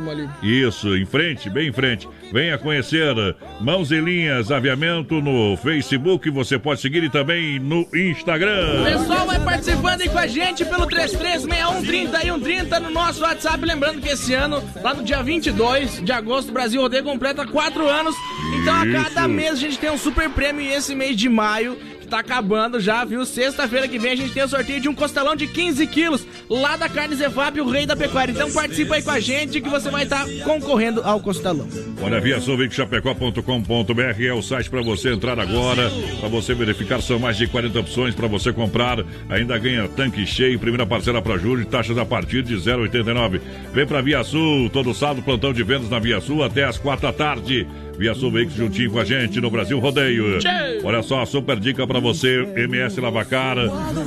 [0.43, 2.09] Isso, em frente, bem em frente.
[2.33, 3.15] Venha conhecer
[3.61, 6.31] Mãos e Linhas Aviamento no Facebook.
[6.31, 8.81] Você pode seguir e também no Instagram.
[8.81, 13.65] O pessoal vai participando aí com a gente pelo 336130 no nosso WhatsApp.
[13.65, 17.89] Lembrando que esse ano, lá no dia 22 de agosto, o Brasil Rodeio completa 4
[17.89, 18.15] anos.
[18.61, 20.63] Então a cada mês a gente tem um super prêmio.
[20.63, 21.77] E esse mês de maio,
[22.11, 23.25] tá acabando já, viu?
[23.25, 26.77] Sexta-feira que vem a gente tem o sorteio de um costelão de 15 quilos lá
[26.77, 28.33] da Carne Zefap, o rei da pecuária.
[28.33, 31.69] Então participa aí com a gente que você vai estar concorrendo ao costelão.
[32.03, 37.47] Olha, viaçãoveicochapecó.com.br é o site para você entrar agora, para você verificar, são mais de
[37.47, 38.99] 40 opções para você comprar.
[39.29, 43.41] Ainda ganha tanque cheio, primeira parcela para julho, taxas a partir de 0,89.
[43.73, 47.07] Vem para Via Sul, todo sábado, plantão de vendas na Via Sul até as 4
[47.07, 47.67] da tarde.
[48.01, 50.39] Via Sul Veículos juntinho com a gente no Brasil Rodeio.
[50.83, 53.57] Olha só, a super dica para você, MS Lavacar.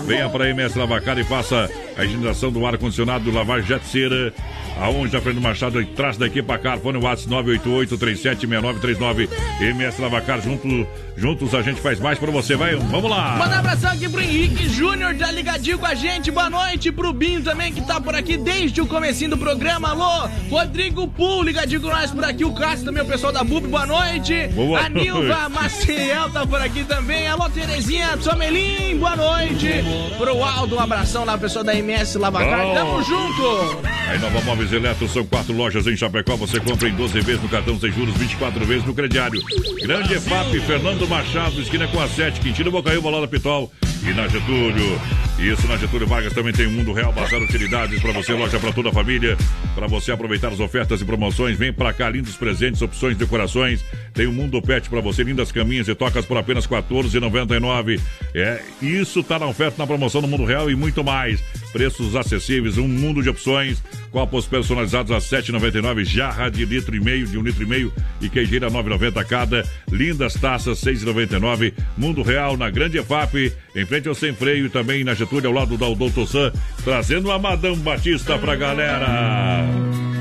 [0.07, 4.33] Venha para MS Lavacar e faça a higienização do ar-condicionado do lavagem jet cera.
[4.79, 9.29] Aonde a Fernando Machado atrás da equipa Carfone Watts 988-376939.
[9.61, 12.55] MS Lavacar, junto, juntos a gente faz mais para você.
[12.55, 13.37] Vai, vamos lá.
[13.37, 16.31] Manda um abração aqui pro Henrique Júnior, tá ligadinho com a gente.
[16.31, 19.89] Boa noite pro Binho também, que tá por aqui desde o comecinho do programa.
[19.89, 22.43] Alô, Rodrigo Pul, ligadinho com nós por aqui.
[22.43, 24.47] O Cássio também, o pessoal da BUB, boa noite.
[24.53, 25.49] Boa a Nilva.
[25.49, 27.27] Maciel tá por aqui também.
[27.27, 29.83] Alô, Terezinha Somelim, boa noite.
[30.17, 32.73] Pro Aldo, um abração lá, pessoal da MS Lavacar.
[32.73, 33.87] Tamo junto.
[34.09, 36.35] A Nova Móveis Eletro são quatro lojas em Chapecó.
[36.35, 39.41] Você compra em 12 vezes no cartão sem juros, 24 vezes no crediário.
[39.81, 43.71] Grande EFAP, Fernando Machado, esquina com a 7, Quintino Bocaiúva, lá da Pitol.
[44.05, 44.99] E na Getúlio.
[45.39, 48.71] Isso, na Getúlio Vargas também tem o Mundo Real, Bazar Utilidades para você, loja para
[48.73, 49.37] toda a família.
[49.73, 53.72] Para você aproveitar as ofertas e promoções, vem para cá, lindos presentes, opções, decorações.
[54.13, 57.99] Tem o Mundo Pet para você, lindas caminhas e tocas por apenas R$ 14,99.
[58.33, 61.43] É, isso tá na oferta, na promoção no Mundo Real e muito mais.
[61.71, 63.81] Preços acessíveis, um mundo de opções.
[64.11, 66.05] Copos personalizados a R$ 7,99.
[66.05, 67.91] Jarra de litro e meio, de um litro e meio
[68.21, 69.63] e queijeira R$ 9,90 cada.
[69.91, 71.73] Lindas taças, R$ 6,99.
[71.97, 75.53] Mundo Real na Grande EFAP, em frente ao Sem Freio e também na Getúlio, ao
[75.53, 76.51] lado da Doutor Sam,
[76.83, 80.12] trazendo a Madame Batista pra galera.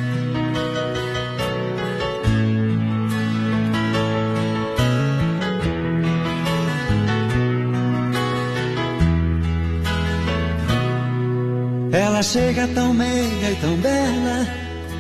[11.93, 14.47] Ela chega tão meiga e tão bela,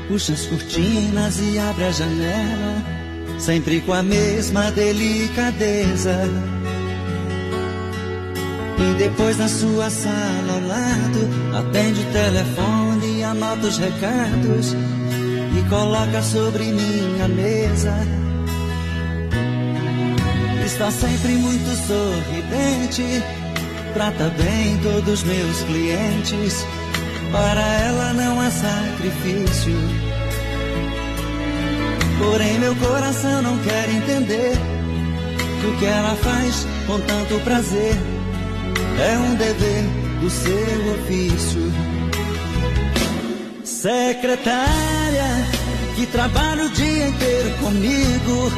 [0.09, 2.85] puxa as cortinas e abre a janela,
[3.39, 6.28] sempre com a mesma delicadeza.
[8.78, 14.74] E depois na sua sala ao lado, atende o telefone e anota os recados
[15.59, 17.94] e coloca sobre minha mesa.
[20.62, 23.23] Está sempre muito sorridente,
[23.94, 26.66] trata bem todos os meus clientes.
[27.32, 29.74] Para ela não há sacrifício.
[32.18, 34.52] Porém, meu coração não quer entender
[35.60, 37.96] que o que ela faz com tanto prazer
[39.00, 39.84] é um dever
[40.20, 41.72] do seu ofício.
[43.64, 45.62] Secretária
[45.96, 48.52] que trabalha o dia inteiro comigo,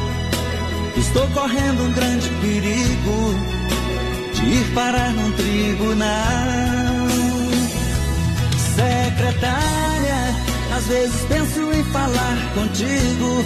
[0.97, 3.35] estou correndo um grande perigo
[4.33, 6.94] de ir parar num tribunal.
[8.75, 10.35] Secretária,
[10.75, 13.45] às vezes penso em falar contigo,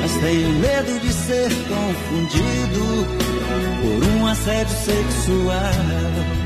[0.00, 3.06] mas tenho medo de ser confundido
[3.82, 6.41] por um assédio sexual.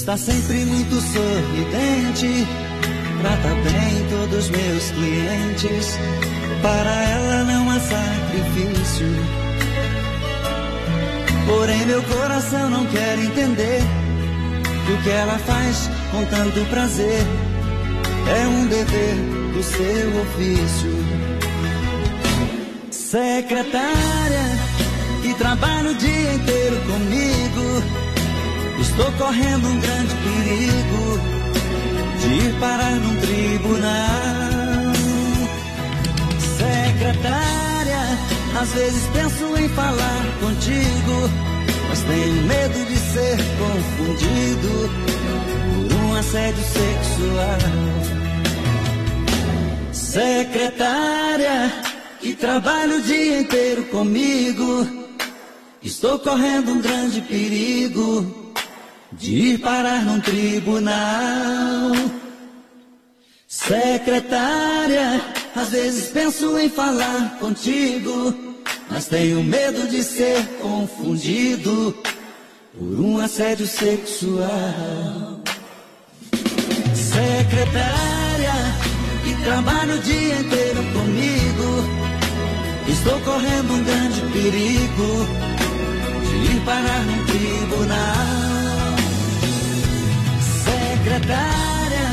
[0.00, 2.48] Está sempre muito sorridente,
[3.20, 5.98] trata bem todos os meus clientes.
[6.62, 9.06] Para ela não há sacrifício.
[11.46, 13.82] Porém, meu coração não quer entender
[14.86, 17.20] que o que ela faz com tanto prazer
[18.26, 19.16] é um dever
[19.52, 20.96] do seu ofício.
[22.90, 24.46] Secretária
[25.22, 27.99] que trabalha o dia inteiro comigo.
[28.90, 31.20] Estou correndo um grande perigo
[32.20, 34.92] de ir parar num tribunal.
[36.58, 38.02] Secretária,
[38.60, 41.30] às vezes penso em falar contigo,
[41.88, 44.90] mas tenho medo de ser confundido
[45.88, 47.60] por um assédio sexual.
[49.92, 51.72] Secretária,
[52.20, 54.86] que trabalha o dia inteiro comigo,
[55.80, 58.39] estou correndo um grande perigo
[59.12, 61.92] de ir parar num tribunal.
[63.46, 65.20] Secretária,
[65.56, 68.34] às vezes penso em falar contigo,
[68.88, 71.96] mas tenho medo de ser confundido
[72.72, 75.40] por um assédio sexual.
[76.94, 78.52] Secretária,
[79.24, 81.84] que trabalha o dia inteiro comigo,
[82.88, 85.26] estou correndo um grande perigo
[86.22, 88.39] de ir parar num tribunal.
[91.02, 92.08] Secretária,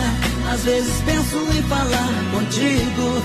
[0.50, 3.22] às vezes penso em falar contigo,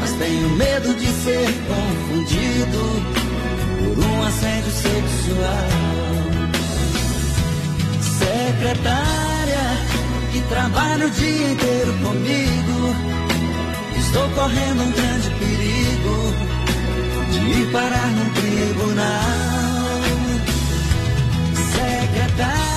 [0.00, 3.02] mas tenho medo de ser confundido
[3.78, 5.68] por um assédio sexual.
[8.18, 9.64] Secretária,
[10.32, 12.96] que trabalha o dia inteiro comigo,
[13.98, 16.34] estou correndo um grande perigo
[17.30, 19.04] de ir parar num tribunal.
[21.74, 22.73] Secretária,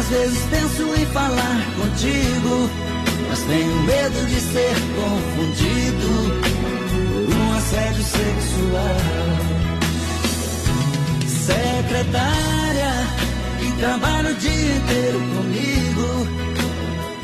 [0.00, 2.70] às vezes penso em falar contigo,
[3.28, 6.08] mas tenho medo de ser confundido
[7.26, 8.96] por um assédio sexual.
[11.28, 12.92] Secretária,
[13.58, 16.26] que trabalha o dia inteiro comigo,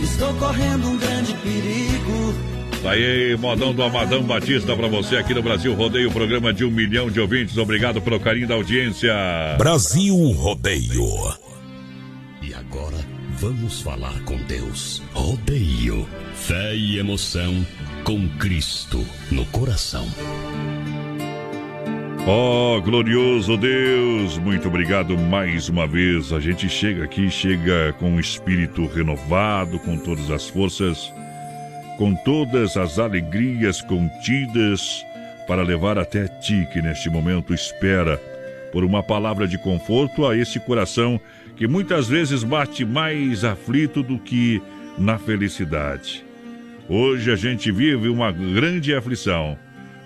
[0.02, 2.34] estou correndo um grande perigo.
[2.82, 6.70] Tá aí, modão do Amadão Batista pra você aqui no Brasil Rodeio, programa de um
[6.70, 7.56] milhão de ouvintes.
[7.56, 9.12] Obrigado pelo carinho da audiência.
[9.58, 11.46] Brasil Rodeio.
[12.70, 12.96] Agora
[13.38, 15.00] vamos falar com Deus.
[15.12, 17.64] Rodeio, fé e emoção
[18.02, 20.04] com Cristo no coração.
[22.26, 26.32] Ó, glorioso Deus, muito obrigado mais uma vez.
[26.32, 31.12] A gente chega aqui, chega com o espírito renovado, com todas as forças,
[31.96, 35.04] com todas as alegrias contidas
[35.46, 38.20] para levar até ti que neste momento espera
[38.72, 41.20] por uma palavra de conforto a esse coração
[41.56, 44.62] que muitas vezes bate mais aflito do que
[44.98, 46.24] na felicidade.
[46.88, 49.58] Hoje a gente vive uma grande aflição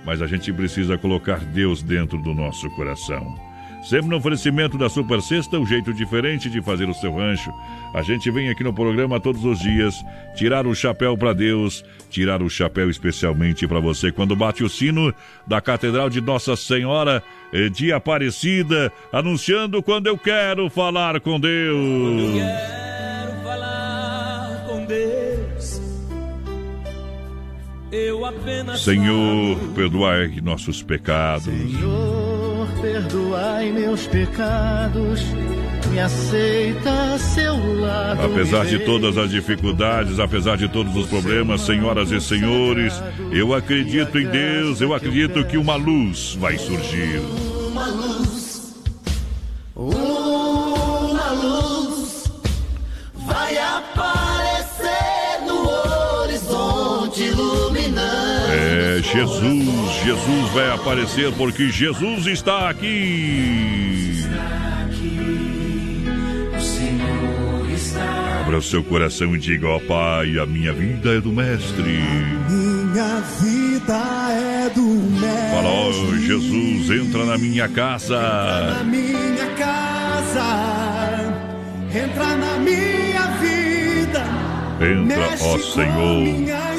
[0.04, 3.49] mas a gente precisa colocar Deus dentro do nosso coração.
[3.82, 7.50] Sempre no oferecimento da Super Sexta, um jeito diferente de fazer o seu rancho.
[7.94, 9.94] A gente vem aqui no programa todos os dias
[10.34, 15.12] tirar o chapéu para Deus, tirar o chapéu especialmente para você quando bate o sino
[15.46, 17.22] da Catedral de Nossa Senhora
[17.72, 22.34] de Aparecida, anunciando quando eu quero falar com Deus.
[22.34, 25.80] Quero falar com Deus.
[27.90, 31.44] Eu apenas Senhor, perdoai nossos pecados.
[31.44, 35.22] Senhor, perdoai meus pecados.
[35.90, 38.24] Me aceita seu lado.
[38.24, 42.94] Apesar de todas as dificuldades, apesar de todos os problemas, senhoras e senhores,
[43.32, 47.20] eu acredito em Deus, eu acredito que uma luz vai surgir.
[47.70, 48.74] Uma luz,
[49.74, 52.30] uma luz
[53.14, 54.29] vai aparecer
[59.12, 64.24] Jesus, Jesus vai aparecer porque Jesus está aqui.
[66.56, 68.40] O Senhor está.
[68.40, 71.98] Abra o seu coração e diga, ó Pai, a minha vida é do Mestre.
[72.48, 73.98] Minha vida
[74.32, 75.54] é do mestre.
[75.54, 78.84] Fala, ó Jesus, entra na minha Na casa.
[78.84, 80.44] minha casa,
[81.92, 84.24] entra na minha vida.
[84.80, 86.20] Entra, ó com Senhor.
[86.22, 86.76] minha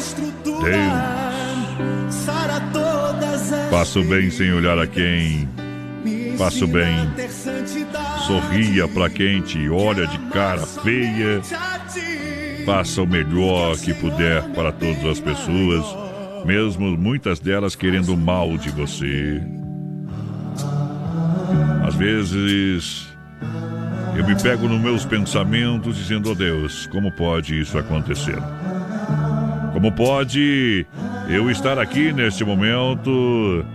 [2.11, 5.47] estrutura, Sara todas as Faça o bem sem olhar a quem.
[6.03, 7.09] me Faça o ensina bem.
[8.27, 11.41] Sorria pra quem te olha de cara feia.
[12.65, 15.83] Faça o melhor que puder para todas as pessoas,
[16.45, 19.41] mesmo muitas delas querendo o mal de você.
[21.87, 23.07] Às vezes
[24.15, 28.37] eu me pego nos meus pensamentos dizendo, oh Deus, como pode isso acontecer?
[29.73, 30.85] Como pode
[31.31, 33.65] eu estar aqui neste momento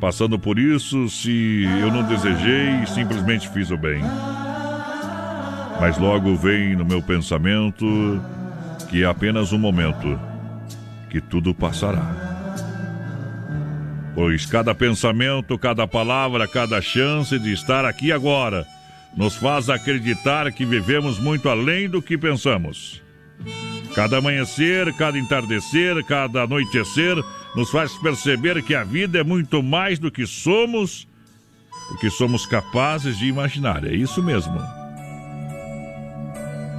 [0.00, 4.02] passando por isso se eu não desejei simplesmente fiz o bem?
[5.80, 8.20] Mas logo vem no meu pensamento
[8.90, 10.18] que é apenas um momento,
[11.08, 12.04] que tudo passará.
[14.12, 18.66] Pois cada pensamento, cada palavra, cada chance de estar aqui agora
[19.16, 23.00] nos faz acreditar que vivemos muito além do que pensamos.
[23.94, 27.22] Cada amanhecer, cada entardecer, cada anoitecer
[27.54, 31.06] nos faz perceber que a vida é muito mais do que somos,
[31.90, 33.84] do que somos capazes de imaginar.
[33.86, 34.58] É isso mesmo.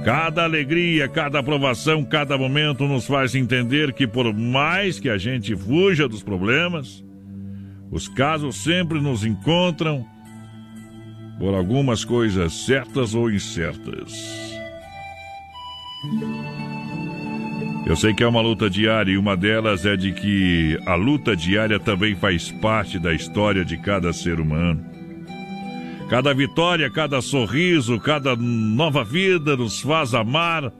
[0.04, 5.56] Cada alegria, cada aprovação, cada momento nos faz entender que, por mais que a gente
[5.56, 7.02] fuja dos problemas,
[7.90, 10.04] os casos sempre nos encontram
[11.38, 14.52] por algumas coisas certas ou incertas.
[17.86, 21.36] Eu sei que é uma luta diária e uma delas é de que a luta
[21.36, 24.82] diária também faz parte da história de cada ser humano.
[26.08, 30.72] Cada vitória, cada sorriso, cada nova vida nos faz amar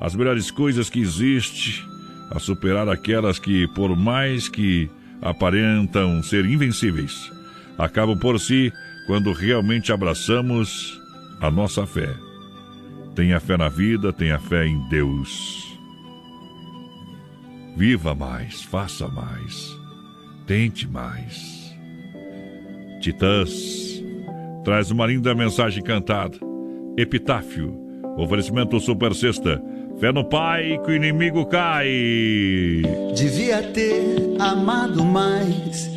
[0.00, 1.84] as melhores coisas que existe,
[2.30, 4.88] a superar aquelas que, por mais que
[5.20, 7.30] aparentam ser invencíveis,
[7.76, 8.72] acabam por si
[9.08, 11.00] quando realmente abraçamos
[11.40, 12.14] a nossa fé.
[13.16, 15.71] Tenha fé na vida, tenha fé em Deus.
[17.76, 19.76] Viva mais, faça mais,
[20.46, 21.74] tente mais.
[23.00, 24.02] Titãs
[24.62, 26.38] traz uma linda mensagem cantada.
[26.96, 27.74] Epitáfio,
[28.16, 29.60] oferecimento Super Sexta.
[29.98, 32.82] Fé no Pai que o inimigo cai.
[33.14, 35.90] Devia ter amado mais,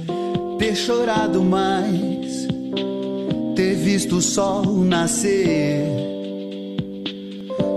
[0.58, 2.48] ter chorado mais,
[3.56, 6.15] ter visto o sol nascer.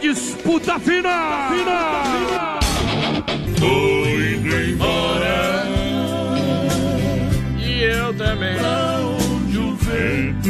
[0.00, 1.50] disputa final!
[1.50, 2.60] Final!
[3.58, 5.64] Tô indo embora.
[7.58, 8.56] E eu também.
[8.60, 10.48] Onde o vento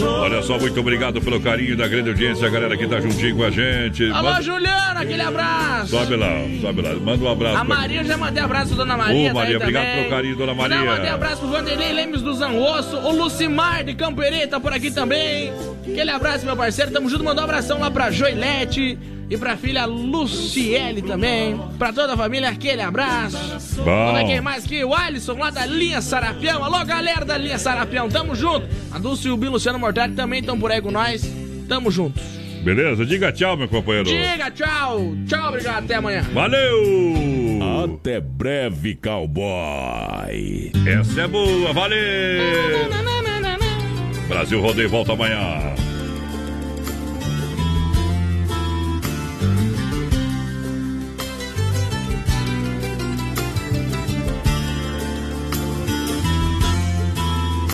[0.00, 3.42] Olha só, muito obrigado pelo carinho da grande audiência, a galera que tá juntinho com
[3.42, 4.04] a gente.
[4.12, 5.88] Alô, Manda- Juliana, aquele abraço.
[5.88, 6.28] Sobe lá,
[6.60, 6.94] sobe lá.
[6.94, 7.56] Manda um abraço.
[7.56, 9.30] A pra- Maria, já mandei abraço, dona Maria.
[9.30, 9.98] Ô, Maria, tá obrigado também.
[10.04, 10.76] pelo carinho, dona Maria.
[10.76, 14.90] Já mandei abraço pro Vanderlei Lemos do Zangosso, o Lucimar de Camperê tá por aqui
[14.92, 15.52] também.
[15.90, 16.90] Aquele abraço, meu parceiro.
[16.90, 17.24] Tamo junto.
[17.24, 18.98] Mandou um abração lá pra Joilete
[19.30, 21.60] e pra filha Luciele também.
[21.78, 23.36] Pra toda a família, aquele abraço.
[23.76, 24.06] Bom.
[24.06, 26.64] Como é quem mais que o Alisson lá da linha Sarapião.
[26.64, 28.08] Alô, galera da linha Sarapião.
[28.08, 28.66] Tamo junto.
[28.92, 31.28] A Dulce e o Bill Luciano Mortari também estão por aí com nós.
[31.68, 32.22] Tamo juntos.
[32.62, 33.06] Beleza?
[33.06, 34.08] Diga tchau, meu companheiro.
[34.08, 35.14] Diga tchau.
[35.26, 35.84] Tchau, obrigado.
[35.84, 36.22] Até amanhã.
[36.32, 37.14] Valeu!
[37.84, 40.72] Até breve, cowboy.
[40.86, 43.17] Essa é boa, valeu!
[44.28, 45.87] Brasil Rodeio volta amanhã.